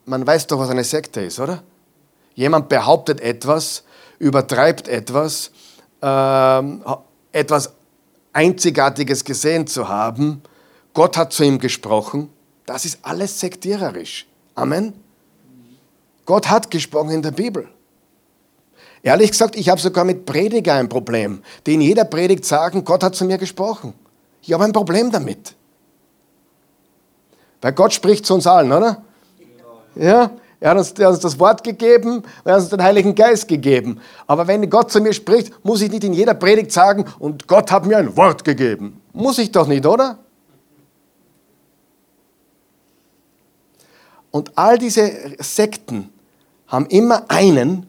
man 0.06 0.26
weiß 0.26 0.48
doch, 0.48 0.60
was 0.60 0.70
eine 0.70 0.86
Sekte 0.86 1.22
ist, 1.22 1.40
oder? 1.40 1.62
Jemand 2.36 2.70
behauptet 2.70 3.20
etwas, 3.20 3.84
übertreibt 4.18 4.88
etwas, 4.88 5.52
ähm, 6.02 6.86
etwas 7.34 7.74
Einzigartiges 8.32 9.26
gesehen 9.26 9.68
zu 9.68 9.90
haben. 9.90 10.42
Gott 10.94 11.18
hat 11.18 11.34
zu 11.34 11.44
ihm 11.44 11.60
gesprochen. 11.60 12.30
Das 12.66 12.86
ist 12.86 13.00
alles 13.04 13.42
sektiererisch. 13.42 14.26
Amen. 14.56 14.94
Gott 16.26 16.50
hat 16.50 16.72
gesprochen 16.72 17.12
in 17.12 17.22
der 17.22 17.32
Bibel. 17.32 17.68
Ehrlich 19.04 19.32
gesagt, 19.32 19.56
ich 19.56 19.70
habe 19.70 19.82
sogar 19.82 20.06
mit 20.06 20.26
Prediger 20.26 20.76
ein 20.76 20.88
Problem, 20.88 21.42
die 21.66 21.74
in 21.74 21.82
jeder 21.82 22.06
Predigt 22.06 22.46
sagen, 22.46 22.86
Gott 22.86 23.04
hat 23.04 23.16
zu 23.16 23.26
mir 23.26 23.38
gesprochen. 23.38 23.94
Ich 24.42 24.54
habe 24.54 24.64
ein 24.64 24.74
Problem 24.74 25.12
damit. 25.12 25.56
Weil 27.62 27.74
Gott 27.74 27.94
spricht 27.94 28.26
zu 28.26 28.36
uns 28.36 28.48
allen, 28.48 28.72
oder? 28.72 29.04
Ja, 29.96 30.32
er 30.60 30.70
hat, 30.70 30.78
uns, 30.78 30.92
er 30.92 31.08
hat 31.08 31.14
uns 31.14 31.22
das 31.22 31.40
Wort 31.40 31.64
gegeben, 31.64 32.24
er 32.44 32.54
hat 32.54 32.62
uns 32.62 32.70
den 32.70 32.82
Heiligen 32.82 33.16
Geist 33.16 33.48
gegeben. 33.48 34.00
Aber 34.28 34.48
wenn 34.48 34.70
Gott 34.70 34.92
zu 34.92 35.02
mir 35.02 35.14
spricht, 35.14 35.54
muss 35.66 35.82
ich 35.82 35.92
nicht 35.92 36.04
in 36.04 36.14
jeder 36.14 36.36
Predigt 36.36 36.72
sagen, 36.72 37.06
und 37.18 37.48
Gott 37.48 37.72
hat 37.72 37.86
mir 37.86 37.98
ein 37.98 38.16
Wort 38.16 38.44
gegeben. 38.44 39.02
Muss 39.14 39.40
ich 39.40 39.52
doch 39.52 39.68
nicht, 39.68 39.86
oder? 39.86 40.20
Und 44.32 44.58
all 44.58 44.78
diese 44.78 45.12
Sekten 45.40 46.10
haben 46.68 46.86
immer 46.88 47.26
einen, 47.30 47.86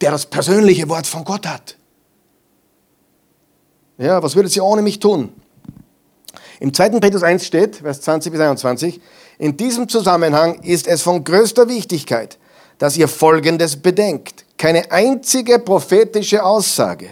der 0.00 0.10
das 0.10 0.26
persönliche 0.26 0.88
Wort 0.88 1.06
von 1.06 1.24
Gott 1.24 1.46
hat. 1.46 1.76
Ja, 3.98 4.22
was 4.22 4.36
würdet 4.36 4.54
ihr 4.54 4.64
ohne 4.64 4.82
mich 4.82 4.98
tun? 4.98 5.32
Im 6.60 6.72
2. 6.72 7.00
Petrus 7.00 7.22
1 7.22 7.46
steht, 7.46 7.76
Vers 7.76 8.02
20 8.02 8.32
bis 8.32 8.40
21, 8.40 9.00
in 9.38 9.56
diesem 9.56 9.88
Zusammenhang 9.88 10.60
ist 10.62 10.86
es 10.86 11.02
von 11.02 11.24
größter 11.24 11.68
Wichtigkeit, 11.68 12.38
dass 12.78 12.96
ihr 12.96 13.08
Folgendes 13.08 13.76
bedenkt. 13.76 14.44
Keine 14.58 14.90
einzige 14.92 15.58
prophetische 15.58 16.44
Aussage 16.44 17.08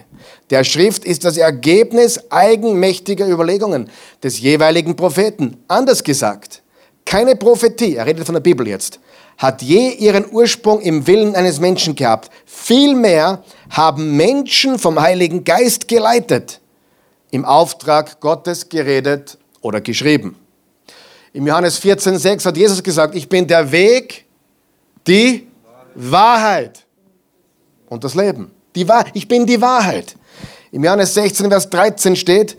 der 0.51 0.65
Schrift 0.65 1.05
ist 1.05 1.25
das 1.25 1.37
Ergebnis 1.37 2.21
eigenmächtiger 2.31 3.29
Überlegungen 3.29 3.89
des 4.23 4.41
jeweiligen 4.41 4.97
Propheten. 4.97 5.57
Anders 5.69 6.03
gesagt, 6.03 6.63
keine 7.11 7.35
Prophetie, 7.35 7.97
er 7.97 8.07
redet 8.07 8.25
von 8.25 8.35
der 8.35 8.41
Bibel 8.41 8.69
jetzt, 8.69 9.01
hat 9.37 9.63
je 9.63 9.91
ihren 9.95 10.31
Ursprung 10.31 10.81
im 10.81 11.09
Willen 11.09 11.35
eines 11.35 11.59
Menschen 11.59 11.97
gehabt. 11.97 12.31
Vielmehr 12.47 13.43
haben 13.69 14.17
Menschen 14.17 14.79
vom 14.79 15.01
Heiligen 15.01 15.43
Geist 15.43 15.89
geleitet, 15.89 16.61
im 17.33 17.45
Auftrag 17.45 18.21
Gottes 18.21 18.69
geredet 18.69 19.39
oder 19.61 19.81
geschrieben. 19.81 20.37
Im 21.33 21.49
Johannes 21.49 21.83
14,6 21.83 22.45
hat 22.45 22.57
Jesus 22.57 22.81
gesagt, 22.81 23.17
ich 23.17 23.29
bin 23.29 23.45
der 23.49 23.73
Weg, 23.73 24.25
die 25.05 25.49
Wahrheit 25.97 26.87
und 27.89 28.05
das 28.05 28.15
Leben. 28.15 28.53
Die 28.77 28.87
ich 29.15 29.27
bin 29.27 29.47
die 29.47 29.61
Wahrheit. 29.61 30.15
Im 30.71 30.85
Johannes 30.85 31.15
16, 31.15 31.49
Vers 31.51 31.69
13 31.71 32.15
steht, 32.15 32.57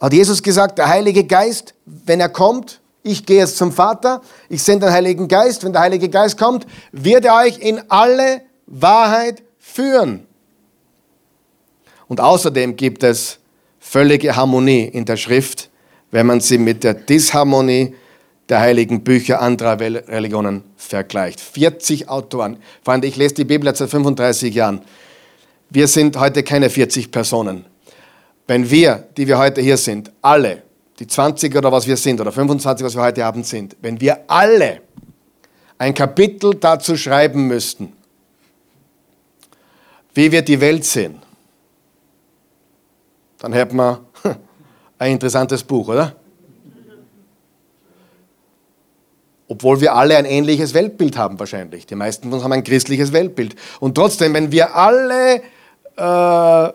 hat 0.00 0.14
Jesus 0.14 0.42
gesagt, 0.42 0.78
der 0.78 0.88
Heilige 0.88 1.24
Geist, 1.24 1.74
wenn 1.84 2.20
er 2.20 2.30
kommt, 2.30 2.80
ich 3.08 3.24
gehe 3.24 3.38
jetzt 3.38 3.56
zum 3.56 3.72
Vater, 3.72 4.20
ich 4.48 4.62
sende 4.62 4.86
den 4.86 4.92
Heiligen 4.92 5.28
Geist, 5.28 5.64
wenn 5.64 5.72
der 5.72 5.82
Heilige 5.82 6.08
Geist 6.08 6.38
kommt, 6.38 6.66
wird 6.92 7.24
er 7.24 7.36
euch 7.36 7.58
in 7.58 7.80
alle 7.88 8.42
Wahrheit 8.66 9.42
führen. 9.58 10.26
Und 12.06 12.20
außerdem 12.20 12.76
gibt 12.76 13.02
es 13.02 13.38
völlige 13.80 14.36
Harmonie 14.36 14.84
in 14.84 15.04
der 15.04 15.16
Schrift, 15.16 15.70
wenn 16.10 16.26
man 16.26 16.40
sie 16.40 16.58
mit 16.58 16.84
der 16.84 16.94
Disharmonie 16.94 17.94
der 18.48 18.60
heiligen 18.60 19.02
Bücher 19.04 19.40
anderer 19.42 19.78
Religionen 19.78 20.64
vergleicht. 20.76 21.40
40 21.40 22.08
Autoren. 22.08 22.58
Freunde, 22.82 23.06
ich 23.06 23.16
lese 23.16 23.34
die 23.34 23.44
Bibel 23.44 23.74
seit 23.74 23.90
35 23.90 24.54
Jahren. 24.54 24.80
Wir 25.70 25.86
sind 25.86 26.18
heute 26.18 26.42
keine 26.42 26.70
40 26.70 27.10
Personen. 27.10 27.66
Wenn 28.46 28.70
wir, 28.70 29.06
die 29.16 29.26
wir 29.26 29.38
heute 29.38 29.60
hier 29.60 29.76
sind, 29.76 30.10
alle 30.22 30.62
die 30.98 31.06
20 31.06 31.54
oder 31.56 31.70
was 31.70 31.86
wir 31.86 31.96
sind, 31.96 32.20
oder 32.20 32.32
25, 32.32 32.84
was 32.84 32.96
wir 32.96 33.02
heute 33.02 33.24
Abend 33.24 33.46
sind, 33.46 33.76
wenn 33.80 34.00
wir 34.00 34.24
alle 34.26 34.80
ein 35.78 35.94
Kapitel 35.94 36.54
dazu 36.54 36.96
schreiben 36.96 37.46
müssten, 37.46 37.92
wie 40.14 40.32
wir 40.32 40.42
die 40.42 40.60
Welt 40.60 40.84
sehen, 40.84 41.22
dann 43.38 43.52
hätten 43.52 43.76
wir 43.76 44.00
ein 44.98 45.12
interessantes 45.12 45.62
Buch, 45.62 45.88
oder? 45.88 46.16
Obwohl 49.46 49.80
wir 49.80 49.94
alle 49.94 50.16
ein 50.16 50.26
ähnliches 50.26 50.74
Weltbild 50.74 51.16
haben 51.16 51.38
wahrscheinlich. 51.38 51.86
Die 51.86 51.94
meisten 51.94 52.24
von 52.24 52.34
uns 52.34 52.44
haben 52.44 52.52
ein 52.52 52.64
christliches 52.64 53.12
Weltbild. 53.12 53.54
Und 53.80 53.94
trotzdem, 53.94 54.34
wenn 54.34 54.52
wir 54.52 54.74
alle 54.74 55.42
äh, 55.96 56.72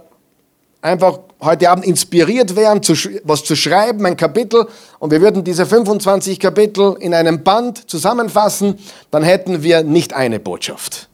einfach 0.82 1.20
heute 1.44 1.70
Abend 1.70 1.86
inspiriert 1.86 2.56
wären, 2.56 2.82
was 3.24 3.44
zu 3.44 3.56
schreiben, 3.56 4.06
ein 4.06 4.18
Kapitel, 4.18 4.68
und 5.00 5.12
wir 5.12 5.22
würden 5.22 5.44
diese 5.44 5.66
25 5.66 6.40
Kapitel 6.40 6.96
in 7.00 7.14
einem 7.14 7.44
Band 7.44 7.90
zusammenfassen, 7.90 8.80
dann 9.12 9.24
hätten 9.24 9.64
wir 9.64 9.84
nicht 9.84 10.14
eine 10.14 10.40
Botschaft. 10.40 11.10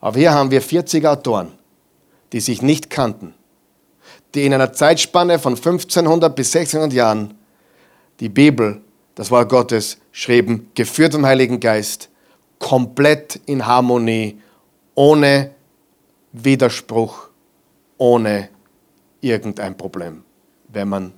Aber 0.00 0.18
hier 0.18 0.32
haben 0.32 0.50
wir 0.50 0.60
40 0.60 1.06
Autoren, 1.06 1.52
die 2.32 2.40
sich 2.40 2.62
nicht 2.62 2.90
kannten, 2.90 3.34
die 4.34 4.44
in 4.44 4.54
einer 4.54 4.72
Zeitspanne 4.72 5.38
von 5.38 5.54
1500 5.54 6.34
bis 6.34 6.54
1600 6.54 6.92
Jahren 6.92 7.34
die 8.20 8.28
Bibel, 8.28 8.80
das 9.14 9.30
Wort 9.30 9.48
Gottes, 9.48 9.98
schrieben, 10.10 10.70
geführt 10.74 11.12
vom 11.12 11.26
Heiligen 11.26 11.60
Geist, 11.60 12.08
komplett 12.58 13.40
in 13.46 13.66
Harmonie, 13.66 14.40
ohne 14.94 15.50
Widerspruch 16.32 17.28
ohne 18.02 18.48
irgendein 19.20 19.76
Problem, 19.76 20.24
wenn 20.66 20.88
man 20.88 21.12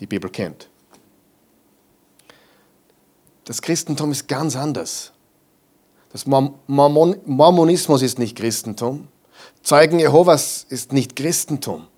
die 0.00 0.06
Bibel 0.06 0.30
kennt. 0.30 0.70
Das 3.44 3.60
Christentum 3.60 4.10
ist 4.10 4.26
ganz 4.26 4.56
anders. 4.56 5.12
Das 6.12 6.24
Mormon 6.24 7.16
Mormonismus 7.26 8.00
ist 8.00 8.18
nicht 8.18 8.38
Christentum. 8.38 9.08
Zeugen 9.62 9.98
Jehovas 9.98 10.64
ist 10.66 10.94
nicht 10.94 11.14
Christentum. 11.14 11.88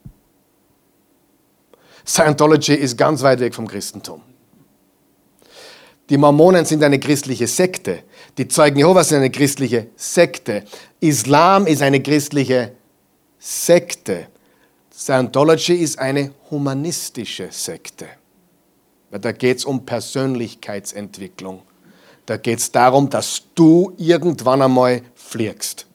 Scientology 2.05 2.75
ist 2.75 2.99
ganz 2.99 3.23
weit 3.23 3.39
weg 3.39 3.55
vom 3.55 3.69
Christentum. 3.69 4.23
Die 6.11 6.17
Mormonen 6.17 6.65
sind 6.65 6.83
eine 6.83 6.99
christliche 6.99 7.47
Sekte. 7.47 8.03
Die 8.39 8.49
Zeugen 8.49 8.79
Jehovas 8.79 9.11
sind 9.11 9.19
eine 9.19 9.31
christliche 9.31 9.87
Sekte. 9.95 10.65
Islam 10.99 11.69
ist 11.69 11.83
eine 11.83 12.03
christliche 12.03 12.76
Sekte. 13.49 14.27
Scientology 14.93 15.75
ist 15.75 16.01
eine 16.01 16.33
humanistische 16.51 17.47
Sekte. 17.53 18.09
Da 19.13 19.31
geht 19.31 19.59
es 19.59 19.65
um 19.65 19.87
Persönlichkeitsentwicklung. 19.87 21.63
Da 22.27 22.39
geht 22.39 22.59
es 22.59 22.73
darum, 22.73 23.09
dass 23.09 23.43
du 23.55 23.93
irgendwann 23.99 24.63
einmal 24.63 25.03
fliegst. 25.15 25.87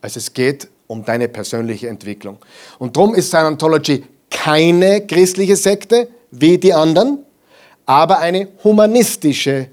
Also 0.00 0.18
es 0.18 0.32
geht 0.32 0.66
um 0.88 1.04
deine 1.04 1.28
persönliche 1.28 1.88
Entwicklung. 1.88 2.38
Und 2.80 2.96
darum 2.96 3.14
ist 3.14 3.28
Scientology 3.28 4.04
keine 4.28 5.06
christliche 5.06 5.54
Sekte 5.54 6.08
wie 6.32 6.58
die 6.58 6.74
anderen, 6.74 7.24
aber 7.86 8.18
eine 8.18 8.48
humanistische, 8.64 9.68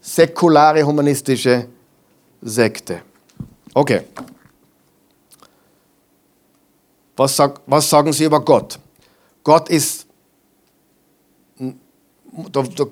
säkulare 0.00 0.82
humanistische 0.82 1.68
Sekte. 2.40 3.02
Okay. 3.78 4.00
Was, 7.16 7.36
sag, 7.36 7.60
was 7.64 7.88
sagen 7.88 8.12
Sie 8.12 8.24
über 8.24 8.40
Gott? 8.40 8.76
Gott 9.44 9.68
ist. 9.68 10.04
Da, 12.50 12.62
da, 12.62 12.86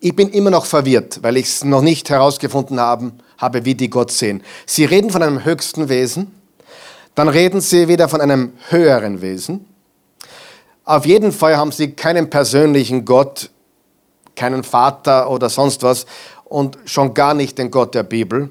ich 0.00 0.14
bin 0.14 0.28
immer 0.28 0.50
noch 0.50 0.66
verwirrt, 0.66 1.22
weil 1.22 1.38
ich 1.38 1.46
es 1.46 1.64
noch 1.64 1.80
nicht 1.80 2.10
herausgefunden 2.10 2.78
haben, 2.78 3.20
habe, 3.38 3.64
wie 3.64 3.74
die 3.74 3.88
Gott 3.88 4.10
sehen. 4.10 4.42
Sie 4.66 4.84
reden 4.84 5.08
von 5.08 5.22
einem 5.22 5.42
höchsten 5.46 5.88
Wesen, 5.88 6.30
dann 7.14 7.28
reden 7.28 7.62
sie 7.62 7.88
wieder 7.88 8.10
von 8.10 8.20
einem 8.20 8.52
höheren 8.68 9.22
Wesen. 9.22 9.64
Auf 10.84 11.06
jeden 11.06 11.32
Fall 11.32 11.56
haben 11.56 11.72
sie 11.72 11.92
keinen 11.92 12.28
persönlichen 12.28 13.06
Gott, 13.06 13.48
keinen 14.36 14.62
Vater 14.62 15.30
oder 15.30 15.48
sonst 15.48 15.82
was 15.82 16.04
und 16.44 16.76
schon 16.84 17.14
gar 17.14 17.32
nicht 17.32 17.56
den 17.56 17.70
Gott 17.70 17.94
der 17.94 18.02
Bibel. 18.02 18.50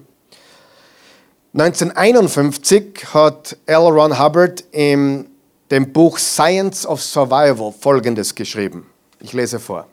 1951 1.54 3.14
hat 3.14 3.58
L. 3.66 3.88
Ron 3.88 4.20
Hubbard 4.20 4.64
in 4.72 5.30
dem 5.72 5.92
Buch 5.92 6.18
Science 6.18 6.86
of 6.86 7.02
Survival 7.02 7.74
Folgendes 7.74 8.36
geschrieben. 8.36 8.86
Ich 9.20 9.34
lese 9.34 9.60
vor. 9.60 9.88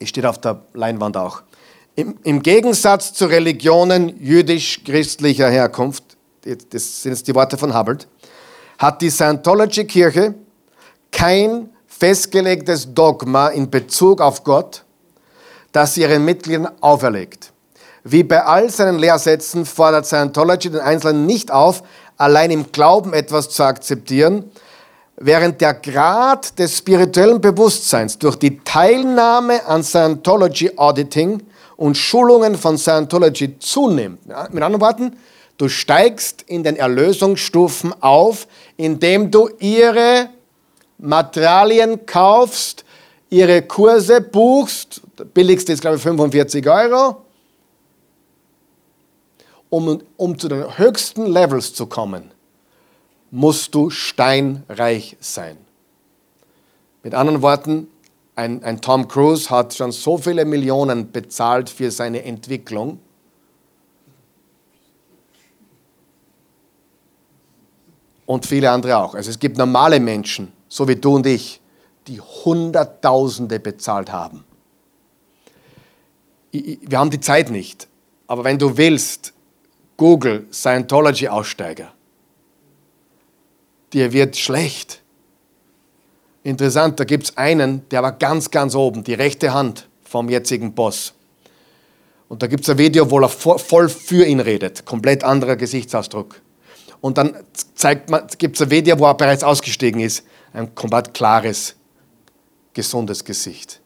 Es 0.00 0.08
steht 0.08 0.26
auf 0.26 0.40
der 0.40 0.62
Leinwand 0.74 1.16
auch. 1.16 1.42
Im, 1.96 2.16
Im, 2.22 2.42
Gegensatz 2.42 3.12
zu 3.12 3.26
Religionen 3.26 4.22
jüdisch-christlicher 4.22 5.50
Herkunft, 5.50 6.04
das 6.42 7.02
sind 7.02 7.12
jetzt 7.12 7.26
die 7.26 7.34
Worte 7.34 7.58
von 7.58 7.76
Hubbard, 7.76 8.06
hat 8.78 9.02
die 9.02 9.10
Scientology-Kirche 9.10 10.34
kein 11.10 11.70
festgelegtes 11.86 12.94
Dogma 12.94 13.48
in 13.48 13.68
Bezug 13.70 14.20
auf 14.20 14.44
Gott, 14.44 14.84
das 15.72 15.96
ihren 15.96 16.24
Mitgliedern 16.24 16.68
auferlegt. 16.80 17.52
Wie 18.10 18.22
bei 18.22 18.42
all 18.42 18.70
seinen 18.70 18.98
Lehrsätzen 18.98 19.66
fordert 19.66 20.06
Scientology 20.06 20.70
den 20.70 20.80
Einzelnen 20.80 21.26
nicht 21.26 21.50
auf, 21.50 21.82
allein 22.16 22.50
im 22.50 22.72
Glauben 22.72 23.12
etwas 23.12 23.50
zu 23.50 23.62
akzeptieren, 23.64 24.50
während 25.16 25.60
der 25.60 25.74
Grad 25.74 26.58
des 26.58 26.78
spirituellen 26.78 27.38
Bewusstseins 27.38 28.16
durch 28.16 28.36
die 28.36 28.60
Teilnahme 28.60 29.66
an 29.66 29.82
Scientology 29.82 30.72
Auditing 30.76 31.42
und 31.76 31.98
Schulungen 31.98 32.56
von 32.56 32.78
Scientology 32.78 33.58
zunimmt. 33.58 34.20
Ja, 34.26 34.48
mit 34.50 34.62
anderen 34.62 34.80
Worten, 34.80 35.16
du 35.58 35.68
steigst 35.68 36.42
in 36.46 36.62
den 36.62 36.76
Erlösungsstufen 36.76 37.94
auf, 38.00 38.46
indem 38.78 39.30
du 39.30 39.50
ihre 39.58 40.30
Materialien 40.96 42.06
kaufst, 42.06 42.86
ihre 43.28 43.60
Kurse 43.60 44.22
buchst, 44.22 45.02
billigste 45.34 45.74
ist 45.74 45.82
glaube 45.82 45.98
ich 45.98 46.02
45 46.02 46.66
Euro, 46.66 47.27
um, 49.70 50.02
um 50.16 50.38
zu 50.38 50.48
den 50.48 50.78
höchsten 50.78 51.26
Levels 51.26 51.74
zu 51.74 51.86
kommen, 51.86 52.30
musst 53.30 53.74
du 53.74 53.90
steinreich 53.90 55.16
sein. 55.20 55.58
Mit 57.02 57.14
anderen 57.14 57.42
Worten, 57.42 57.88
ein, 58.34 58.62
ein 58.62 58.80
Tom 58.80 59.08
Cruise 59.08 59.50
hat 59.50 59.74
schon 59.74 59.92
so 59.92 60.16
viele 60.16 60.44
Millionen 60.44 61.10
bezahlt 61.10 61.68
für 61.68 61.90
seine 61.90 62.22
Entwicklung. 62.24 63.00
Und 68.26 68.46
viele 68.46 68.70
andere 68.70 68.98
auch. 68.98 69.14
Also 69.14 69.30
es 69.30 69.38
gibt 69.38 69.56
normale 69.56 70.00
Menschen, 70.00 70.52
so 70.68 70.86
wie 70.86 70.96
du 70.96 71.16
und 71.16 71.26
ich, 71.26 71.60
die 72.06 72.20
Hunderttausende 72.20 73.58
bezahlt 73.58 74.12
haben. 74.12 74.44
Wir 76.52 76.98
haben 76.98 77.10
die 77.10 77.20
Zeit 77.20 77.50
nicht, 77.50 77.88
aber 78.26 78.44
wenn 78.44 78.58
du 78.58 78.76
willst, 78.76 79.32
Google 79.98 80.46
Scientology-Aussteiger. 80.50 81.92
Dir 83.92 84.12
wird 84.12 84.36
schlecht. 84.36 85.02
Interessant, 86.44 86.98
da 86.98 87.04
gibt 87.04 87.24
es 87.24 87.36
einen, 87.36 87.86
der 87.90 88.02
war 88.02 88.12
ganz, 88.12 88.50
ganz 88.50 88.74
oben, 88.74 89.04
die 89.04 89.14
rechte 89.14 89.52
Hand 89.52 89.88
vom 90.02 90.30
jetzigen 90.30 90.72
Boss. 90.72 91.12
Und 92.28 92.42
da 92.42 92.46
gibt 92.46 92.62
es 92.62 92.70
ein 92.70 92.78
Video, 92.78 93.10
wo 93.10 93.20
er 93.20 93.28
voll 93.28 93.88
für 93.88 94.24
ihn 94.24 94.40
redet, 94.40 94.86
komplett 94.86 95.24
anderer 95.24 95.56
Gesichtsausdruck. 95.56 96.40
Und 97.00 97.18
dann 97.18 97.36
gibt 98.38 98.56
es 98.56 98.62
ein 98.62 98.70
Video, 98.70 98.98
wo 98.98 99.06
er 99.06 99.14
bereits 99.14 99.42
ausgestiegen 99.42 100.00
ist, 100.00 100.24
ein 100.52 100.74
komplett 100.74 101.12
klares, 101.12 101.74
gesundes 102.72 103.24
Gesicht. 103.24 103.80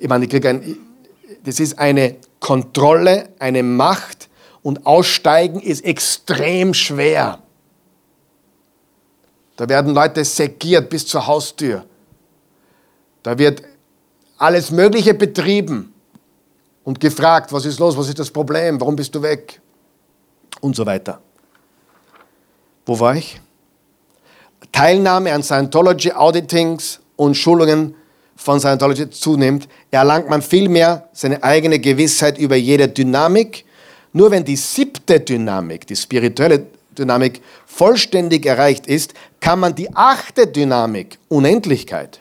Ich 0.00 0.08
meine, 0.08 0.24
ich 0.24 0.30
kriege 0.30 0.48
ein, 0.48 0.76
das 1.44 1.58
ist 1.60 1.78
eine 1.78 2.16
Kontrolle, 2.40 3.28
eine 3.38 3.62
Macht 3.62 4.28
und 4.62 4.86
Aussteigen 4.86 5.60
ist 5.60 5.84
extrem 5.84 6.74
schwer. 6.74 7.38
Da 9.56 9.68
werden 9.68 9.94
Leute 9.94 10.24
segiert 10.24 10.88
bis 10.88 11.06
zur 11.06 11.26
Haustür. 11.26 11.84
Da 13.22 13.38
wird 13.38 13.62
alles 14.38 14.70
Mögliche 14.70 15.12
betrieben 15.12 15.92
und 16.82 16.98
gefragt, 16.98 17.52
was 17.52 17.66
ist 17.66 17.78
los, 17.78 17.96
was 17.96 18.08
ist 18.08 18.18
das 18.18 18.30
Problem, 18.30 18.80
warum 18.80 18.96
bist 18.96 19.14
du 19.14 19.20
weg 19.20 19.60
und 20.62 20.74
so 20.74 20.86
weiter. 20.86 21.20
Wo 22.86 22.98
war 22.98 23.14
ich? 23.14 23.38
Teilnahme 24.72 25.32
an 25.32 25.42
Scientology 25.42 26.12
Auditings 26.12 27.00
und 27.16 27.36
Schulungen 27.36 27.94
von 28.40 28.58
Scientology 28.58 29.10
zunimmt, 29.10 29.68
erlangt 29.90 30.30
man 30.30 30.40
vielmehr 30.40 31.08
seine 31.12 31.42
eigene 31.42 31.78
Gewissheit 31.78 32.38
über 32.38 32.56
jede 32.56 32.88
Dynamik. 32.88 33.66
Nur 34.14 34.30
wenn 34.30 34.44
die 34.44 34.56
siebte 34.56 35.20
Dynamik, 35.20 35.86
die 35.86 35.94
spirituelle 35.94 36.66
Dynamik 36.96 37.42
vollständig 37.66 38.46
erreicht 38.46 38.86
ist, 38.86 39.12
kann 39.40 39.60
man 39.60 39.74
die 39.74 39.94
achte 39.94 40.46
Dynamik, 40.46 41.18
Unendlichkeit, 41.28 42.20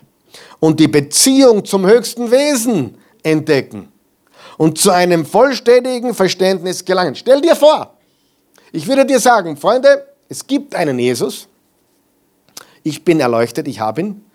und 0.60 0.82
die 0.82 0.90
Beziehung 0.90 1.64
zum 1.64 1.88
höchsten 1.88 2.30
Wesen 2.30 2.98
entdecken 3.24 3.88
und 4.58 4.78
zu 4.78 4.92
einem 4.92 5.26
vollständigen 5.26 6.14
Verständnis 6.14 6.84
gelangen. 6.84 7.16
Stell 7.16 7.40
dir 7.40 7.56
vor, 7.56 7.94
ich 8.74 8.86
würde 8.88 9.06
dir 9.06 9.22
sagen, 9.22 9.56
Freunde, 9.56 10.06
es 10.28 10.46
gibt 10.46 10.76
einen 10.76 11.00
Jesus, 11.00 11.48
ich 12.84 13.06
bin 13.06 13.22
erleuchtet, 13.22 13.70
ich 13.70 13.80
habe 13.80 14.02
ihn, 14.02 14.29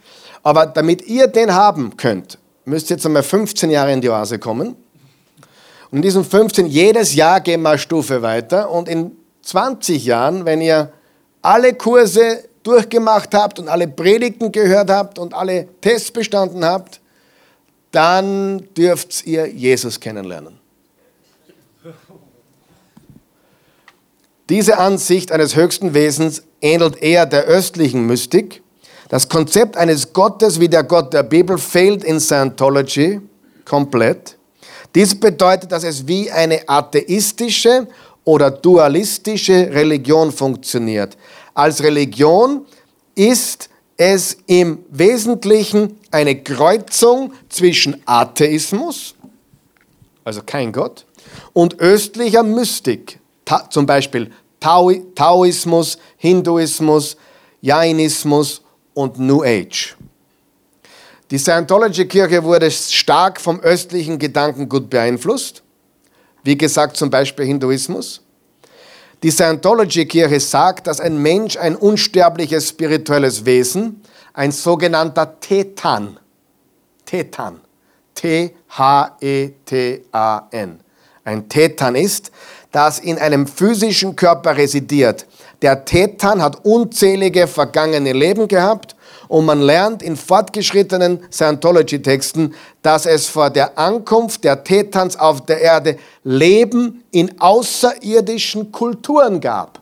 aber 0.44 0.66
damit 0.66 1.08
ihr 1.08 1.26
den 1.26 1.54
haben 1.54 1.96
könnt, 1.96 2.38
müsst 2.64 2.90
ihr 2.90 2.96
jetzt 2.96 3.06
einmal 3.06 3.24
15 3.24 3.70
Jahre 3.70 3.92
in 3.92 4.00
die 4.00 4.10
Oase 4.10 4.38
kommen. 4.38 4.76
Und 5.90 5.98
in 5.98 6.02
diesen 6.02 6.24
15, 6.24 6.66
jedes 6.66 7.14
Jahr 7.14 7.40
gehen 7.40 7.62
wir 7.62 7.70
eine 7.70 7.78
Stufe 7.78 8.22
weiter 8.22 8.70
und 8.70 8.88
in 8.88 9.16
20 9.42 10.04
Jahren, 10.04 10.44
wenn 10.44 10.60
ihr 10.60 10.92
alle 11.42 11.74
Kurse 11.74 12.44
durchgemacht 12.62 13.34
habt 13.34 13.58
und 13.58 13.68
alle 13.68 13.88
Predigten 13.88 14.52
gehört 14.52 14.90
habt 14.90 15.18
und 15.18 15.34
alle 15.34 15.68
Tests 15.80 16.10
bestanden 16.10 16.64
habt, 16.64 17.00
dann 17.90 18.66
dürft 18.74 19.26
ihr 19.26 19.46
Jesus 19.46 20.00
kennenlernen. 20.00 20.58
Diese 24.48 24.78
Ansicht 24.78 25.32
eines 25.32 25.56
höchsten 25.56 25.94
Wesens 25.94 26.42
ähnelt 26.60 27.00
eher 27.02 27.24
der 27.24 27.44
östlichen 27.44 28.06
Mystik. 28.06 28.63
Das 29.08 29.28
Konzept 29.28 29.76
eines 29.76 30.12
Gottes 30.12 30.58
wie 30.58 30.68
der 30.68 30.84
Gott 30.84 31.12
der 31.12 31.22
Bibel 31.22 31.58
fehlt 31.58 32.04
in 32.04 32.20
Scientology 32.20 33.20
komplett. 33.64 34.36
Dies 34.94 35.18
bedeutet, 35.18 35.72
dass 35.72 35.84
es 35.84 36.06
wie 36.06 36.30
eine 36.30 36.68
atheistische 36.68 37.86
oder 38.24 38.50
dualistische 38.50 39.70
Religion 39.72 40.32
funktioniert. 40.32 41.16
Als 41.52 41.82
Religion 41.82 42.64
ist 43.14 43.68
es 43.96 44.36
im 44.46 44.84
Wesentlichen 44.90 45.98
eine 46.10 46.42
Kreuzung 46.42 47.32
zwischen 47.48 48.02
Atheismus, 48.06 49.14
also 50.24 50.40
kein 50.44 50.72
Gott, 50.72 51.04
und 51.52 51.78
östlicher 51.80 52.42
Mystik, 52.42 53.20
zum 53.70 53.86
Beispiel 53.86 54.30
Taoismus, 54.60 55.98
Hinduismus, 56.16 57.16
Jainismus 57.60 58.63
und 58.94 59.18
New 59.18 59.42
Age. 59.42 59.96
Die 61.30 61.38
Scientology-Kirche 61.38 62.44
wurde 62.44 62.70
stark 62.70 63.40
vom 63.40 63.60
östlichen 63.60 64.18
Gedankengut 64.18 64.88
beeinflusst 64.88 65.64
wie 66.44 66.56
gesagt 66.56 66.96
zum 66.96 67.10
Beispiel 67.10 67.46
Hinduismus. 67.46 68.20
Die 69.22 69.32
Scientology-Kirche 69.32 70.38
sagt, 70.38 70.86
dass 70.86 71.00
ein 71.00 71.16
Mensch 71.20 71.56
ein 71.56 71.74
unsterbliches 71.74 72.68
spirituelles 72.68 73.46
Wesen, 73.46 74.02
ein 74.34 74.52
sogenannter 74.52 75.40
Tetan, 75.40 76.20
Tetan, 77.06 77.60
T-H-E-T-A-N, 78.14 78.50
ein 81.24 81.48
Tetan 81.48 81.96
ist, 81.96 82.30
das 82.70 82.98
in 82.98 83.18
einem 83.18 83.46
physischen 83.46 84.14
Körper 84.14 84.56
residiert. 84.56 85.26
Der 85.64 85.86
Tetan 85.86 86.42
hat 86.42 86.62
unzählige 86.66 87.46
vergangene 87.46 88.12
Leben 88.12 88.48
gehabt 88.48 88.94
und 89.28 89.46
man 89.46 89.62
lernt 89.62 90.02
in 90.02 90.14
fortgeschrittenen 90.14 91.24
Scientology-Texten, 91.32 92.54
dass 92.82 93.06
es 93.06 93.28
vor 93.28 93.48
der 93.48 93.78
Ankunft 93.78 94.44
der 94.44 94.62
Tetans 94.62 95.18
auf 95.18 95.46
der 95.46 95.62
Erde 95.62 95.96
Leben 96.22 97.02
in 97.12 97.40
außerirdischen 97.40 98.72
Kulturen 98.72 99.40
gab. 99.40 99.80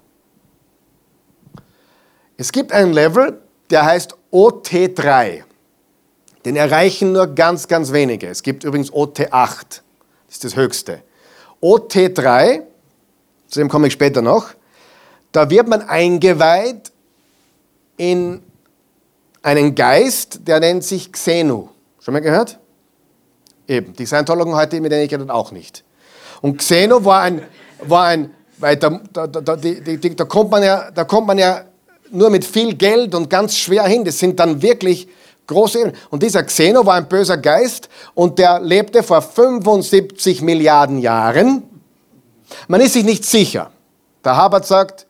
Es 2.36 2.52
gibt 2.52 2.70
einen 2.70 2.92
Level, 2.92 3.42
der 3.70 3.84
heißt 3.84 4.14
OT3. 4.32 5.42
Den 6.44 6.54
erreichen 6.54 7.10
nur 7.10 7.26
ganz, 7.26 7.66
ganz 7.66 7.90
wenige. 7.90 8.28
Es 8.28 8.44
gibt 8.44 8.62
übrigens 8.62 8.92
OT8, 8.92 9.64
das 9.66 9.80
ist 10.28 10.44
das 10.44 10.54
höchste. 10.54 11.02
OT3, 11.60 12.62
zu 13.48 13.58
dem 13.58 13.68
komme 13.68 13.88
ich 13.88 13.92
später 13.92 14.22
noch, 14.22 14.50
da 15.32 15.50
wird 15.50 15.68
man 15.68 15.82
eingeweiht 15.82 16.92
in 17.96 18.42
einen 19.42 19.74
Geist, 19.74 20.46
der 20.46 20.60
nennt 20.60 20.84
sich 20.84 21.12
Xenu. 21.12 21.68
Schon 22.00 22.14
mal 22.14 22.20
gehört? 22.20 22.58
Eben, 23.66 23.94
die 23.94 24.06
Scientologen 24.06 24.54
heute, 24.54 24.80
mit 24.80 24.92
denen 24.92 25.04
ich 25.04 25.12
rede, 25.12 25.32
auch 25.32 25.52
nicht. 25.52 25.84
Und 26.40 26.58
Xenu 26.58 27.04
war 27.04 27.22
ein, 27.22 27.42
war 27.80 28.04
ein 28.06 28.30
weil 28.62 28.76
da, 28.76 29.00
da, 29.12 29.26
da, 29.26 29.56
die, 29.56 29.98
die, 29.98 30.14
da, 30.16 30.24
kommt 30.24 30.52
man 30.52 30.62
ja, 30.62 30.90
da 30.92 31.02
kommt 31.02 31.26
man 31.26 31.36
ja 31.36 31.64
nur 32.10 32.30
mit 32.30 32.44
viel 32.44 32.74
Geld 32.74 33.12
und 33.14 33.28
ganz 33.28 33.56
schwer 33.56 33.82
hin. 33.84 34.04
Das 34.04 34.20
sind 34.20 34.38
dann 34.38 34.62
wirklich 34.62 35.08
große. 35.48 35.92
Und 36.10 36.22
dieser 36.22 36.44
Xeno 36.44 36.86
war 36.86 36.94
ein 36.94 37.08
böser 37.08 37.38
Geist 37.38 37.88
und 38.14 38.38
der 38.38 38.60
lebte 38.60 39.02
vor 39.02 39.20
75 39.20 40.42
Milliarden 40.42 40.98
Jahren. 40.98 41.64
Man 42.68 42.80
ist 42.80 42.92
sich 42.92 43.04
nicht 43.04 43.24
sicher. 43.24 43.72
Der 44.24 44.36
Habert 44.36 44.64
sagt, 44.64 45.06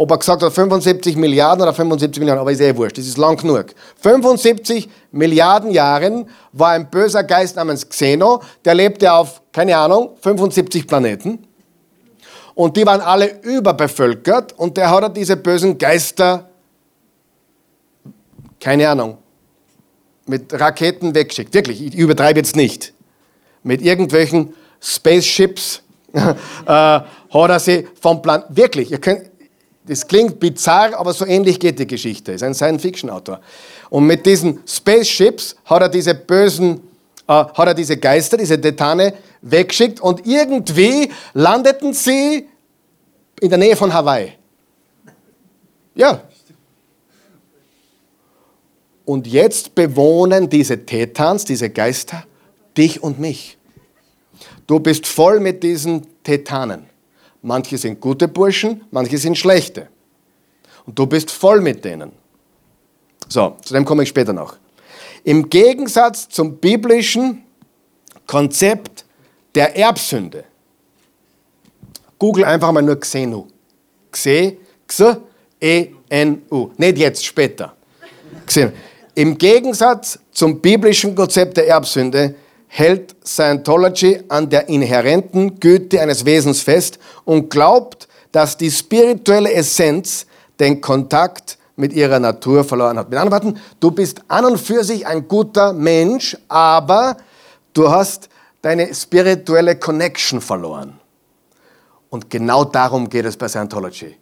ob 0.00 0.10
er 0.12 0.16
gesagt 0.16 0.42
hat 0.42 0.50
75 0.50 1.14
Milliarden 1.16 1.62
oder 1.62 1.74
75 1.74 2.20
Millionen, 2.20 2.40
aber 2.40 2.50
ist 2.50 2.62
eh 2.62 2.74
wurscht, 2.74 2.96
das 2.96 3.06
ist 3.06 3.18
lang 3.18 3.36
genug. 3.36 3.66
75 4.00 4.88
Milliarden 5.12 5.70
Jahren 5.72 6.26
war 6.52 6.70
ein 6.70 6.88
böser 6.88 7.22
Geist 7.22 7.56
namens 7.56 7.86
Xeno, 7.86 8.40
der 8.64 8.74
lebte 8.74 9.12
auf, 9.12 9.42
keine 9.52 9.76
Ahnung, 9.76 10.16
75 10.22 10.86
Planeten. 10.86 11.46
Und 12.54 12.78
die 12.78 12.86
waren 12.86 13.02
alle 13.02 13.42
überbevölkert 13.42 14.58
und 14.58 14.78
der 14.78 14.90
hat 14.90 15.14
diese 15.18 15.36
bösen 15.36 15.76
Geister, 15.76 16.48
keine 18.58 18.88
Ahnung, 18.88 19.18
mit 20.24 20.58
Raketen 20.58 21.14
weggeschickt. 21.14 21.52
Wirklich, 21.52 21.84
ich 21.84 21.94
übertreibe 21.94 22.38
jetzt 22.38 22.56
nicht. 22.56 22.94
mit 23.62 23.82
irgendwelchen 23.82 24.54
Spaceships, 24.80 25.82
äh, 26.14 26.22
hat 26.64 27.04
er 27.34 27.60
sie 27.60 27.86
vom 28.00 28.22
Plan, 28.22 28.44
wirklich, 28.48 28.90
ihr 28.90 28.98
könnt, 28.98 29.29
das 29.84 30.06
klingt 30.06 30.38
bizarr, 30.38 30.98
aber 30.98 31.12
so 31.12 31.26
ähnlich 31.26 31.58
geht 31.58 31.78
die 31.78 31.86
Geschichte. 31.86 32.32
Ist 32.32 32.42
ein 32.42 32.54
Science-Fiction-Autor. 32.54 33.40
Und 33.88 34.06
mit 34.06 34.24
diesen 34.26 34.60
Spaceships 34.66 35.56
hat 35.64 35.82
er 35.82 35.88
diese 35.88 36.14
bösen, 36.14 36.80
äh, 37.26 37.32
hat 37.32 37.66
er 37.66 37.74
diese 37.74 37.96
Geister, 37.96 38.36
diese 38.36 38.60
Tetane 38.60 39.14
weggeschickt 39.40 40.00
und 40.00 40.26
irgendwie 40.26 41.10
landeten 41.32 41.94
sie 41.94 42.46
in 43.40 43.48
der 43.48 43.58
Nähe 43.58 43.74
von 43.74 43.92
Hawaii. 43.92 44.34
Ja. 45.94 46.22
Und 49.06 49.26
jetzt 49.26 49.74
bewohnen 49.74 50.48
diese 50.48 50.84
Tetans, 50.84 51.44
diese 51.46 51.70
Geister, 51.70 52.24
dich 52.76 53.02
und 53.02 53.18
mich. 53.18 53.56
Du 54.66 54.78
bist 54.78 55.06
voll 55.06 55.40
mit 55.40 55.62
diesen 55.62 56.06
Tetanen. 56.22 56.89
Manche 57.42 57.78
sind 57.78 58.00
gute 58.00 58.28
Burschen, 58.28 58.84
manche 58.90 59.16
sind 59.18 59.36
schlechte. 59.36 59.88
Und 60.86 60.98
du 60.98 61.06
bist 61.06 61.30
voll 61.30 61.60
mit 61.60 61.84
denen. 61.84 62.12
So, 63.28 63.56
zu 63.62 63.74
dem 63.74 63.84
komme 63.84 64.02
ich 64.02 64.08
später 64.08 64.32
noch. 64.32 64.56
Im 65.24 65.48
Gegensatz 65.48 66.28
zum 66.28 66.56
biblischen 66.56 67.44
Konzept 68.26 69.04
der 69.54 69.76
Erbsünde. 69.76 70.44
Google 72.18 72.44
einfach 72.44 72.72
mal 72.72 72.82
nur 72.82 72.98
Xenu. 72.98 73.46
Xe, 74.10 74.56
X, 74.84 75.02
E, 75.60 75.88
N, 76.08 76.42
U. 76.50 76.70
Nicht 76.76 76.98
jetzt, 76.98 77.24
später. 77.24 77.74
Xenu. 78.46 78.70
Im 79.14 79.36
Gegensatz 79.36 80.18
zum 80.32 80.60
biblischen 80.60 81.14
Konzept 81.14 81.56
der 81.56 81.68
Erbsünde 81.68 82.34
hält 82.72 83.16
Scientology 83.26 84.22
an 84.28 84.48
der 84.48 84.68
inhärenten 84.68 85.58
Güte 85.58 86.00
eines 86.00 86.24
Wesens 86.24 86.62
fest 86.62 87.00
und 87.24 87.50
glaubt, 87.50 88.06
dass 88.30 88.56
die 88.56 88.70
spirituelle 88.70 89.52
Essenz 89.52 90.24
den 90.60 90.80
Kontakt 90.80 91.58
mit 91.74 91.92
ihrer 91.92 92.20
Natur 92.20 92.62
verloren 92.62 92.96
hat. 92.96 93.10
Mit 93.10 93.18
anderen 93.18 93.44
Worten, 93.44 93.60
du 93.80 93.90
bist 93.90 94.22
an 94.28 94.44
und 94.44 94.58
für 94.58 94.84
sich 94.84 95.04
ein 95.04 95.26
guter 95.26 95.72
Mensch, 95.72 96.36
aber 96.46 97.16
du 97.72 97.90
hast 97.90 98.28
deine 98.62 98.94
spirituelle 98.94 99.74
Connection 99.74 100.40
verloren. 100.40 101.00
Und 102.08 102.30
genau 102.30 102.64
darum 102.64 103.08
geht 103.08 103.24
es 103.24 103.36
bei 103.36 103.48
Scientology. 103.48 104.16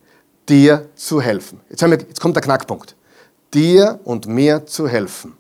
Dir 0.49 0.89
zu 0.95 1.21
helfen. 1.21 1.61
Jetzt, 1.69 1.83
wir, 1.83 1.91
jetzt 1.99 2.21
kommt 2.21 2.35
der 2.35 2.43
Knackpunkt. 2.43 2.97
Dir 3.53 4.01
und 4.05 4.27
mir 4.27 4.65
zu 4.65 4.89
helfen. 4.89 5.37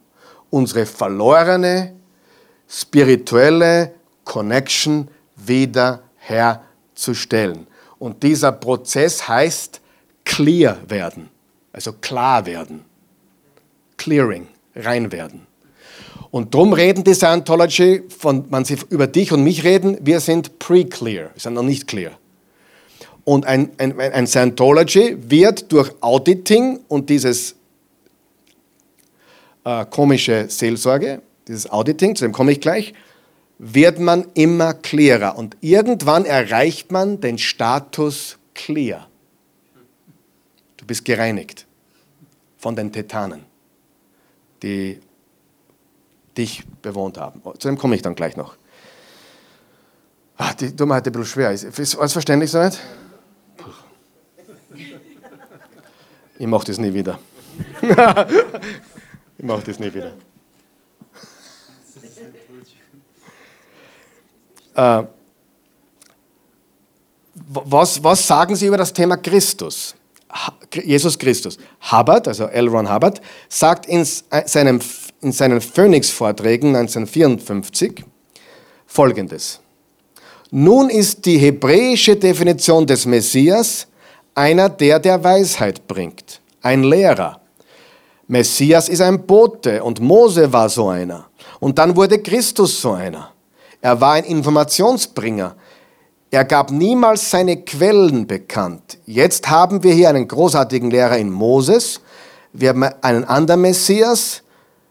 Unsere 0.50 0.84
verlorene 0.84 1.97
spirituelle 2.68 3.94
Connection 4.24 5.08
wieder 5.36 6.02
herzustellen. 6.16 7.66
Und 7.98 8.22
dieser 8.22 8.52
Prozess 8.52 9.26
heißt 9.26 9.80
clear 10.24 10.78
werden, 10.88 11.30
also 11.72 11.92
klar 11.94 12.44
werden. 12.46 12.84
Clearing, 13.96 14.46
rein 14.76 15.10
werden. 15.10 15.46
Und 16.30 16.54
darum 16.54 16.72
reden 16.74 17.02
die 17.04 17.14
Scientology, 17.14 18.02
von, 18.16 18.44
wenn 18.52 18.64
sie 18.64 18.76
über 18.90 19.06
dich 19.06 19.32
und 19.32 19.42
mich 19.42 19.64
reden, 19.64 19.96
wir 20.02 20.20
sind 20.20 20.58
pre-clear, 20.58 21.30
wir 21.32 21.40
sind 21.40 21.54
noch 21.54 21.62
nicht 21.62 21.86
clear. 21.86 22.12
Und 23.24 23.46
ein, 23.46 23.70
ein, 23.78 23.98
ein 23.98 24.26
Scientology 24.26 25.16
wird 25.18 25.72
durch 25.72 25.90
Auditing 26.00 26.80
und 26.88 27.08
dieses 27.10 27.56
äh, 29.64 29.84
komische 29.86 30.46
Seelsorge, 30.48 31.22
dieses 31.48 31.70
Auditing, 31.70 32.14
zu 32.14 32.24
dem 32.24 32.32
komme 32.32 32.52
ich 32.52 32.60
gleich, 32.60 32.94
wird 33.58 33.98
man 33.98 34.26
immer 34.34 34.74
klarer. 34.74 35.36
Und 35.36 35.56
irgendwann 35.60 36.24
erreicht 36.24 36.92
man 36.92 37.20
den 37.20 37.38
Status 37.38 38.38
clear. 38.54 39.08
Du 40.76 40.86
bist 40.86 41.04
gereinigt 41.04 41.66
von 42.56 42.76
den 42.76 42.92
Tetanen, 42.92 43.44
die 44.62 45.00
dich 46.36 46.64
bewohnt 46.82 47.18
haben. 47.18 47.42
Zu 47.58 47.68
dem 47.68 47.78
komme 47.78 47.96
ich 47.96 48.02
dann 48.02 48.14
gleich 48.14 48.36
noch. 48.36 48.56
Ach, 50.36 50.54
die 50.54 50.74
Dummheit 50.74 51.04
ist 51.04 51.08
ein 51.08 51.12
bisschen 51.12 51.26
schwer. 51.26 51.50
Ist 51.50 51.96
alles 51.96 52.12
verständlich 52.12 52.50
soweit? 52.50 52.78
Ich 56.38 56.46
mache 56.46 56.66
das 56.66 56.78
nie 56.78 56.94
wieder. 56.94 57.18
ich 59.38 59.44
mache 59.44 59.62
das 59.66 59.80
nie 59.80 59.92
wieder. 59.92 60.12
Äh, 64.78 65.02
was, 67.50 68.02
was 68.02 68.26
sagen 68.26 68.54
Sie 68.54 68.66
über 68.66 68.76
das 68.76 68.92
Thema 68.92 69.16
Christus? 69.16 69.94
Jesus 70.72 71.18
Christus. 71.18 71.58
Hubbard, 71.90 72.28
also 72.28 72.46
L. 72.46 72.68
Ron 72.68 72.92
Hubbard, 72.92 73.20
sagt 73.48 73.86
in, 73.86 74.02
äh, 74.30 74.46
seinem, 74.46 74.80
in 75.20 75.32
seinen 75.32 75.60
Phoenix-Vorträgen 75.60 76.76
1954 76.76 78.04
Folgendes. 78.86 79.60
Nun 80.50 80.90
ist 80.90 81.26
die 81.26 81.38
hebräische 81.38 82.16
Definition 82.16 82.86
des 82.86 83.04
Messias 83.04 83.86
einer, 84.34 84.68
der 84.68 84.98
der 84.98 85.22
Weisheit 85.22 85.86
bringt, 85.86 86.40
ein 86.62 86.84
Lehrer. 86.84 87.40
Messias 88.28 88.88
ist 88.88 89.00
ein 89.00 89.26
Bote 89.26 89.82
und 89.82 90.00
Mose 90.00 90.52
war 90.52 90.68
so 90.68 90.88
einer. 90.88 91.26
Und 91.60 91.78
dann 91.78 91.96
wurde 91.96 92.22
Christus 92.22 92.80
so 92.80 92.92
einer. 92.92 93.32
Er 93.80 94.00
war 94.00 94.14
ein 94.14 94.24
Informationsbringer. 94.24 95.54
Er 96.30 96.44
gab 96.44 96.70
niemals 96.70 97.30
seine 97.30 97.58
Quellen 97.62 98.26
bekannt. 98.26 98.98
Jetzt 99.06 99.48
haben 99.48 99.82
wir 99.82 99.94
hier 99.94 100.10
einen 100.10 100.28
großartigen 100.28 100.90
Lehrer 100.90 101.16
in 101.16 101.30
Moses. 101.30 102.00
Wir 102.52 102.70
haben 102.70 102.82
einen 102.82 103.24
anderen 103.24 103.62
Messias. 103.62 104.42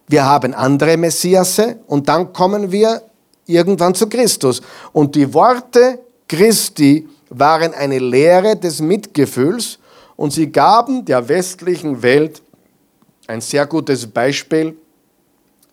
Wir 0.08 0.26
haben 0.26 0.54
andere 0.54 0.98
Messiasse. 0.98 1.80
Und 1.88 2.08
dann 2.08 2.34
kommen 2.34 2.72
wir 2.72 3.04
irgendwann 3.46 3.94
zu 3.94 4.08
Christus. 4.08 4.62
Und 4.94 5.16
die 5.16 5.34
Worte 5.34 6.00
Christi 6.28 7.08
waren 7.30 7.74
eine 7.74 8.00
Lehre 8.00 8.56
des 8.56 8.82
Mitgefühls 8.82 9.80
und 10.16 10.32
sie 10.32 10.52
gaben 10.52 11.06
der 11.06 11.28
westlichen 11.30 12.02
Welt 12.02 12.42
ein 13.28 13.42
sehr 13.42 13.66
gutes 13.66 14.08
Beispiel 14.08 14.78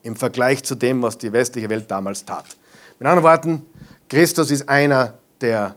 im 0.03 0.17
Vergleich 0.17 0.63
zu 0.65 0.75
dem, 0.75 1.03
was 1.03 1.17
die 1.17 1.33
westliche 1.33 1.69
Welt 1.71 1.91
damals 1.91 2.25
tat. 2.25 2.45
Mit 2.99 3.09
anderen 3.09 3.25
Worten, 3.25 3.67
Christus 4.09 4.51
ist 4.51 4.69
einer 4.69 5.15
der 5.41 5.77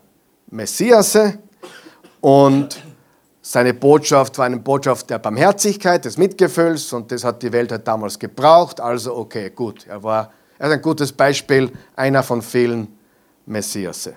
Messiasse 0.49 1.39
und 2.21 2.81
seine 3.41 3.73
Botschaft 3.73 4.37
war 4.37 4.45
eine 4.45 4.57
Botschaft 4.57 5.09
der 5.09 5.19
Barmherzigkeit, 5.19 6.03
des 6.05 6.17
Mitgefühls 6.17 6.91
und 6.93 7.11
das 7.11 7.23
hat 7.23 7.41
die 7.41 7.51
Welt 7.51 7.71
halt 7.71 7.87
damals 7.87 8.19
gebraucht. 8.19 8.79
Also 8.81 9.15
okay, 9.15 9.49
gut, 9.49 9.87
er 9.87 10.03
war 10.03 10.31
er 10.59 10.67
ist 10.67 10.73
ein 10.73 10.81
gutes 10.81 11.11
Beispiel, 11.11 11.71
einer 11.95 12.23
von 12.23 12.41
vielen 12.41 12.87
Messiasse. 13.45 14.15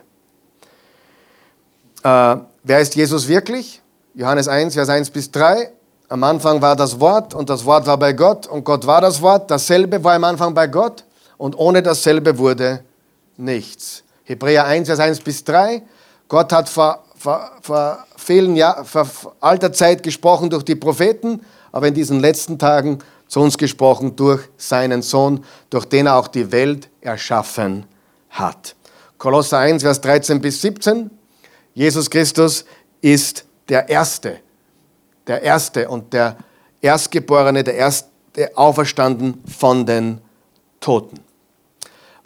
Äh, 2.02 2.36
wer 2.62 2.80
ist 2.80 2.94
Jesus 2.94 3.28
wirklich? 3.28 3.82
Johannes 4.14 4.48
1, 4.48 4.74
Vers 4.74 4.88
1 4.88 5.10
bis 5.10 5.30
3. 5.30 5.70
Am 6.08 6.24
Anfang 6.24 6.60
war 6.62 6.74
das 6.74 6.98
Wort 6.98 7.34
und 7.34 7.50
das 7.50 7.64
Wort 7.64 7.86
war 7.86 7.98
bei 7.98 8.14
Gott 8.14 8.46
und 8.46 8.64
Gott 8.64 8.86
war 8.86 9.00
das 9.00 9.20
Wort. 9.20 9.50
Dasselbe 9.50 10.02
war 10.02 10.14
am 10.14 10.24
Anfang 10.24 10.54
bei 10.54 10.66
Gott 10.66 11.04
und 11.36 11.56
ohne 11.58 11.82
dasselbe 11.82 12.36
wurde 12.38 12.82
nichts. 13.40 14.04
Hebräer 14.24 14.66
1, 14.66 14.88
Vers 14.88 15.00
1 15.00 15.20
bis 15.20 15.42
3. 15.44 15.82
Gott 16.28 16.52
hat 16.52 16.68
vor, 16.68 17.04
vor, 17.16 17.50
vor 17.62 18.06
vielen 18.16 18.54
Jahr, 18.54 18.86
alter 19.40 19.72
Zeit 19.72 20.02
gesprochen 20.02 20.50
durch 20.50 20.62
die 20.62 20.76
Propheten, 20.76 21.40
aber 21.72 21.88
in 21.88 21.94
diesen 21.94 22.20
letzten 22.20 22.58
Tagen 22.58 22.98
zu 23.26 23.40
uns 23.40 23.58
gesprochen 23.58 24.16
durch 24.16 24.42
seinen 24.56 25.02
Sohn, 25.02 25.44
durch 25.70 25.84
den 25.84 26.06
er 26.06 26.16
auch 26.16 26.28
die 26.28 26.52
Welt 26.52 26.88
erschaffen 27.00 27.86
hat. 28.30 28.74
Kolosser 29.18 29.58
1, 29.58 29.82
Vers 29.82 30.00
13 30.00 30.40
bis 30.40 30.60
17. 30.62 31.10
Jesus 31.74 32.10
Christus 32.10 32.64
ist 33.00 33.44
der 33.68 33.88
Erste, 33.88 34.40
der 35.26 35.42
Erste 35.42 35.88
und 35.88 36.12
der 36.12 36.36
Erstgeborene, 36.80 37.62
der 37.62 37.74
Erste 37.74 38.08
auferstanden 38.54 39.42
von 39.46 39.86
den 39.86 40.20
Toten. 40.80 41.20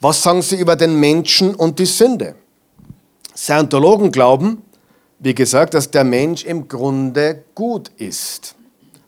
Was 0.04 0.22
sagen 0.22 0.42
Sie 0.42 0.56
über 0.56 0.76
den 0.76 1.00
Menschen 1.00 1.54
und 1.54 1.78
die 1.78 1.86
Sünde? 1.86 2.34
Scientologen 3.34 4.12
glauben, 4.12 4.62
wie 5.18 5.34
gesagt, 5.34 5.72
dass 5.72 5.90
der 5.90 6.04
Mensch 6.04 6.44
im 6.44 6.68
Grunde 6.68 7.44
gut 7.54 7.90
ist. 7.96 8.54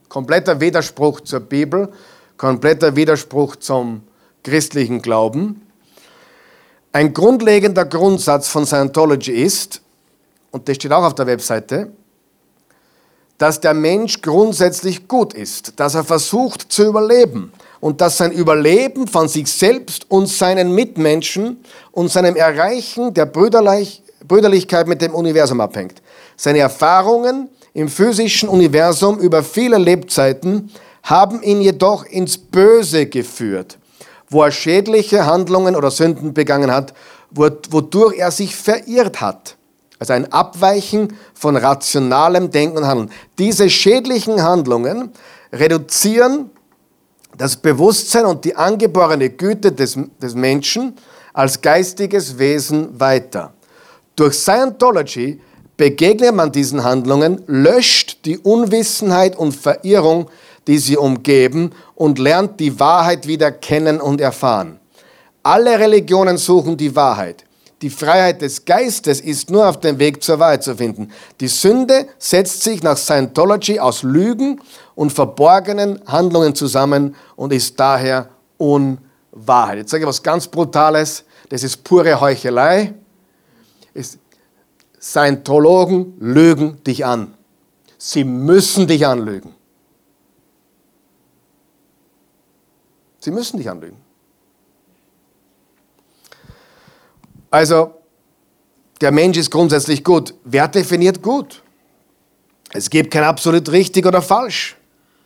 Kompletter 0.08 0.58
Widerspruch 0.58 1.20
zur 1.20 1.40
Bibel, 1.40 1.92
kompletter 2.38 2.96
Widerspruch 2.96 3.56
zum 3.56 4.04
christlichen 4.42 5.02
Glauben. 5.02 5.66
Ein 6.92 7.12
grundlegender 7.12 7.84
Grundsatz 7.84 8.48
von 8.48 8.64
Scientology 8.64 9.32
ist, 9.32 9.82
und 10.50 10.66
das 10.66 10.76
steht 10.76 10.92
auch 10.92 11.04
auf 11.04 11.14
der 11.14 11.26
Webseite, 11.26 11.92
dass 13.36 13.60
der 13.60 13.74
Mensch 13.74 14.22
grundsätzlich 14.22 15.06
gut 15.08 15.34
ist, 15.34 15.78
dass 15.78 15.94
er 15.94 16.04
versucht 16.04 16.72
zu 16.72 16.86
überleben 16.86 17.52
und 17.86 18.00
dass 18.00 18.16
sein 18.16 18.32
Überleben 18.32 19.06
von 19.06 19.28
sich 19.28 19.46
selbst 19.46 20.10
und 20.10 20.26
seinen 20.26 20.74
Mitmenschen 20.74 21.58
und 21.92 22.10
seinem 22.10 22.34
Erreichen 22.34 23.14
der 23.14 23.26
Brüderlich 23.26 24.02
Brüderlichkeit 24.26 24.88
mit 24.88 25.00
dem 25.02 25.14
Universum 25.14 25.60
abhängt. 25.60 26.02
Seine 26.36 26.58
Erfahrungen 26.58 27.48
im 27.74 27.88
physischen 27.88 28.48
Universum 28.48 29.20
über 29.20 29.44
viele 29.44 29.78
Lebzeiten 29.78 30.72
haben 31.04 31.44
ihn 31.44 31.60
jedoch 31.60 32.04
ins 32.04 32.36
Böse 32.36 33.06
geführt, 33.06 33.78
wo 34.30 34.42
er 34.42 34.50
schädliche 34.50 35.24
Handlungen 35.24 35.76
oder 35.76 35.92
Sünden 35.92 36.34
begangen 36.34 36.72
hat, 36.72 36.92
wodurch 37.30 38.18
er 38.18 38.32
sich 38.32 38.56
verirrt 38.56 39.20
hat. 39.20 39.54
Also 40.00 40.12
ein 40.12 40.32
Abweichen 40.32 41.16
von 41.34 41.56
rationalem 41.56 42.50
Denken 42.50 42.78
und 42.78 42.86
Handeln. 42.88 43.12
Diese 43.38 43.70
schädlichen 43.70 44.42
Handlungen 44.42 45.12
reduzieren 45.52 46.50
das 47.36 47.56
Bewusstsein 47.56 48.26
und 48.26 48.44
die 48.44 48.54
angeborene 48.54 49.30
Güte 49.30 49.72
des, 49.72 49.98
des 50.20 50.34
Menschen 50.34 50.94
als 51.32 51.60
geistiges 51.60 52.38
Wesen 52.38 52.98
weiter. 52.98 53.52
Durch 54.14 54.34
Scientology 54.34 55.40
begegnet 55.76 56.34
man 56.34 56.50
diesen 56.50 56.82
Handlungen, 56.82 57.42
löscht 57.46 58.24
die 58.24 58.38
Unwissenheit 58.38 59.36
und 59.36 59.52
Verirrung, 59.52 60.30
die 60.66 60.78
sie 60.78 60.96
umgeben 60.96 61.72
und 61.94 62.18
lernt 62.18 62.58
die 62.58 62.80
Wahrheit 62.80 63.26
wieder 63.26 63.52
kennen 63.52 64.00
und 64.00 64.20
erfahren. 64.20 64.80
Alle 65.42 65.78
Religionen 65.78 66.38
suchen 66.38 66.76
die 66.76 66.96
Wahrheit. 66.96 67.45
Die 67.82 67.90
Freiheit 67.90 68.40
des 68.40 68.64
Geistes 68.64 69.20
ist 69.20 69.50
nur 69.50 69.68
auf 69.68 69.80
dem 69.80 69.98
Weg 69.98 70.22
zur 70.22 70.38
Wahrheit 70.38 70.62
zu 70.62 70.76
finden. 70.76 71.12
Die 71.40 71.48
Sünde 71.48 72.08
setzt 72.18 72.62
sich 72.62 72.82
nach 72.82 72.96
Scientology 72.96 73.78
aus 73.78 74.02
Lügen 74.02 74.62
und 74.94 75.12
verborgenen 75.12 76.00
Handlungen 76.06 76.54
zusammen 76.54 77.14
und 77.36 77.52
ist 77.52 77.78
daher 77.78 78.30
Unwahrheit. 78.56 79.78
Jetzt 79.78 79.90
sage 79.90 80.04
ich 80.04 80.08
was 80.08 80.22
ganz 80.22 80.48
Brutales. 80.48 81.24
Das 81.50 81.62
ist 81.62 81.84
pure 81.84 82.18
Heuchelei. 82.18 82.94
Scientologen 84.98 86.14
lügen 86.18 86.82
dich 86.82 87.04
an. 87.04 87.34
Sie 87.98 88.24
müssen 88.24 88.86
dich 88.86 89.06
anlügen. 89.06 89.54
Sie 93.20 93.30
müssen 93.30 93.58
dich 93.58 93.68
anlügen. 93.68 94.05
Also, 97.56 97.94
der 99.00 99.12
Mensch 99.12 99.38
ist 99.38 99.50
grundsätzlich 99.50 100.04
gut. 100.04 100.34
Wer 100.44 100.68
definiert 100.68 101.22
gut? 101.22 101.62
Es 102.74 102.90
gibt 102.90 103.10
kein 103.10 103.24
absolut 103.24 103.72
richtig 103.72 104.04
oder 104.04 104.20
falsch. 104.20 104.76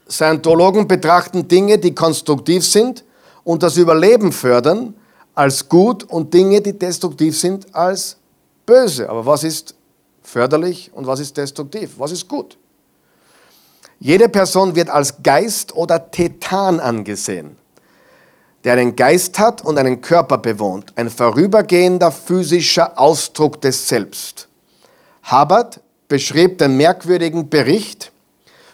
Scientologen 0.08 0.86
betrachten 0.86 1.48
Dinge, 1.48 1.78
die 1.78 1.92
konstruktiv 1.92 2.64
sind 2.64 3.04
und 3.42 3.64
das 3.64 3.76
Überleben 3.76 4.30
fördern, 4.30 4.94
als 5.34 5.68
gut 5.68 6.04
und 6.04 6.32
Dinge, 6.32 6.60
die 6.60 6.78
destruktiv 6.78 7.36
sind, 7.36 7.74
als 7.74 8.16
böse. 8.64 9.10
Aber 9.10 9.26
was 9.26 9.42
ist 9.42 9.74
förderlich 10.22 10.92
und 10.94 11.08
was 11.08 11.18
ist 11.18 11.36
destruktiv? 11.36 11.94
Was 11.98 12.12
ist 12.12 12.28
gut? 12.28 12.56
Jede 13.98 14.28
Person 14.28 14.76
wird 14.76 14.88
als 14.88 15.20
Geist 15.20 15.74
oder 15.74 16.12
Tetan 16.12 16.78
angesehen, 16.78 17.56
der 18.64 18.74
einen 18.74 18.94
Geist 18.94 19.38
hat 19.38 19.64
und 19.64 19.78
einen 19.78 20.00
Körper 20.00 20.38
bewohnt, 20.38 20.92
ein 20.96 21.08
vorübergehender 21.08 22.12
physischer 22.12 22.98
Ausdruck 22.98 23.60
des 23.60 23.88
Selbst. 23.88 24.48
Hubbard 25.30 25.80
beschrieb 26.08 26.58
den 26.58 26.76
merkwürdigen 26.76 27.48
Bericht 27.48 28.12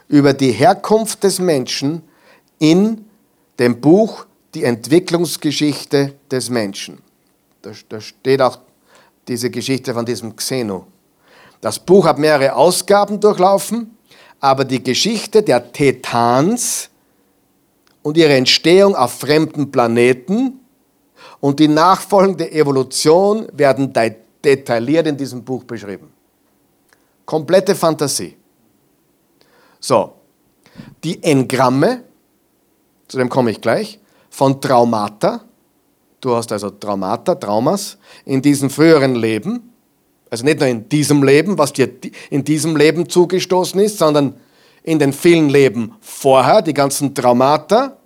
über 0.08 0.32
die 0.32 0.52
Herkunft 0.52 1.22
des 1.22 1.38
Menschen 1.38 2.02
in 2.58 3.04
dem 3.58 3.80
Buch 3.80 4.26
Die 4.54 4.64
Entwicklungsgeschichte 4.64 6.14
des 6.30 6.48
Menschen. 6.48 7.02
Da, 7.60 7.72
da 7.90 8.00
steht 8.00 8.40
auch 8.40 8.58
diese 9.28 9.50
Geschichte 9.50 9.92
von 9.92 10.06
diesem 10.06 10.34
Xeno. 10.34 10.86
Das 11.60 11.78
Buch 11.78 12.06
hat 12.06 12.18
mehrere 12.18 12.54
Ausgaben 12.54 13.20
durchlaufen, 13.20 13.98
aber 14.40 14.64
die 14.64 14.82
Geschichte 14.82 15.42
der 15.42 15.72
Tetans 15.72 16.88
und 18.06 18.16
ihre 18.16 18.34
Entstehung 18.34 18.94
auf 18.94 19.14
fremden 19.14 19.72
Planeten 19.72 20.60
und 21.40 21.58
die 21.58 21.66
nachfolgende 21.66 22.52
Evolution 22.52 23.48
werden 23.52 23.92
detailliert 24.44 25.08
in 25.08 25.16
diesem 25.16 25.42
Buch 25.42 25.64
beschrieben. 25.64 26.12
Komplette 27.24 27.74
Fantasie. 27.74 28.36
So, 29.80 30.12
die 31.02 31.20
Engramme, 31.20 32.04
zu 33.08 33.18
dem 33.18 33.28
komme 33.28 33.50
ich 33.50 33.60
gleich, 33.60 33.98
von 34.30 34.60
Traumata, 34.60 35.40
du 36.20 36.36
hast 36.36 36.52
also 36.52 36.70
Traumata, 36.70 37.34
Traumas, 37.34 37.98
in 38.24 38.40
diesem 38.40 38.70
früheren 38.70 39.16
Leben, 39.16 39.72
also 40.30 40.44
nicht 40.44 40.60
nur 40.60 40.68
in 40.68 40.88
diesem 40.88 41.24
Leben, 41.24 41.58
was 41.58 41.72
dir 41.72 41.90
in 42.30 42.44
diesem 42.44 42.76
Leben 42.76 43.08
zugestoßen 43.08 43.80
ist, 43.80 43.98
sondern 43.98 44.36
in 44.86 45.00
den 45.00 45.12
vielen 45.12 45.50
Leben 45.50 45.96
vorher, 46.00 46.62
die 46.62 46.72
ganzen 46.72 47.12
Traumata, 47.12 47.96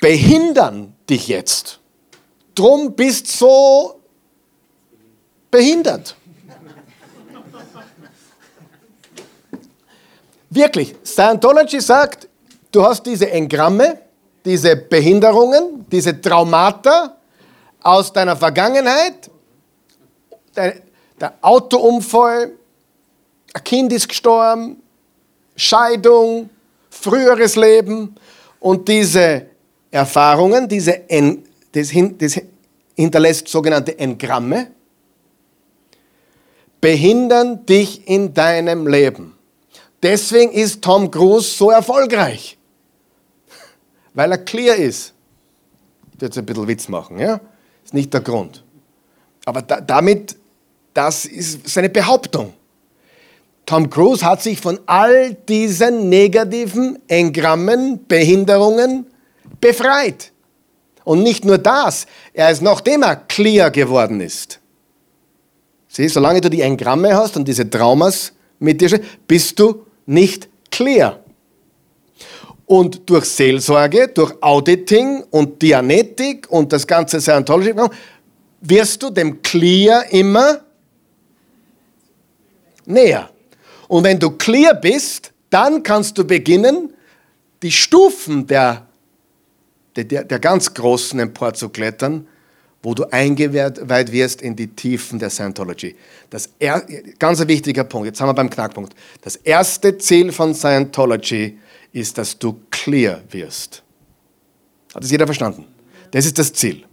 behindern 0.00 0.94
dich 1.08 1.28
jetzt. 1.28 1.78
Drum 2.56 2.92
bist 2.94 3.28
so 3.28 4.00
behindert. 5.48 6.16
Wirklich, 10.50 10.96
Scientology 11.04 11.80
sagt, 11.80 12.28
du 12.72 12.82
hast 12.84 13.04
diese 13.06 13.30
Engramme, 13.30 14.00
diese 14.44 14.74
Behinderungen, 14.74 15.86
diese 15.88 16.20
Traumata 16.20 17.16
aus 17.80 18.12
deiner 18.12 18.36
Vergangenheit, 18.36 19.30
der, 20.56 20.82
der 21.20 21.34
Autounfall, 21.40 22.52
ein 23.54 23.64
Kind 23.64 23.92
ist 23.92 24.08
gestorben, 24.08 24.81
Scheidung, 25.56 26.50
früheres 26.90 27.56
Leben 27.56 28.14
und 28.60 28.88
diese 28.88 29.46
Erfahrungen, 29.90 30.68
diese 30.68 31.08
en, 31.10 31.44
das, 31.72 31.90
das 32.18 32.40
hinterlässt 32.94 33.48
sogenannte 33.48 33.98
Engramme, 33.98 34.70
behindern 36.80 37.64
dich 37.66 38.06
in 38.08 38.34
deinem 38.34 38.86
Leben. 38.86 39.36
Deswegen 40.02 40.52
ist 40.52 40.82
Tom 40.82 41.10
Cruise 41.10 41.50
so 41.56 41.70
erfolgreich, 41.70 42.58
weil 44.14 44.32
er 44.32 44.38
clear 44.38 44.76
ist. 44.76 45.14
Ich 46.06 46.14
werde 46.14 46.26
jetzt 46.26 46.38
ein 46.38 46.46
bisschen 46.46 46.68
Witz 46.68 46.88
machen, 46.88 47.18
ja? 47.18 47.40
Ist 47.84 47.94
nicht 47.94 48.12
der 48.12 48.20
Grund. 48.20 48.64
Aber 49.44 49.62
da, 49.62 49.80
damit, 49.80 50.36
das 50.94 51.24
ist 51.24 51.68
seine 51.68 51.88
Behauptung. 51.88 52.52
Tom 53.66 53.88
Cruise 53.88 54.24
hat 54.24 54.42
sich 54.42 54.60
von 54.60 54.80
all 54.86 55.34
diesen 55.34 56.08
negativen 56.08 56.98
Engrammen, 57.08 58.06
Behinderungen 58.06 59.06
befreit. 59.60 60.32
Und 61.04 61.22
nicht 61.22 61.44
nur 61.44 61.58
das, 61.58 62.06
er 62.32 62.50
ist 62.50 62.62
nachdem 62.62 63.02
er 63.02 63.16
clear 63.16 63.70
geworden 63.70 64.20
ist. 64.20 64.60
Sieh, 65.88 66.08
solange 66.08 66.40
du 66.40 66.48
die 66.48 66.62
Engramme 66.62 67.14
hast 67.14 67.36
und 67.36 67.46
diese 67.46 67.68
Traumas 67.68 68.32
mit 68.58 68.80
dir, 68.80 69.00
bist 69.26 69.58
du 69.58 69.84
nicht 70.06 70.48
clear. 70.70 71.20
Und 72.66 73.08
durch 73.10 73.26
Seelsorge, 73.26 74.08
durch 74.08 74.32
Auditing 74.40 75.24
und 75.30 75.60
Dianetik 75.60 76.50
und 76.50 76.72
das 76.72 76.86
ganze 76.86 77.20
Scientology 77.20 77.74
wirst 78.62 79.02
du 79.02 79.10
dem 79.10 79.42
Clear 79.42 80.10
immer 80.12 80.60
näher. 82.86 83.31
Und 83.92 84.04
wenn 84.04 84.18
du 84.18 84.30
clear 84.30 84.72
bist, 84.72 85.32
dann 85.50 85.82
kannst 85.82 86.16
du 86.16 86.24
beginnen, 86.24 86.94
die 87.62 87.70
Stufen 87.70 88.46
der, 88.46 88.86
der, 89.94 90.24
der 90.24 90.38
ganz 90.38 90.72
Großen 90.72 91.20
emporzuklettern, 91.20 92.26
wo 92.82 92.94
du 92.94 93.04
eingeweiht 93.12 94.10
wirst 94.10 94.40
in 94.40 94.56
die 94.56 94.68
Tiefen 94.68 95.18
der 95.18 95.28
Scientology. 95.28 95.94
Das 96.30 96.48
er, 96.58 96.80
ganz 97.18 97.42
ein 97.42 97.48
wichtiger 97.48 97.84
Punkt, 97.84 98.06
jetzt 98.06 98.18
haben 98.22 98.30
wir 98.30 98.34
beim 98.34 98.48
Knackpunkt. 98.48 98.94
Das 99.20 99.36
erste 99.36 99.98
Ziel 99.98 100.32
von 100.32 100.54
Scientology 100.54 101.58
ist, 101.92 102.16
dass 102.16 102.38
du 102.38 102.62
clear 102.70 103.20
wirst. 103.28 103.82
Hat 104.94 105.02
das 105.02 105.10
jeder 105.10 105.26
verstanden? 105.26 105.66
Das 106.12 106.24
ist 106.24 106.38
das 106.38 106.50
Ziel. 106.54 106.84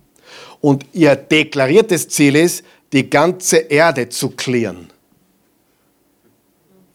Und 0.60 0.86
ihr 0.92 1.16
deklariertes 1.16 2.10
Ziel 2.10 2.36
ist, 2.36 2.62
die 2.92 3.10
ganze 3.10 3.56
Erde 3.56 4.10
zu 4.10 4.32
klären. 4.32 4.90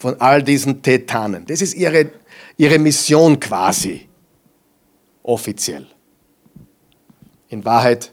Von 0.04 0.20
all 0.20 0.42
diesen 0.42 0.82
Tetanen. 0.82 1.46
Das 1.46 1.62
ist 1.62 1.72
ihre, 1.72 2.10
ihre 2.58 2.78
Mission 2.78 3.40
quasi. 3.40 4.06
Offiziell. 5.22 5.86
In 7.48 7.64
Wahrheit 7.64 8.12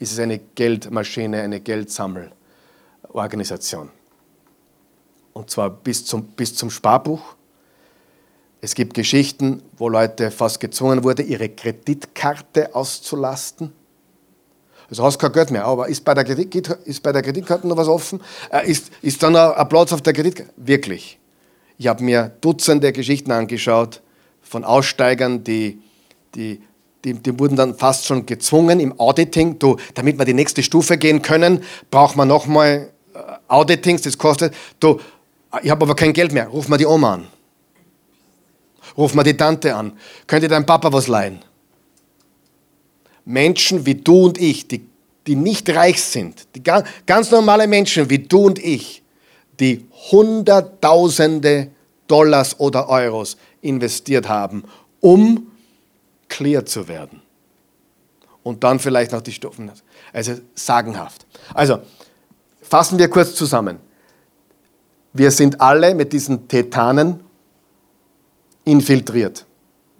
ist 0.00 0.10
es 0.10 0.18
eine 0.18 0.40
Geldmaschine, 0.40 1.42
eine 1.42 1.60
Geldsammelorganisation. 1.60 3.90
Und 5.32 5.48
zwar 5.48 5.70
bis 5.70 6.04
zum, 6.04 6.24
bis 6.24 6.56
zum 6.56 6.70
Sparbuch, 6.70 7.36
Es 8.60 8.74
gibt 8.74 8.94
Geschichten, 8.94 9.62
wo 9.76 9.88
Leute 9.88 10.32
fast 10.32 10.58
gezwungen 10.58 11.04
wurden, 11.04 11.24
ihre 11.28 11.50
Kreditkarte 11.50 12.74
auszulasten. 12.74 13.72
Also 14.90 15.04
hast 15.04 15.20
kein 15.20 15.30
Geld 15.30 15.52
mehr, 15.52 15.66
aber 15.66 15.88
ist 15.88 16.04
bei 16.04 16.14
der, 16.14 16.24
Kredit, 16.24 16.66
ist 16.84 17.00
bei 17.00 17.12
der 17.12 17.22
Kreditkarte 17.22 17.68
noch 17.68 17.76
was 17.76 17.86
offen? 17.86 18.20
Äh, 18.50 18.68
ist, 18.68 18.90
ist 19.02 19.22
dann 19.22 19.36
ein 19.36 19.68
Platz 19.68 19.92
auf 19.92 20.02
der 20.02 20.12
Kreditkarte? 20.12 20.52
Wirklich. 20.56 21.17
Ich 21.78 21.86
habe 21.86 22.02
mir 22.02 22.32
Dutzende 22.40 22.92
Geschichten 22.92 23.30
angeschaut 23.30 24.02
von 24.42 24.64
Aussteigern, 24.64 25.44
die, 25.44 25.80
die, 26.34 26.60
die, 27.04 27.14
die, 27.14 27.38
wurden 27.38 27.56
dann 27.56 27.76
fast 27.76 28.06
schon 28.06 28.26
gezwungen 28.26 28.80
im 28.80 28.98
Auditing. 28.98 29.58
Du, 29.60 29.76
damit 29.94 30.18
wir 30.18 30.24
die 30.24 30.34
nächste 30.34 30.64
Stufe 30.64 30.98
gehen 30.98 31.22
können, 31.22 31.62
braucht 31.90 32.16
man 32.16 32.26
nochmal 32.26 32.90
äh, 33.14 33.18
Auditings, 33.46 34.02
das 34.02 34.18
kostet. 34.18 34.54
Du, 34.80 35.00
ich 35.62 35.70
habe 35.70 35.84
aber 35.84 35.94
kein 35.94 36.12
Geld 36.12 36.32
mehr, 36.32 36.48
ruf 36.48 36.68
mal 36.68 36.78
die 36.78 36.86
Oma 36.86 37.14
an. 37.14 37.28
Ruf 38.96 39.14
mal 39.14 39.22
die 39.22 39.36
Tante 39.36 39.76
an. 39.76 39.92
Könnte 40.26 40.48
dein 40.48 40.66
Papa 40.66 40.92
was 40.92 41.06
leihen? 41.06 41.38
Menschen 43.24 43.86
wie 43.86 43.94
du 43.94 44.26
und 44.26 44.38
ich, 44.38 44.66
die, 44.66 44.84
die 45.26 45.36
nicht 45.36 45.68
reich 45.70 46.02
sind, 46.02 46.48
die 46.56 46.62
ganz, 46.62 46.88
ganz 47.06 47.30
normale 47.30 47.68
Menschen 47.68 48.10
wie 48.10 48.18
du 48.18 48.46
und 48.46 48.58
ich, 48.58 49.02
die 49.60 49.86
Hunderttausende 50.10 51.70
Dollars 52.06 52.58
oder 52.58 52.88
Euros 52.88 53.36
investiert 53.60 54.28
haben, 54.28 54.64
um 55.00 55.48
clear 56.28 56.64
zu 56.64 56.88
werden. 56.88 57.22
Und 58.42 58.64
dann 58.64 58.78
vielleicht 58.78 59.12
noch 59.12 59.20
die 59.20 59.32
Stufen. 59.32 59.70
Also 60.12 60.34
sagenhaft. 60.54 61.26
Also, 61.52 61.80
fassen 62.62 62.98
wir 62.98 63.08
kurz 63.08 63.34
zusammen. 63.34 63.78
Wir 65.12 65.30
sind 65.30 65.60
alle 65.60 65.94
mit 65.94 66.12
diesen 66.12 66.48
Tetanen 66.48 67.20
infiltriert. 68.64 69.44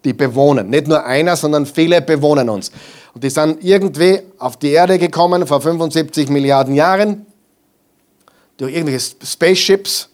Die 0.04 0.12
bewohnen. 0.12 0.70
Nicht 0.70 0.86
nur 0.86 1.04
einer, 1.04 1.36
sondern 1.36 1.66
viele 1.66 2.00
bewohnen 2.00 2.48
uns. 2.48 2.70
Und 3.14 3.24
die 3.24 3.30
sind 3.30 3.64
irgendwie 3.64 4.20
auf 4.38 4.56
die 4.56 4.70
Erde 4.70 4.98
gekommen 4.98 5.46
vor 5.46 5.61
75 5.61 6.28
Milliarden 6.28 6.74
Jahren. 6.74 7.26
Durch 8.59 8.74
irgendwelche 8.74 9.16
Spaceships 9.24 10.11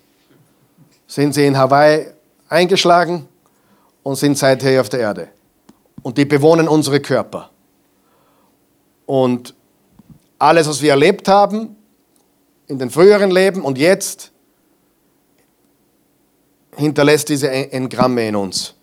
sind 1.07 1.35
sie 1.35 1.47
in 1.47 1.57
Hawaii 1.57 2.07
eingeschlagen 2.49 3.27
und 4.03 4.17
sind 4.17 4.39
seither 4.39 4.81
auf 4.81 4.89
der 4.89 5.01
Erde. 5.01 5.29
Und 6.03 6.19
die 6.19 6.27
bewohnen 6.27 6.69
unsere 6.69 7.01
Körper. 7.01 7.51
Und 9.07 9.55
alles, 10.39 10.69
was 10.69 10.83
wir 10.83 10.91
erlebt 10.91 11.27
haben 11.27 11.77
in 12.67 12.79
den 12.79 12.91
früheren 12.91 13.31
Leben 13.31 13.63
und 13.63 13.79
jetzt, 13.79 14.31
hinterlässt 16.77 17.29
diese 17.29 17.51
Engramme 17.51 18.29
in 18.29 18.37
uns 18.37 18.75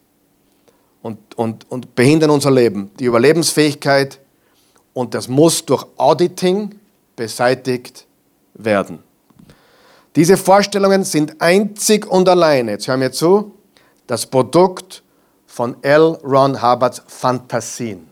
und, 1.01 1.38
und, 1.38 1.70
und 1.70 1.93
behindern 1.93 2.30
unser 2.30 2.51
Leben, 2.51 2.89
die 2.99 3.05
Überlebensfähigkeit 3.05 4.20
und 4.93 5.14
das 5.14 5.28
muss 5.28 5.66
durch 5.66 5.86
Auditing 5.97 6.80
beseitigt 7.16 8.07
werden. 8.53 9.03
Diese 10.16 10.38
Vorstellungen 10.38 11.03
sind 11.03 11.41
einzig 11.41 12.05
und 12.05 12.28
alleine, 12.28 12.72
jetzt 12.72 12.88
hören 12.88 13.01
wir 13.01 13.12
zu, 13.12 13.53
das 14.07 14.26
Produkt 14.26 15.03
von 15.45 15.82
L. 15.84 16.18
Ron 16.24 16.62
Hubbards 16.62 17.01
Fantasien. 17.07 18.07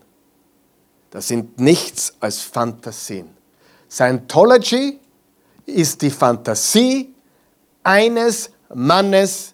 Das 1.10 1.28
sind 1.28 1.60
nichts 1.60 2.14
als 2.20 2.40
Fantasien. 2.40 3.28
Scientology 3.90 4.98
ist 5.66 6.00
die 6.00 6.10
Fantasie 6.10 7.12
eines 7.82 8.50
Mannes, 8.72 9.52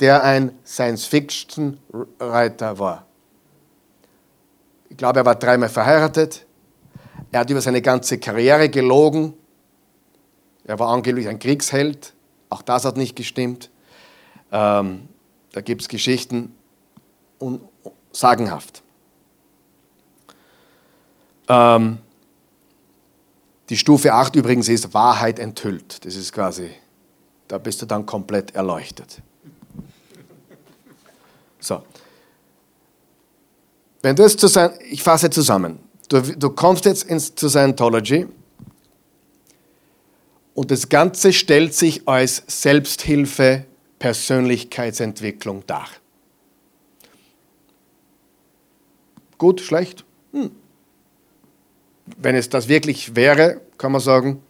der 0.00 0.22
ein 0.22 0.58
Science-Fiction-Reiter 0.64 2.78
war. 2.78 3.04
Ich 4.88 4.96
glaube, 4.96 5.18
er 5.20 5.26
war 5.26 5.34
dreimal 5.34 5.68
verheiratet. 5.68 6.46
Er 7.32 7.40
hat 7.40 7.50
über 7.50 7.60
seine 7.60 7.82
ganze 7.82 8.18
Karriere 8.18 8.68
gelogen. 8.68 9.34
Er 10.64 10.78
war 10.78 10.88
angeblich 10.88 11.28
ein 11.28 11.38
Kriegsheld. 11.38 12.14
Auch 12.48 12.62
das 12.62 12.84
hat 12.84 12.96
nicht 12.96 13.16
gestimmt. 13.16 13.70
Ähm, 14.50 15.08
da 15.52 15.60
gibt 15.60 15.82
es 15.82 15.88
Geschichten 15.88 16.54
un 17.38 17.60
sagenhaft. 18.12 18.82
Ähm, 21.48 21.98
die 23.68 23.76
Stufe 23.76 24.12
8 24.12 24.36
übrigens 24.36 24.68
ist 24.68 24.94
Wahrheit 24.94 25.38
enthüllt. 25.38 26.04
Das 26.04 26.14
ist 26.16 26.32
quasi, 26.32 26.70
da 27.48 27.58
bist 27.58 27.82
du 27.82 27.86
dann 27.86 28.06
komplett 28.06 28.54
erleuchtet. 28.54 29.20
So. 31.58 31.82
Wenn 34.02 34.14
du 34.14 34.22
jetzt 34.22 34.38
zu 34.38 34.48
sein, 34.48 34.72
ich 34.90 35.02
fasse 35.02 35.30
zusammen. 35.30 35.78
Du, 36.08 36.20
du 36.20 36.50
kommst 36.50 36.84
jetzt 36.84 37.04
ins, 37.04 37.34
zu 37.34 37.48
Scientology 37.48 38.26
und 40.54 40.70
das 40.70 40.88
Ganze 40.88 41.32
stellt 41.32 41.74
sich 41.74 42.06
als 42.06 42.42
Selbsthilfe, 42.46 43.64
Persönlichkeitsentwicklung 43.98 45.64
dar. 45.66 45.88
Gut, 49.38 49.60
schlecht? 49.60 50.04
Hm. 50.32 50.50
Wenn 52.16 52.34
es 52.36 52.48
das 52.48 52.68
wirklich 52.68 53.16
wäre, 53.16 53.60
kann 53.78 53.92
man 53.92 54.00
sagen, 54.00 54.42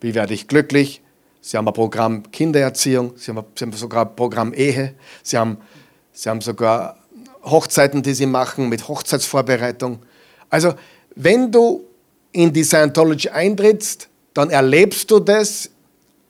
wie 0.00 0.14
werde 0.14 0.34
ich 0.34 0.48
glücklich? 0.48 1.02
Sie 1.40 1.56
haben 1.56 1.68
ein 1.68 1.74
Programm 1.74 2.30
Kindererziehung, 2.32 3.12
Sie 3.16 3.30
haben, 3.30 3.44
Sie 3.54 3.64
haben 3.64 3.72
sogar 3.72 4.06
ein 4.06 4.16
Programm 4.16 4.52
Ehe, 4.52 4.94
Sie 5.22 5.36
haben, 5.36 5.58
Sie 6.12 6.28
haben 6.28 6.40
sogar 6.40 6.98
Hochzeiten, 7.44 8.02
die 8.02 8.14
Sie 8.14 8.26
machen 8.26 8.68
mit 8.68 8.88
Hochzeitsvorbereitung. 8.88 10.00
Also, 10.50 10.74
wenn 11.14 11.52
du 11.52 11.84
in 12.32 12.52
die 12.52 12.64
Scientology 12.64 13.28
eintrittst, 13.28 14.08
dann 14.36 14.50
erlebst 14.50 15.10
du 15.10 15.18
das 15.18 15.70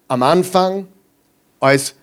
am 0.06 0.22
Anfang 0.22 0.86
als 1.58 1.94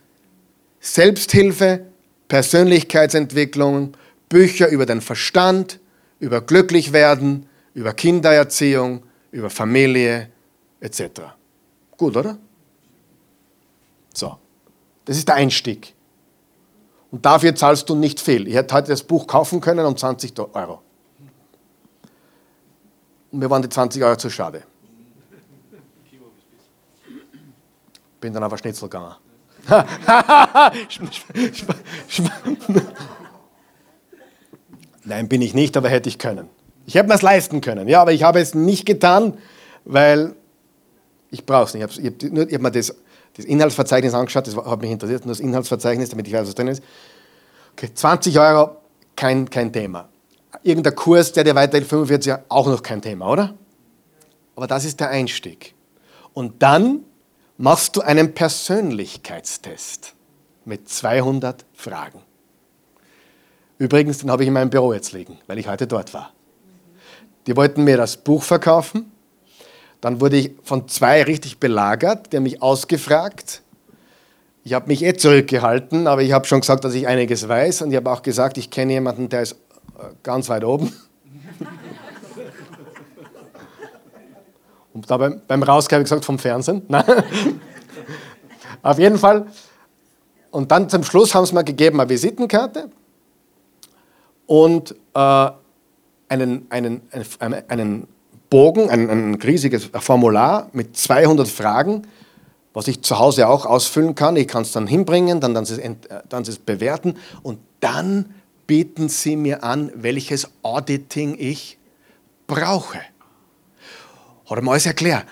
Selbsthilfe, 0.81 1.85
Persönlichkeitsentwicklung, 2.27 3.95
Bücher 4.27 4.67
über 4.67 4.85
den 4.85 4.99
Verstand, 4.99 5.79
über 6.19 6.41
Glücklichwerden, 6.41 7.47
über 7.73 7.93
Kindererziehung, 7.93 9.03
über 9.31 9.49
Familie 9.49 10.29
etc. 10.81 11.21
Gut, 11.95 12.17
oder? 12.17 12.37
So, 14.13 14.37
das 15.05 15.17
ist 15.17 15.29
der 15.29 15.35
Einstieg. 15.35 15.93
Und 17.11 17.25
dafür 17.25 17.55
zahlst 17.55 17.89
du 17.89 17.95
nicht 17.95 18.19
viel. 18.19 18.47
Ich 18.47 18.55
hätte 18.55 18.75
heute 18.75 18.89
das 18.89 19.03
Buch 19.03 19.25
kaufen 19.25 19.61
können 19.61 19.85
um 19.85 19.95
20 19.95 20.37
Euro. 20.53 20.81
Und 23.31 23.39
mir 23.39 23.49
waren 23.49 23.61
die 23.61 23.69
20 23.69 24.03
Euro 24.03 24.17
zu 24.17 24.29
schade. 24.29 24.63
Bin 28.23 28.31
dann 28.31 28.45
auf 28.45 28.53
ein 28.53 28.57
Schnitzel 28.57 28.87
gegangen. 28.87 29.15
Nein, 35.03 35.27
bin 35.27 35.41
ich 35.41 35.53
nicht, 35.53 35.75
aber 35.75 35.89
hätte 35.89 36.07
ich 36.07 36.17
können. 36.17 36.47
Ich 36.85 36.95
hätte 36.95 37.09
mir 37.09 37.15
es 37.15 37.21
leisten 37.21 37.59
können, 37.59 37.89
ja, 37.89 38.01
aber 38.01 38.13
ich 38.13 38.23
habe 38.23 38.39
es 38.39 38.55
nicht 38.55 38.85
getan, 38.85 39.37
weil 39.83 40.35
ich 41.31 41.45
brauche 41.45 41.65
es 41.65 41.73
nicht. 41.73 41.83
Ich 41.97 42.31
habe 42.31 42.41
hab, 42.41 42.53
hab 42.53 42.61
mir 42.61 42.71
das 42.71 42.95
das 43.33 43.43
Inhaltsverzeichnis 43.43 44.13
angeschaut, 44.13 44.47
das 44.47 44.55
hat 44.55 44.79
mich 44.79 44.91
interessiert, 44.91 45.25
nur 45.25 45.33
das 45.33 45.41
Inhaltsverzeichnis, 45.41 46.09
damit 46.09 46.25
ich 46.25 46.33
weiß, 46.33 46.47
was 46.47 46.55
drin 46.55 46.69
ist. 46.69 46.81
Okay, 47.73 47.93
20 47.93 48.39
Euro, 48.39 48.77
kein, 49.17 49.49
kein 49.49 49.73
Thema. 49.73 50.07
Irgendein 50.61 50.95
Kurs, 50.95 51.33
der 51.33 51.43
dir 51.43 51.55
weiterhilft, 51.55 51.89
45 51.89 52.31
Euro, 52.31 52.41
auch 52.47 52.67
noch 52.67 52.83
kein 52.83 53.01
Thema, 53.01 53.29
oder? 53.29 53.53
Aber 54.55 54.67
das 54.67 54.85
ist 54.85 55.01
der 55.01 55.09
Einstieg. 55.09 55.75
Und 56.33 56.63
dann 56.63 57.01
machst 57.57 57.95
du 57.95 58.01
einen 58.01 58.33
Persönlichkeitstest 58.33 60.13
mit 60.65 60.89
200 60.89 61.65
Fragen. 61.73 62.21
Übrigens, 63.77 64.19
den 64.19 64.31
habe 64.31 64.43
ich 64.43 64.47
in 64.47 64.53
meinem 64.53 64.69
Büro 64.69 64.93
jetzt 64.93 65.11
liegen, 65.11 65.39
weil 65.47 65.59
ich 65.59 65.67
heute 65.67 65.87
dort 65.87 66.13
war. 66.13 66.31
Die 67.47 67.55
wollten 67.55 67.83
mir 67.83 67.97
das 67.97 68.17
Buch 68.17 68.43
verkaufen 68.43 69.11
dann 70.03 70.19
wurde 70.19 70.35
ich 70.35 70.51
von 70.63 70.89
zwei 70.89 71.23
richtig 71.23 71.61
belagert, 71.61 72.33
die 72.33 72.35
haben 72.35 72.43
mich 72.43 72.61
ausgefragt. 72.61 73.61
Ich 74.65 74.73
habe 74.73 74.87
mich 74.87 75.01
eh 75.01 75.13
zurückgehalten, 75.13 76.07
aber 76.07 76.21
ich 76.21 76.33
habe 76.33 76.45
schon 76.45 76.59
gesagt, 76.59 76.83
dass 76.83 76.93
ich 76.93 77.07
einiges 77.07 77.47
weiß 77.47 77.83
und 77.83 77.91
ich 77.91 77.95
habe 77.95 78.11
auch 78.11 78.21
gesagt, 78.21 78.57
ich 78.57 78.69
kenne 78.69 78.91
jemanden, 78.91 79.29
der 79.29 79.43
ist 79.43 79.53
äh, 79.53 80.09
ganz 80.21 80.49
weit 80.49 80.65
oben. 80.65 80.91
Und 84.93 85.09
da 85.09 85.17
beim, 85.17 85.41
beim 85.47 85.63
Rausgehen 85.63 85.97
habe 85.97 86.03
ich 86.03 86.09
gesagt, 86.09 86.25
vom 86.25 86.39
Fernsehen. 86.39 86.83
Auf 88.83 88.99
jeden 88.99 89.17
Fall. 89.17 89.47
Und 90.51 90.71
dann 90.71 90.87
zum 90.87 91.03
Schluss 91.03 91.33
haben 91.33 91.45
sie 91.45 91.55
mir 91.55 91.63
gegeben 91.63 91.99
eine 91.99 92.09
Visitenkarte 92.09 92.89
und 94.45 94.95
äh, 95.15 95.49
einen, 96.29 96.67
einen, 96.69 97.01
einen, 97.39 97.69
einen 97.69 98.07
Bogen, 98.49 98.89
ein, 98.91 99.09
ein 99.09 99.35
riesiges 99.35 99.89
Formular 99.99 100.69
mit 100.73 100.95
200 100.95 101.47
Fragen, 101.47 102.03
was 102.73 102.87
ich 102.87 103.01
zu 103.01 103.17
Hause 103.17 103.47
auch 103.47 103.65
ausfüllen 103.65 104.13
kann. 104.13 104.35
Ich 104.35 104.47
kann 104.47 104.61
es 104.61 104.71
dann 104.73 104.85
hinbringen, 104.85 105.39
dann, 105.39 105.55
dann, 105.55 105.65
sie, 105.65 105.81
dann 106.29 106.45
sie 106.45 106.51
es 106.51 106.59
bewerten 106.59 107.15
und 107.41 107.57
dann 107.79 108.35
bieten 108.67 109.09
sie 109.09 109.35
mir 109.35 109.63
an, 109.63 109.91
welches 109.95 110.49
Auditing 110.61 111.35
ich 111.39 111.79
brauche. 112.45 112.99
Hat 114.45 114.57
er 114.57 114.61
mir 114.61 114.71
alles 114.71 114.85
erklärt. 114.85 115.25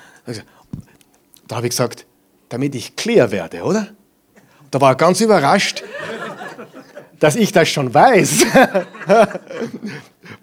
Da 1.47 1.57
habe 1.57 1.67
ich 1.67 1.71
gesagt, 1.71 2.05
damit 2.49 2.75
ich 2.75 2.95
clear 2.95 3.31
werde, 3.31 3.63
oder? 3.63 3.87
Da 4.69 4.79
war 4.79 4.91
er 4.91 4.95
ganz 4.95 5.19
überrascht, 5.21 5.83
dass 7.19 7.35
ich 7.35 7.51
das 7.51 7.69
schon 7.69 7.93
weiß. 7.93 8.45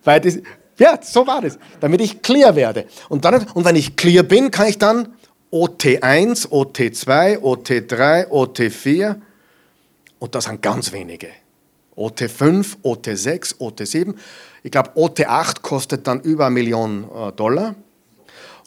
Weil 0.04 0.20
das, 0.20 0.38
ja, 0.78 0.98
so 1.02 1.26
war 1.26 1.40
das, 1.40 1.58
damit 1.80 2.00
ich 2.00 2.22
clear 2.22 2.54
werde. 2.54 2.86
Und, 3.08 3.24
dann, 3.24 3.46
und 3.54 3.64
wenn 3.64 3.76
ich 3.76 3.96
clear 3.96 4.22
bin, 4.22 4.50
kann 4.50 4.68
ich 4.68 4.78
dann 4.78 5.14
OT1, 5.50 6.48
OT2, 6.48 7.38
OT3, 7.38 8.28
OT4 8.28 9.16
und 10.18 10.34
das 10.34 10.44
sind 10.44 10.60
ganz 10.60 10.92
wenige. 10.92 11.28
OT5, 11.96 12.76
OT6, 12.84 13.58
OT7. 13.58 14.14
Ich 14.62 14.70
glaube, 14.70 14.90
OT8 14.90 15.62
kostet 15.62 16.06
dann 16.06 16.20
über 16.20 16.46
eine 16.46 16.54
Million 16.54 17.04
äh, 17.04 17.32
Dollar. 17.32 17.74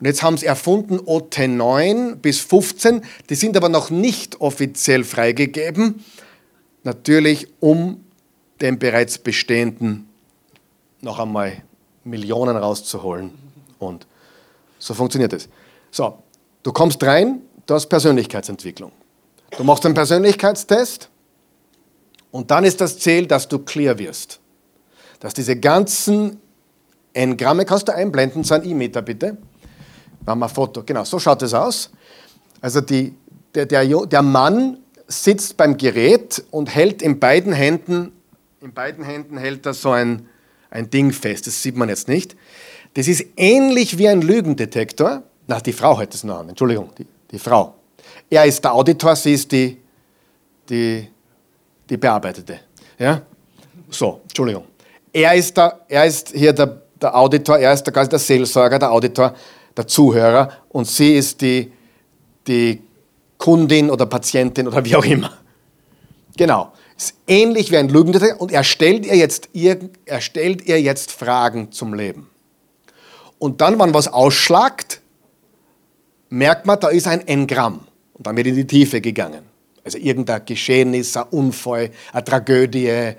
Und 0.02 0.08
jetzt 0.08 0.24
haben 0.24 0.36
sie 0.36 0.48
erfunden 0.48 0.98
OT9 0.98 2.16
bis 2.16 2.40
15. 2.40 3.04
Die 3.30 3.36
sind 3.36 3.56
aber 3.56 3.70
noch 3.70 3.92
nicht 3.92 4.42
offiziell 4.42 5.04
freigegeben. 5.04 6.04
Natürlich, 6.84 7.48
um 7.60 8.04
den 8.62 8.80
bereits 8.80 9.20
bestehenden 9.20 10.10
noch 11.02 11.20
einmal 11.20 11.62
Millionen 12.04 12.58
rauszuholen. 12.58 13.30
Und 13.78 14.08
so 14.80 14.96
funktioniert 14.96 15.34
es. 15.34 15.48
So, 15.92 16.18
du 16.64 16.72
kommst 16.72 17.04
rein, 17.04 17.44
du 17.68 17.76
hast 17.76 17.86
Persönlichkeitsentwicklung. 17.86 18.92
Du 19.56 19.64
machst 19.64 19.86
einen 19.86 19.94
Persönlichkeitstest 19.94 21.10
und 22.32 22.50
dann 22.50 22.64
ist 22.64 22.82
das 22.82 22.98
Ziel, 22.98 23.28
dass 23.28 23.48
du 23.48 23.60
clear 23.60 24.00
wirst. 24.00 24.40
Dass 25.20 25.36
diese 25.36 25.56
ganzen 25.58 26.42
Engramme, 27.14 27.66
kannst 27.66 27.88
du 27.88 27.94
einblenden, 27.94 28.44
so 28.44 28.56
ein 28.56 28.64
E-Meter 28.68 29.04
bitte. 29.04 29.38
Machen 30.26 30.40
wir 30.40 30.46
ein 30.46 30.50
Foto. 30.50 30.84
Genau, 30.84 31.04
so 31.04 31.20
schaut 31.20 31.42
es 31.42 31.54
aus. 31.54 31.90
Also 32.62 32.82
die, 32.82 33.14
der, 33.56 33.66
der, 33.66 33.86
der 33.86 34.22
Mann 34.22 34.78
sitzt 35.08 35.58
beim 35.58 35.78
Gerät 35.78 36.44
und 36.52 36.74
hält 36.74 37.02
in 37.02 37.20
beiden 37.20 37.54
Händen, 37.54 38.12
in 38.62 38.74
beiden 38.74 39.04
Händen 39.04 39.38
hält 39.38 39.66
er 39.66 39.74
so 39.74 39.92
ein, 39.92 40.28
ein 40.70 40.90
Ding 40.90 41.12
fest. 41.12 41.48
Das 41.48 41.62
sieht 41.62 41.76
man 41.76 41.90
jetzt 41.90 42.08
nicht. 42.08 42.36
Das 42.94 43.08
ist 43.08 43.26
ähnlich 43.38 43.98
wie 43.98 44.08
ein 44.08 44.22
Lügendetektor. 44.22 45.24
Na, 45.48 45.60
die 45.60 45.74
Frau 45.74 45.98
hat 45.98 46.14
es 46.14 46.24
noch 46.24 46.40
an. 46.40 46.50
Entschuldigung, 46.50 46.92
die, 46.98 47.08
die 47.32 47.40
Frau. 47.40 47.76
Er 48.30 48.46
ist 48.46 48.64
der 48.64 48.74
Auditor, 48.74 49.16
sie 49.16 49.34
ist 49.34 49.52
die, 49.52 49.78
die, 50.70 51.08
die 51.90 51.98
Bearbeitete. 51.98 52.60
Ja? 52.98 53.22
So, 53.90 54.22
Entschuldigung. 54.24 54.66
Er 55.12 55.34
ist, 55.34 55.58
der, 55.58 55.82
er 55.88 56.06
ist 56.06 56.30
hier 56.30 56.54
der, 56.54 56.82
der 57.02 57.16
Auditor, 57.16 57.58
er 57.58 57.74
ist 57.74 57.84
der, 57.84 57.94
quasi 57.94 58.10
der 58.10 58.20
Seelsorger, 58.20 58.80
der 58.80 58.92
Auditor, 58.92 59.34
der 59.78 59.88
Zuhörer 59.88 60.52
und 60.70 60.88
sie 60.88 61.16
ist 61.16 61.42
die, 61.42 61.72
die 62.48 62.82
Kundin 63.38 63.90
oder 63.90 64.06
Patientin 64.06 64.68
oder 64.68 64.84
wie 64.86 64.96
auch 64.96 65.06
immer. 65.06 65.32
Genau. 66.38 66.72
Ist 66.98 67.16
ähnlich 67.28 67.72
wie 67.72 67.78
ein 67.78 67.90
Lügendetektor 67.90 68.40
und 68.40 68.52
er 68.52 68.64
stellt 68.64 69.06
ihr 69.06 69.16
jetzt, 69.16 69.50
er 70.06 70.22
stellt 70.22 70.68
ihr 70.68 70.80
jetzt 70.80 71.12
Fragen 71.12 71.72
zum 71.72 71.94
Leben. 71.94 72.30
Und 73.40 73.62
dann, 73.62 73.80
wenn 73.80 73.94
was 73.94 74.08
ausschlagt, 74.08 75.02
merkt 76.30 76.66
man, 76.68 76.80
da 76.80 76.90
ist 76.90 77.08
ein 77.08 77.28
Engramm. 77.28 77.82
Und 78.14 78.28
dann 78.28 78.38
wird 78.38 78.48
in 78.48 78.56
die 78.56 78.68
Tiefe 78.68 79.02
gegangen. 79.02 79.42
Also 79.84 79.98
irgendein 79.98 80.46
Geschehnis, 80.46 81.18
ein 81.18 81.24
Unfall, 81.32 81.90
eine 82.14 82.24
Tragödie, 82.24 83.16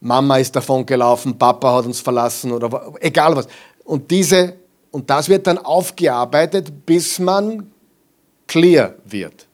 Mama 0.00 0.38
ist 0.38 0.54
davon 0.54 0.86
gelaufen, 0.86 1.36
Papa 1.36 1.74
hat 1.74 1.86
uns 1.86 2.00
verlassen 2.00 2.52
oder 2.52 2.94
egal 3.00 3.34
was. 3.34 3.48
Und, 3.84 4.10
diese, 4.10 4.54
und 4.96 5.10
das 5.10 5.28
wird 5.28 5.46
dann 5.46 5.58
aufgearbeitet, 5.58 6.86
bis 6.86 7.18
man 7.18 7.70
clear 8.46 8.94
wird. 9.04 9.46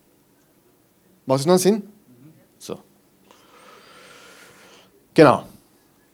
Macht 1.26 1.40
es 1.40 1.46
noch 1.46 1.58
Sinn? 1.58 1.82
So. 2.60 2.78
Genau. 5.14 5.42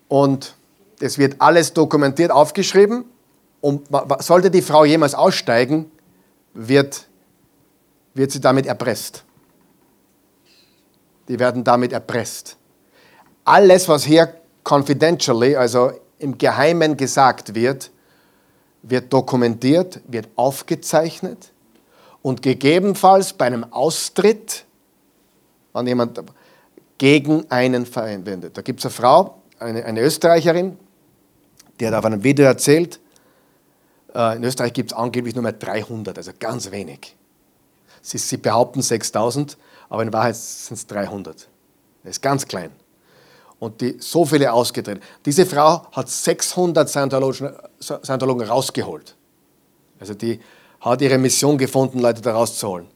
Und 0.09 0.55
es 0.99 1.19
wird 1.19 1.37
alles 1.43 1.75
dokumentiert, 1.75 2.31
aufgeschrieben. 2.31 3.05
Und 3.61 3.89
sollte 4.21 4.51
die 4.51 4.63
Frau 4.63 4.87
jemals 4.87 5.15
aussteigen, 5.15 5.91
wird, 6.55 7.07
wird 8.15 8.31
sie 8.31 8.41
damit 8.41 8.65
erpresst. 8.65 9.25
Die 11.29 11.39
werden 11.39 11.65
damit 11.65 11.93
erpresst. 11.93 12.57
Alles, 13.45 13.91
was 13.91 14.05
hier 14.05 14.41
confidentially, 14.65 15.55
also 15.55 15.93
im 16.19 16.39
Geheimen 16.39 16.97
gesagt 16.97 17.55
wird, 17.55 17.91
wird 18.83 19.13
dokumentiert, 19.13 20.01
wird 20.07 20.29
aufgezeichnet 20.37 21.53
und 22.23 22.43
gegebenenfalls 22.43 23.33
bei 23.33 23.47
einem 23.47 23.65
Austritt 23.73 24.65
an 25.73 25.87
jemand 25.87 26.21
gegen 26.97 27.51
einen 27.51 27.87
verwendet. 27.87 28.57
Da 28.57 28.63
gibt 28.63 28.81
es 28.81 28.87
eine 28.87 28.93
Frau, 28.93 29.43
eine, 29.59 29.85
eine, 29.85 30.01
Österreicherin, 30.01 30.77
die 31.79 31.87
hat 31.87 31.95
auf 31.95 32.05
einem 32.05 32.23
Video 32.25 32.45
erzählt, 32.47 33.01
äh, 34.15 34.37
in 34.37 34.45
Österreich 34.45 34.73
gibt 34.73 34.93
es 34.93 34.97
angeblich 34.97 35.35
nur 35.35 35.43
mehr 35.43 35.53
300, 35.53 36.17
also 36.17 36.33
ganz 36.39 36.71
wenig. 36.71 37.17
Sie, 38.03 38.19
sie 38.19 38.37
behaupten 38.37 38.83
6000, 38.83 39.57
aber 39.89 40.03
in 40.03 40.13
Wahrheit 40.13 40.37
sind 40.37 40.77
es 40.77 40.87
300. 40.87 41.49
Das 42.03 42.11
ist 42.11 42.23
ganz 42.23 42.47
klein. 42.47 42.71
Und 43.59 43.81
die, 43.81 43.97
so 43.99 44.25
viele 44.25 44.53
ausgetreten. 44.53 45.01
Diese 45.25 45.45
Frau 45.45 45.87
hat 45.93 46.09
600 46.09 46.89
Scientologen 46.89 48.47
rausgeholt. 48.47 49.17
Also 49.99 50.15
die 50.15 50.39
hat 50.81 51.03
ihre 51.03 51.19
Mission 51.19 51.59
gefunden, 51.59 51.99
Leute 51.99 52.23
da 52.23 52.33
rauszuholen. 52.33 52.87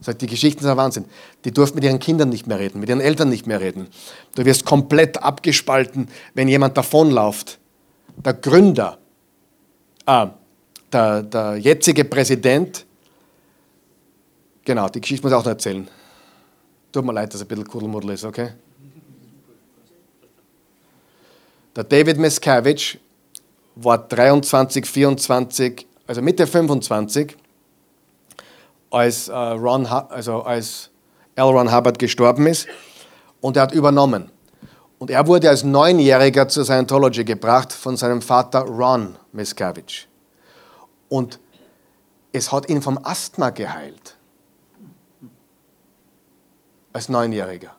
Sagt, 0.00 0.22
die 0.22 0.26
Geschichten 0.26 0.60
sind 0.60 0.70
ein 0.70 0.76
Wahnsinn. 0.76 1.04
Die 1.44 1.52
durften 1.52 1.76
mit 1.76 1.84
ihren 1.84 1.98
Kindern 1.98 2.28
nicht 2.28 2.46
mehr 2.46 2.58
reden, 2.58 2.80
mit 2.80 2.88
ihren 2.88 3.00
Eltern 3.00 3.28
nicht 3.28 3.46
mehr 3.46 3.60
reden. 3.60 3.88
Du 4.34 4.44
wirst 4.44 4.64
komplett 4.64 5.22
abgespalten, 5.22 6.08
wenn 6.34 6.48
jemand 6.48 6.76
davonläuft. 6.76 7.58
Der 8.24 8.34
Gründer, 8.34 8.98
ah, 10.06 10.30
der, 10.92 11.22
der 11.22 11.56
jetzige 11.56 12.04
Präsident, 12.04 12.86
genau, 14.64 14.88
die 14.88 15.00
Geschichte 15.00 15.24
muss 15.24 15.32
ich 15.32 15.36
auch 15.36 15.44
noch 15.44 15.52
erzählen. 15.52 15.88
Tut 16.92 17.04
mir 17.04 17.12
leid, 17.12 17.28
dass 17.28 17.40
es 17.40 17.42
ein 17.42 17.48
bisschen 17.48 17.66
Kuddelmuddel 17.66 18.10
ist, 18.10 18.24
okay? 18.24 18.52
Der 21.76 21.84
David 21.84 22.16
Miscavige 22.16 22.98
war 23.74 23.98
23, 23.98 24.86
24, 24.86 25.86
also 26.06 26.22
Mitte 26.22 26.46
25 26.46 27.36
als, 28.90 29.28
äh, 29.28 29.34
Ron, 29.34 29.84
also 29.86 30.42
als 30.42 30.88
L. 31.34 31.44
Ron 31.44 31.70
Hubbard 31.70 31.98
gestorben 31.98 32.46
ist 32.46 32.66
und 33.42 33.58
er 33.58 33.64
hat 33.64 33.72
übernommen. 33.72 34.30
Und 34.98 35.10
er 35.10 35.26
wurde 35.26 35.50
als 35.50 35.64
Neunjähriger 35.64 36.48
zur 36.48 36.64
Scientology 36.64 37.24
gebracht 37.24 37.74
von 37.74 37.98
seinem 37.98 38.22
Vater 38.22 38.60
Ron 38.60 39.14
Miscavige. 39.32 40.06
Und 41.10 41.38
es 42.32 42.50
hat 42.52 42.70
ihn 42.70 42.80
vom 42.80 42.98
Asthma 43.02 43.50
geheilt. 43.50 44.16
Als 46.94 47.10
Neunjähriger. 47.10 47.76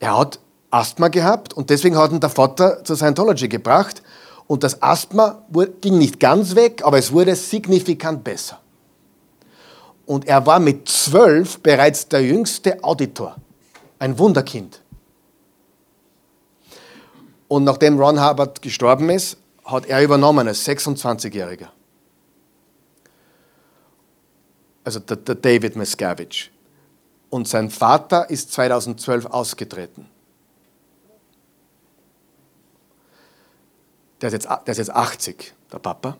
Er 0.00 0.18
hat 0.18 0.40
Asthma 0.74 1.06
gehabt 1.08 1.54
und 1.54 1.70
deswegen 1.70 1.96
hat 1.96 2.10
ihn 2.10 2.18
der 2.18 2.30
Vater 2.30 2.82
zur 2.82 2.96
Scientology 2.96 3.48
gebracht 3.48 4.02
und 4.48 4.64
das 4.64 4.82
Asthma 4.82 5.42
ging 5.80 5.98
nicht 5.98 6.18
ganz 6.18 6.56
weg, 6.56 6.82
aber 6.84 6.98
es 6.98 7.12
wurde 7.12 7.36
signifikant 7.36 8.24
besser. 8.24 8.60
Und 10.04 10.26
er 10.26 10.44
war 10.44 10.58
mit 10.58 10.88
zwölf 10.88 11.60
bereits 11.60 12.08
der 12.08 12.22
jüngste 12.22 12.82
Auditor. 12.82 13.36
Ein 13.98 14.18
Wunderkind. 14.18 14.82
Und 17.46 17.64
nachdem 17.64 17.98
Ron 17.98 18.20
Hubbard 18.20 18.60
gestorben 18.60 19.08
ist, 19.10 19.36
hat 19.64 19.86
er 19.86 20.02
übernommen 20.02 20.46
als 20.48 20.66
26-Jähriger. 20.66 21.68
Also 24.82 24.98
der, 24.98 25.16
der 25.16 25.36
David 25.36 25.76
Miscavige. 25.76 26.48
Und 27.30 27.48
sein 27.48 27.70
Vater 27.70 28.28
ist 28.28 28.52
2012 28.52 29.26
ausgetreten. 29.26 30.10
Der 34.24 34.28
ist, 34.28 34.44
jetzt, 34.44 34.48
der 34.66 34.72
ist 34.72 34.78
jetzt 34.78 34.90
80, 34.90 35.52
der 35.70 35.78
Papa. 35.80 36.16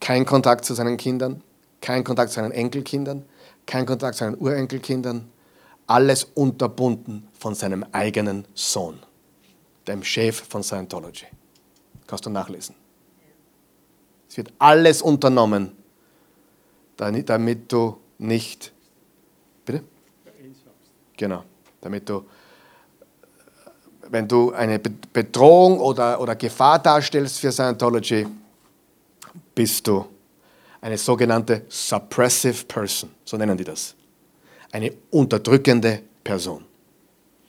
Kein 0.00 0.24
Kontakt 0.24 0.64
zu 0.64 0.72
seinen 0.72 0.96
Kindern, 0.96 1.42
kein 1.82 2.04
Kontakt 2.04 2.30
zu 2.30 2.36
seinen 2.36 2.52
Enkelkindern, 2.52 3.26
kein 3.66 3.84
Kontakt 3.84 4.14
zu 4.14 4.24
seinen 4.24 4.36
Urenkelkindern. 4.36 5.30
Alles 5.86 6.24
unterbunden 6.24 7.28
von 7.38 7.54
seinem 7.54 7.84
eigenen 7.92 8.46
Sohn, 8.54 8.98
dem 9.86 10.02
Chef 10.02 10.42
von 10.48 10.62
Scientology. 10.62 11.26
Kannst 12.06 12.24
du 12.24 12.30
nachlesen. 12.30 12.74
Es 14.26 14.38
wird 14.38 14.50
alles 14.58 15.02
unternommen, 15.02 15.76
damit 16.96 17.70
du 17.70 17.98
nicht. 18.16 18.72
Bitte? 19.66 19.84
Genau, 21.18 21.44
damit 21.82 22.08
du, 22.08 22.24
wenn 24.14 24.28
du 24.28 24.52
eine 24.52 24.78
Be- 24.78 24.92
Bedrohung 25.12 25.80
oder, 25.80 26.20
oder 26.20 26.36
Gefahr 26.36 26.78
darstellst 26.78 27.40
für 27.40 27.50
Scientology, 27.50 28.24
bist 29.56 29.84
du 29.88 30.06
eine 30.80 30.96
sogenannte 30.96 31.62
suppressive 31.68 32.64
person, 32.64 33.10
so 33.24 33.36
nennen 33.36 33.56
die 33.58 33.64
das. 33.64 33.96
Eine 34.70 34.92
unterdrückende 35.10 36.00
Person. 36.22 36.64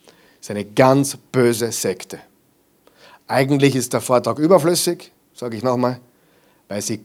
Das 0.06 0.14
ist 0.40 0.50
eine 0.50 0.64
ganz 0.64 1.16
böse 1.16 1.70
Sekte. 1.70 2.18
Eigentlich 3.28 3.76
ist 3.76 3.92
der 3.92 4.00
Vortrag 4.00 4.36
überflüssig, 4.40 5.12
sage 5.34 5.56
ich 5.56 5.62
nochmal, 5.62 6.00
weil 6.66 6.82
sie 6.82 7.04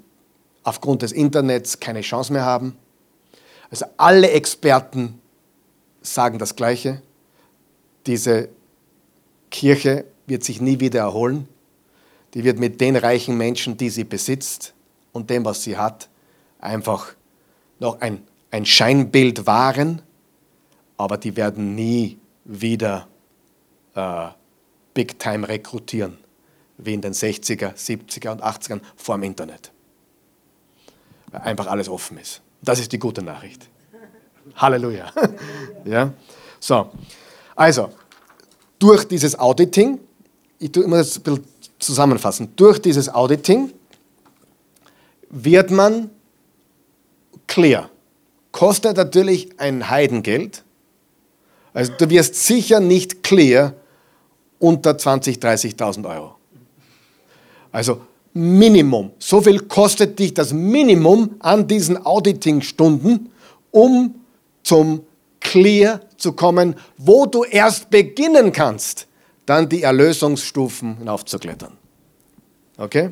aufgrund 0.64 1.04
des 1.04 1.12
Internets 1.12 1.80
keine 1.80 2.02
Chance 2.02 2.34
mehr 2.34 2.46
haben. 2.46 2.76
Also 3.70 3.86
alle 3.98 4.32
Experten 4.32 5.22
sagen 6.02 6.40
das 6.40 6.56
Gleiche. 6.56 7.04
Diese 8.08 8.50
Kirche 9.52 10.06
wird 10.26 10.44
sich 10.44 10.62
nie 10.62 10.80
wieder 10.80 11.02
erholen. 11.02 11.48
Die 12.34 12.44
wird 12.44 12.58
mit 12.58 12.82
den 12.82 12.96
reichen 12.96 13.38
Menschen, 13.38 13.78
die 13.78 13.90
sie 13.90 14.06
besitzt 14.06 14.74
und 15.12 15.30
dem, 15.30 15.46
was 15.46 15.64
sie 15.64 15.78
hat, 15.78 16.10
einfach 16.60 17.14
noch 17.80 18.00
ein, 18.02 18.24
ein 18.50 18.66
Scheinbild 18.66 19.46
wahren, 19.46 20.02
aber 20.98 21.18
die 21.18 21.36
werden 21.36 21.76
nie 21.76 22.18
wieder 22.46 23.08
äh, 23.96 24.28
Big 24.94 25.20
Time 25.20 25.48
rekrutieren, 25.48 26.18
wie 26.78 26.94
in 26.94 27.02
den 27.02 27.14
60er, 27.14 27.76
70er 27.76 28.32
und 28.32 28.44
80ern 28.44 28.82
vor 28.96 29.16
dem 29.16 29.24
Internet. 29.24 29.72
Weil 31.32 31.42
einfach 31.42 31.68
alles 31.68 31.90
offen 31.90 32.18
ist. 32.18 32.42
Das 32.62 32.80
ist 32.80 32.92
die 32.92 33.00
gute 33.00 33.22
Nachricht. 33.22 33.68
Halleluja. 34.56 35.12
ja? 35.86 36.14
So, 36.60 36.92
also, 37.56 37.92
durch 38.82 39.06
dieses 39.08 39.38
Auditing, 39.38 40.00
ich 40.58 40.72
tue 40.72 40.84
immer 40.84 40.98
das 40.98 41.18
ein 41.18 41.24
bisschen 41.24 41.44
zusammenfassen, 41.78 42.52
durch 42.56 42.82
dieses 42.82 43.14
Auditing 43.14 43.72
wird 45.30 45.70
man 45.70 46.10
clear. 47.48 47.90
Kostet 48.52 48.98
natürlich 48.98 49.50
ein 49.60 49.90
Heidengeld. 49.90 50.64
Also 51.74 51.94
du 51.98 52.10
wirst 52.10 52.36
sicher 52.36 52.80
nicht 52.80 53.24
clear 53.24 53.74
unter 54.60 54.92
20.000, 54.92 55.40
30.000 55.40 56.10
Euro. 56.10 56.36
Also 57.72 58.02
Minimum. 58.34 59.12
So 59.20 59.42
viel 59.42 59.60
kostet 59.60 60.18
dich 60.18 60.34
das 60.34 60.54
Minimum 60.54 61.36
an 61.40 61.68
diesen 61.68 62.04
Auditing-Stunden, 62.04 63.30
um 63.72 64.16
zum 64.64 65.02
Clear 65.52 66.00
zu 66.16 66.32
kommen, 66.32 66.76
wo 66.98 67.26
du 67.26 67.44
erst 67.44 67.90
beginnen 67.90 68.54
kannst, 68.54 69.06
dann 69.46 69.68
die 69.68 69.84
Erlösungsstufen 69.84 70.98
hinaufzuklettern. 71.00 71.78
Okay? 72.78 73.10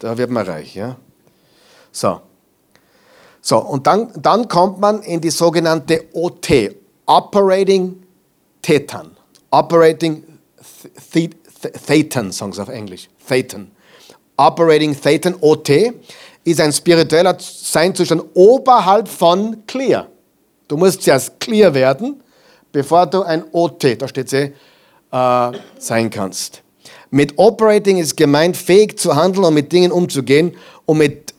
Da 0.00 0.18
wird 0.18 0.30
man 0.30 0.44
reich, 0.44 0.74
ja? 0.74 0.96
So. 1.92 2.20
So, 3.40 3.58
und 3.58 3.86
dann, 3.86 4.12
dann 4.16 4.48
kommt 4.48 4.80
man 4.80 5.02
in 5.02 5.20
die 5.20 5.30
sogenannte 5.30 6.06
OT, 6.14 6.74
Operating 7.06 8.02
Thetan. 8.60 9.16
Operating 9.50 10.24
Th- 11.12 11.30
Th- 11.62 11.86
Thetan, 11.86 12.32
sagen 12.32 12.52
sie 12.52 12.60
auf 12.62 12.68
Englisch. 12.68 13.08
Thetan. 13.28 13.70
Operating 14.36 15.00
Thetan, 15.00 15.36
OT, 15.40 15.70
ist 16.42 16.60
ein 16.60 16.72
spiritueller 16.72 17.36
Seinzustand 17.38 18.24
oberhalb 18.34 19.06
von 19.06 19.64
Clear. 19.66 20.08
Du 20.72 20.78
musst 20.78 21.02
zuerst 21.02 21.38
clear 21.38 21.74
werden, 21.74 22.22
bevor 22.72 23.04
du 23.04 23.20
ein 23.20 23.44
OT, 23.52 24.00
da 24.00 24.08
steht 24.08 24.32
eh, 24.32 24.52
äh, 25.12 25.52
sein 25.78 26.08
kannst. 26.08 26.62
Mit 27.10 27.34
Operating 27.36 27.98
ist 27.98 28.16
gemeint, 28.16 28.56
fähig 28.56 28.98
zu 28.98 29.14
handeln 29.14 29.44
und 29.44 29.52
mit 29.52 29.70
Dingen 29.70 29.92
umzugehen. 29.92 30.56
Und 30.86 30.96
mit 30.96 31.34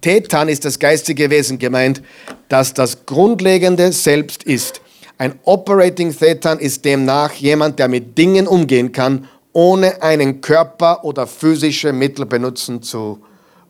Thetan 0.00 0.48
ist 0.48 0.64
das 0.64 0.80
geistige 0.80 1.30
Wesen 1.30 1.60
gemeint, 1.60 2.02
das 2.48 2.74
das 2.74 3.06
grundlegende 3.06 3.92
Selbst 3.92 4.42
ist. 4.42 4.80
Ein 5.16 5.38
Operating 5.44 6.12
Thetan 6.12 6.58
ist 6.58 6.84
demnach 6.84 7.34
jemand, 7.34 7.78
der 7.78 7.86
mit 7.86 8.18
Dingen 8.18 8.48
umgehen 8.48 8.90
kann, 8.90 9.28
ohne 9.52 10.02
einen 10.02 10.40
Körper 10.40 11.04
oder 11.04 11.28
physische 11.28 11.92
Mittel 11.92 12.26
benutzen 12.26 12.82
zu 12.82 13.20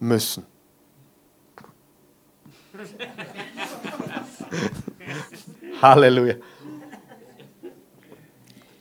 müssen. 0.00 0.46
Halleluja. 5.82 6.34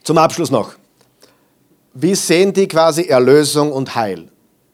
Zum 0.03 0.18
Abschluss 0.18 0.52
noch. 0.52 0.73
Wie 1.94 2.15
sehen 2.15 2.53
die 2.53 2.68
quasi 2.68 3.03
Erlösung 3.07 3.72
und 3.72 3.95
Heil? 3.95 4.30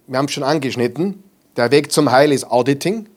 Wir 0.06 0.18
haben 0.18 0.26
es 0.26 0.34
schon 0.34 0.44
angeschnitten. 0.44 1.24
Der 1.56 1.72
Weg 1.72 1.91
zum 1.91 2.12
Heil 2.12 2.32
ist 2.32 2.49
Auditing. 2.49 3.08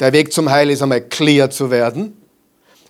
Der 0.00 0.12
Weg 0.12 0.32
zum 0.32 0.50
Heil 0.50 0.70
ist 0.70 0.82
einmal 0.82 1.02
clear 1.02 1.50
zu 1.50 1.70
werden. 1.70 2.16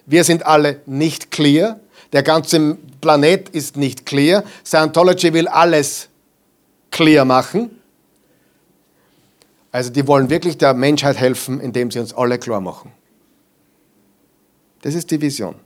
Wir 0.07 0.25
sind 0.25 0.47
alle 0.47 0.81
nicht 0.87 1.31
clear. 1.31 1.81
Der 2.13 2.23
ganze 2.23 2.77
Planet 3.01 3.49
ist 3.49 3.77
nicht 3.77 4.07
clear. 4.07 4.45
Scientology 4.65 5.33
will 5.33 5.49
alles 5.49 6.09
clear 6.91 7.25
machen. 7.25 7.71
Also 9.73 9.91
die 9.91 10.07
wollen 10.07 10.31
wirklich 10.31 10.57
der 10.59 10.75
Menschheit 10.75 11.17
helfen, 11.17 11.61
indem 11.61 11.91
sie 11.91 11.99
uns 11.99 12.15
alle 12.15 12.39
klar 12.39 12.61
machen. 12.61 12.93
Das 14.87 14.95
ist 14.95 15.11
die 15.11 15.21
Vision. 15.21 15.57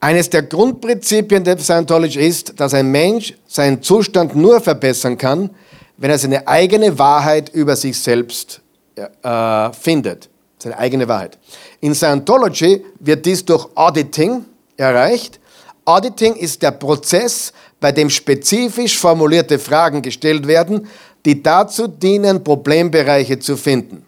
Eines 0.00 0.30
der 0.30 0.40
Grundprinzipien 0.40 1.44
der 1.44 1.58
Scientology 1.58 2.18
ist, 2.18 2.58
dass 2.58 2.72
ein 2.72 2.90
Mensch 2.90 3.34
seinen 3.46 3.82
Zustand 3.82 4.34
nur 4.34 4.58
verbessern 4.58 5.18
kann, 5.18 5.50
wenn 5.98 6.10
er 6.10 6.18
seine 6.18 6.48
eigene 6.48 6.98
Wahrheit 6.98 7.50
über 7.50 7.76
sich 7.76 8.00
selbst 8.00 8.62
äh, 8.96 9.70
findet. 9.74 10.30
Seine 10.56 10.78
eigene 10.78 11.06
Wahrheit. 11.08 11.36
In 11.82 11.94
Scientology 11.94 12.82
wird 13.00 13.26
dies 13.26 13.44
durch 13.44 13.68
Auditing 13.74 14.46
erreicht. 14.78 15.40
Auditing 15.84 16.36
ist 16.36 16.62
der 16.62 16.70
Prozess, 16.70 17.52
bei 17.80 17.92
dem 17.92 18.08
spezifisch 18.08 18.98
formulierte 18.98 19.58
Fragen 19.58 20.00
gestellt 20.00 20.46
werden, 20.46 20.88
die 21.26 21.42
dazu 21.42 21.86
dienen, 21.86 22.42
Problembereiche 22.42 23.38
zu 23.38 23.58
finden. 23.58 24.06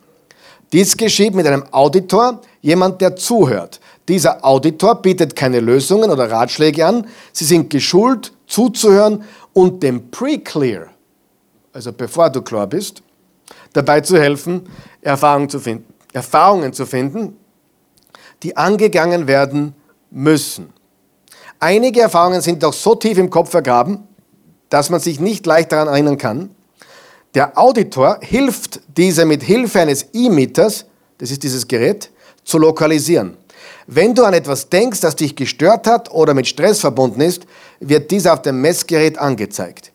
Dies 0.73 0.97
geschieht 0.97 1.35
mit 1.35 1.47
einem 1.47 1.65
Auditor, 1.71 2.41
jemand, 2.63 3.01
der 3.03 3.15
zuhört. 3.15 3.81
Dieser 4.09 4.45
Auditor 4.45 5.03
bietet 5.03 5.37
keine 5.37 5.61
Lösungen 5.61 6.11
oder 6.11 6.31
Ratschläge 6.31 6.87
an. 6.87 7.07
Sie 7.33 7.45
sind 7.45 7.69
geschult, 7.69 8.33
zuzuhören 8.47 9.23
und 9.53 9.83
dem 9.83 10.11
Pre-Clear, 10.11 10.87
also 11.73 11.93
bevor 11.93 12.31
du 12.31 12.41
klar 12.41 12.67
bist, 12.67 13.03
dabei 13.75 14.01
zu 14.01 14.19
helfen, 14.19 14.63
Erfahrungen 15.03 15.51
zu 15.51 15.61
finden, 15.61 15.93
Erfahrungen 16.13 16.73
zu 16.73 16.87
finden, 16.87 17.37
die 18.43 18.57
angegangen 18.57 19.27
werden 19.27 19.75
müssen. 20.11 20.73
Einige 21.61 22.01
Erfahrungen 22.01 22.41
sind 22.41 22.63
doch 22.63 22.73
so 22.73 22.95
tief 22.95 23.19
im 23.19 23.31
Kopf 23.31 23.51
vergraben, 23.51 24.09
dass 24.69 24.91
man 24.91 25.01
sich 25.01 25.21
nicht 25.21 25.45
leicht 25.47 25.71
daran 25.71 25.89
erinnern 25.89 26.19
kann. 26.19 26.51
Der 27.35 27.59
Auditor 27.59 28.19
hilft 28.21 28.81
diese 28.95 29.25
mit 29.25 29.43
Hilfe 29.43 29.81
eines 29.81 30.07
E-Meters, 30.13 30.85
das 31.17 31.31
ist 31.31 31.43
dieses 31.43 31.67
Gerät, 31.67 32.11
zu 32.45 32.59
lokalisieren. 32.59 33.39
Wenn 33.87 34.15
du 34.15 34.25
an 34.25 34.35
etwas 34.35 34.69
denkst, 34.69 35.01
das 35.01 35.17
dich 35.17 35.35
gestört 35.35 35.87
hat 35.87 36.11
oder 36.13 36.35
mit 36.35 36.47
Stress 36.47 36.81
verbunden 36.81 37.23
ist, 37.23 37.45
wird 37.81 38.11
dies 38.11 38.27
auf 38.27 38.43
dem 38.43 38.61
Messgerät 38.61 39.19
angezeigt. 39.19 39.93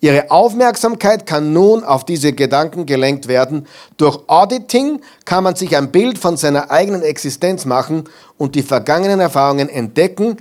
Ihre 0.00 0.30
Aufmerksamkeit 0.30 1.26
kann 1.26 1.52
nun 1.52 1.82
auf 1.82 2.04
diese 2.04 2.32
Gedanken 2.32 2.86
gelenkt 2.86 3.28
werden. 3.28 3.66
Durch 3.96 4.20
Auditing 4.28 5.00
kann 5.24 5.42
man 5.42 5.56
sich 5.56 5.76
ein 5.76 5.90
Bild 5.90 6.18
von 6.18 6.36
seiner 6.36 6.70
eigenen 6.70 7.02
Existenz 7.02 7.64
machen 7.64 8.04
und 8.36 8.54
die 8.54 8.62
vergangenen 8.62 9.20
Erfahrungen 9.20 9.68
entdecken, 9.68 10.36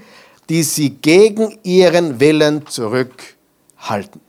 die 0.49 0.61
sie 0.61 0.91
gegen 0.91 1.57
ihren 1.63 2.19
Willen 2.19 2.67
zurückhalten. 2.67 4.24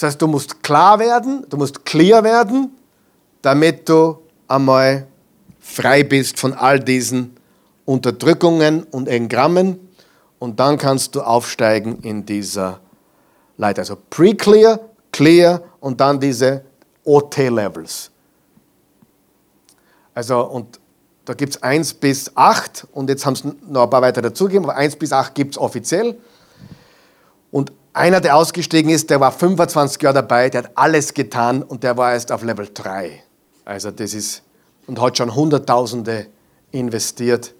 Das 0.00 0.12
heißt, 0.12 0.22
du 0.22 0.28
musst 0.28 0.62
klar 0.62 0.98
werden, 0.98 1.44
du 1.50 1.58
musst 1.58 1.84
clear 1.84 2.24
werden, 2.24 2.74
damit 3.42 3.86
du 3.86 4.16
einmal 4.48 5.06
frei 5.58 6.04
bist 6.04 6.40
von 6.40 6.54
all 6.54 6.80
diesen 6.80 7.36
Unterdrückungen 7.84 8.84
und 8.84 9.08
Engrammen 9.08 9.78
und 10.38 10.58
dann 10.58 10.78
kannst 10.78 11.16
du 11.16 11.20
aufsteigen 11.20 11.98
in 12.00 12.24
dieser 12.24 12.80
Leiter. 13.58 13.80
Also 13.80 13.98
pre-clear, 14.08 14.80
clear 15.12 15.60
und 15.80 16.00
dann 16.00 16.18
diese 16.18 16.64
OT-Levels. 17.04 18.10
Also 20.14 20.40
und 20.40 20.80
da 21.26 21.34
gibt 21.34 21.56
es 21.56 21.62
1 21.62 21.92
bis 21.92 22.34
8 22.34 22.86
und 22.92 23.10
jetzt 23.10 23.26
haben 23.26 23.34
es 23.34 23.44
noch 23.44 23.82
ein 23.82 23.90
paar 23.90 24.00
weiter 24.00 24.22
dazugegeben, 24.22 24.64
aber 24.64 24.78
1 24.78 24.96
bis 24.96 25.12
8 25.12 25.34
gibt 25.34 25.56
es 25.56 25.58
offiziell. 25.58 26.18
Einer, 27.92 28.20
der 28.20 28.36
ausgestiegen 28.36 28.90
ist, 28.90 29.10
der 29.10 29.20
war 29.20 29.32
25 29.32 30.00
Jahre 30.00 30.14
dabei, 30.14 30.48
der 30.48 30.64
hat 30.64 30.72
alles 30.76 31.12
getan 31.12 31.62
und 31.62 31.82
der 31.82 31.96
war 31.96 32.12
erst 32.12 32.30
auf 32.30 32.42
Level 32.42 32.68
3. 32.72 33.22
Also 33.64 33.90
das 33.90 34.14
ist, 34.14 34.42
und 34.86 35.00
hat 35.00 35.18
schon 35.18 35.34
Hunderttausende 35.34 36.28
investiert. 36.70 37.54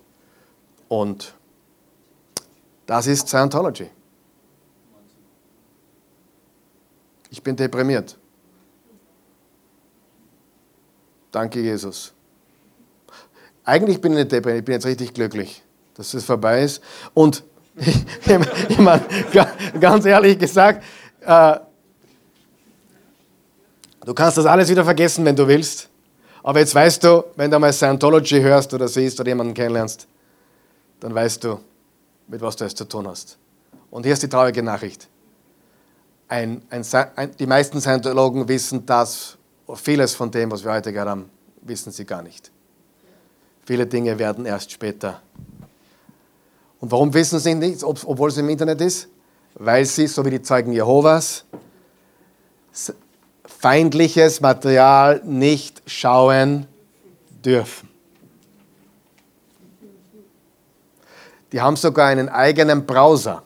Und 0.89 1.35
das 2.87 3.07
ist 3.07 3.29
Scientology. 3.29 3.91
Ich 7.31 7.43
bin 7.43 7.57
deprimiert. 7.57 8.19
Danke, 11.31 11.61
Jesus. 11.61 12.13
Eigentlich 13.65 14.01
bin 14.01 14.13
ich 14.13 14.19
nicht 14.19 14.33
deprimiert, 14.33 14.61
ich 14.61 14.65
bin 14.65 14.73
jetzt 14.75 14.87
richtig 14.87 15.15
glücklich, 15.15 15.63
dass 15.95 16.15
es 16.15 16.25
vorbei 16.25 16.63
ist. 16.63 16.83
Und 17.15 17.45
ich 18.69 18.79
meine, 18.79 19.03
ganz 19.81 20.05
ehrlich 20.05 20.39
gesagt, 20.39 20.85
äh, 21.21 21.57
du 24.05 24.15
kannst 24.15 24.39
das 24.39 24.47
alles 24.47 24.69
wieder 24.69 24.85
vergessen, 24.85 25.25
wenn 25.25 25.37
du 25.37 25.47
willst. 25.47 25.89
Aber 26.43 26.59
jetzt 26.59 26.75
weißt 26.75 27.05
du, 27.05 27.25
wenn 27.37 27.51
du 27.51 27.59
mal 27.59 27.73
Scientology 27.73 28.41
hörst 28.41 28.73
oder 28.73 28.89
siehst 28.89 29.21
oder 29.21 29.29
jemanden 29.29 29.55
kennenlernst, 29.55 30.07
dann 31.01 31.15
weißt 31.15 31.45
du, 31.45 31.61
mit 32.29 32.41
was 32.41 32.57
du 32.57 32.65
es 32.65 32.75
zu 32.75 32.85
tun 32.85 33.07
hast. 33.09 33.39
Und 33.91 34.05
hier 34.05 34.13
ist 34.13 34.23
die 34.23 34.29
traurige 34.29 34.63
Nachricht. 34.63 35.09
Ein, 36.29 36.63
ein, 36.71 36.85
ein, 37.17 37.37
die 37.37 37.47
meisten 37.47 37.81
Scientologen 37.81 38.47
wissen 38.47 38.87
das, 38.87 39.37
vieles 39.75 40.15
von 40.15 40.31
dem, 40.31 40.51
was 40.51 40.65
wir 40.65 40.73
heute 40.73 40.93
gehört 40.93 41.09
haben, 41.09 41.31
wissen 41.63 41.91
sie 41.91 42.05
gar 42.05 42.23
nicht. 42.23 42.51
Viele 43.65 43.87
Dinge 43.87 44.19
werden 44.19 44.47
erst 44.47 44.71
später. 44.71 45.21
Und 46.81 46.91
warum 46.91 47.13
wissen 47.13 47.39
sie 47.39 47.55
nicht, 47.55 47.85
obwohl 47.85 48.31
es 48.31 48.39
im 48.39 48.49
Internet 48.49 48.81
ist? 48.81 49.09
Weil 49.55 49.85
sie, 49.85 50.07
so 50.07 50.25
wie 50.25 50.31
die 50.31 50.43
Zeugen 50.43 50.73
Jehovas, 50.73 51.45
feindliches 53.45 54.41
Material 54.41 55.21
nicht 55.25 55.83
schauen 55.87 56.67
dürfen. 57.45 57.89
Die 61.53 61.61
haben 61.61 61.77
sogar 61.77 62.07
einen 62.09 62.29
eigenen 62.29 62.87
Browser, 62.87 63.43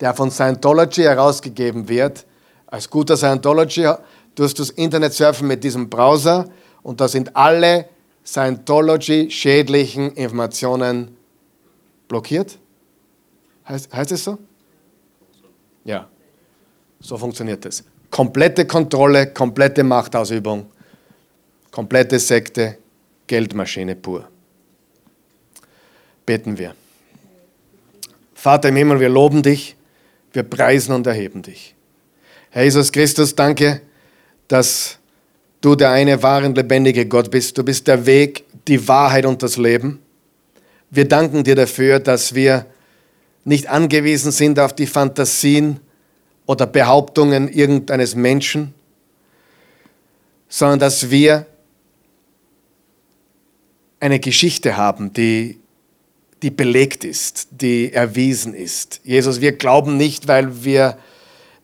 der 0.00 0.14
von 0.14 0.30
Scientology 0.30 1.02
herausgegeben 1.02 1.88
wird. 1.88 2.24
Als 2.66 2.88
guter 2.88 3.16
Scientology 3.16 3.90
tust 4.34 4.58
du 4.58 4.62
das 4.62 4.70
Internet 4.70 5.12
surfen 5.12 5.48
mit 5.48 5.64
diesem 5.64 5.90
Browser 5.90 6.48
und 6.82 7.00
da 7.00 7.08
sind 7.08 7.34
alle 7.36 7.88
Scientology-schädlichen 8.24 10.12
Informationen 10.12 11.17
blockiert. 12.08 12.58
Heißt, 13.68 13.92
heißt 13.92 14.12
es 14.12 14.24
so? 14.24 14.38
Ja, 15.84 16.08
so 17.00 17.16
funktioniert 17.16 17.64
es. 17.66 17.84
Komplette 18.10 18.66
Kontrolle, 18.66 19.32
komplette 19.32 19.84
Machtausübung, 19.84 20.66
komplette 21.70 22.18
Sekte, 22.18 22.78
Geldmaschine 23.26 23.94
pur. 23.94 24.28
Beten 26.24 26.58
wir. 26.58 26.74
Vater 28.34 28.70
im 28.70 28.76
Himmel, 28.76 29.00
wir 29.00 29.08
loben 29.08 29.42
dich, 29.42 29.76
wir 30.32 30.42
preisen 30.42 30.92
und 30.94 31.06
erheben 31.06 31.42
dich. 31.42 31.74
Herr 32.50 32.64
Jesus 32.64 32.90
Christus, 32.92 33.34
danke, 33.34 33.82
dass 34.46 34.98
du 35.60 35.74
der 35.74 35.90
eine 35.90 36.22
wahre 36.22 36.46
und 36.46 36.56
lebendige 36.56 37.06
Gott 37.06 37.30
bist. 37.30 37.58
Du 37.58 37.62
bist 37.62 37.86
der 37.86 38.06
Weg, 38.06 38.44
die 38.66 38.86
Wahrheit 38.88 39.26
und 39.26 39.42
das 39.42 39.56
Leben. 39.56 40.00
Wir 40.90 41.06
danken 41.06 41.44
dir 41.44 41.54
dafür, 41.54 42.00
dass 42.00 42.34
wir 42.34 42.66
nicht 43.44 43.68
angewiesen 43.68 44.32
sind 44.32 44.58
auf 44.58 44.74
die 44.74 44.86
Fantasien 44.86 45.80
oder 46.46 46.66
Behauptungen 46.66 47.48
irgendeines 47.48 48.14
Menschen, 48.14 48.74
sondern 50.48 50.78
dass 50.78 51.10
wir 51.10 51.46
eine 54.00 54.20
Geschichte 54.20 54.76
haben, 54.76 55.12
die, 55.12 55.60
die 56.42 56.50
belegt 56.50 57.04
ist, 57.04 57.48
die 57.50 57.92
erwiesen 57.92 58.54
ist. 58.54 59.00
Jesus, 59.04 59.40
wir 59.40 59.52
glauben 59.52 59.96
nicht, 59.96 60.28
weil 60.28 60.64
wir 60.64 60.96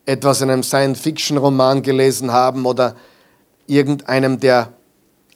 etwas 0.05 0.43
in 0.43 0.51
einem 0.51 0.63
Science-Fiction-Roman 0.63 1.83
gelesen 1.83 2.33
haben 2.33 2.67
oder 2.67 2.97
irgendeinem, 3.67 4.41
der 4.41 4.73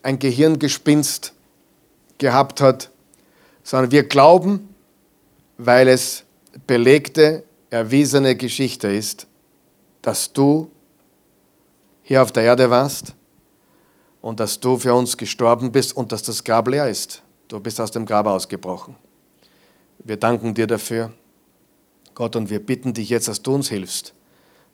ein 0.03 0.19
Gehirngespinst 0.19 1.33
gehabt 2.19 2.61
hat, 2.61 2.91
sondern 3.69 3.91
wir 3.91 4.05
glauben, 4.05 4.75
weil 5.59 5.89
es 5.89 6.25
belegte, 6.67 7.45
erwiesene 7.69 8.35
Geschichte 8.35 8.89
ist, 8.89 9.27
dass 10.01 10.33
du 10.33 10.71
hier 12.03 12.23
auf 12.23 12.33
der 12.33 12.45
Erde 12.45 12.71
warst 12.71 13.15
und 14.23 14.41
dass 14.41 14.59
du 14.59 14.79
für 14.79 14.95
uns 14.95 15.19
gestorben 15.19 15.71
bist 15.71 15.95
und 15.95 16.13
dass 16.13 16.23
das 16.23 16.43
Grab 16.45 16.67
leer 16.69 16.89
ist. 16.89 17.23
Du 17.49 17.61
bist 17.61 17.79
aus 17.79 17.91
dem 17.91 18.07
Grab 18.07 18.27
ausgebrochen. 18.27 18.97
Wir 19.99 20.17
danken 20.17 20.55
dir 20.55 20.67
dafür, 20.67 21.13
Gott, 22.15 22.37
und 22.37 22.49
wir 22.49 22.65
bitten 22.65 22.95
dich 22.95 23.11
jetzt, 23.11 23.29
dass 23.29 23.43
du 23.43 23.55
uns 23.55 23.69
hilfst, 23.69 24.15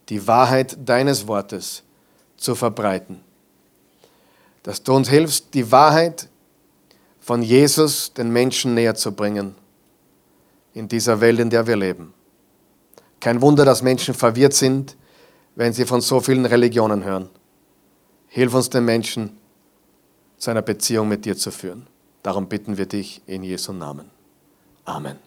die 0.09 0.25
Wahrheit 0.29 0.79
deines 0.89 1.27
Wortes 1.27 1.83
zu 2.37 2.55
verbreiten. 2.55 3.23
Dass 4.63 4.85
du 4.85 4.95
uns 4.95 5.09
hilfst, 5.09 5.53
die 5.53 5.73
Wahrheit 5.73 6.29
von 7.25 7.41
Jesus 7.41 8.13
den 8.13 8.31
Menschen 8.31 8.75
näher 8.75 8.95
zu 8.95 9.13
bringen 9.13 9.55
in 10.75 10.89
dieser 10.89 11.23
Welt, 11.23 11.41
in 11.41 11.49
der 11.49 11.67
wir 11.67 11.75
leben. 11.75 12.13
Kein 13.19 13.41
Wunder, 13.41 13.65
dass 13.65 13.81
Menschen 13.81 14.13
verwirrt 14.13 14.53
sind, 14.53 14.95
wenn 15.55 15.73
sie 15.73 15.87
von 15.87 16.03
so 16.03 16.21
vielen 16.21 16.45
Religionen 16.45 17.03
hören. 17.03 17.31
Hilf 18.29 18.53
uns 18.53 18.69
den 18.69 18.85
Menschen 18.85 19.39
zu 20.37 20.51
einer 20.51 20.61
Beziehung 20.61 21.09
mit 21.09 21.25
dir 21.25 21.35
zu 21.35 21.51
führen. 21.51 21.87
Darum 22.23 22.47
bitten 22.47 22.77
wir 22.77 22.87
dich 22.87 23.23
in 23.27 23.43
Jesu 23.43 23.73
Namen. 23.73 24.11
Amen. 24.85 25.24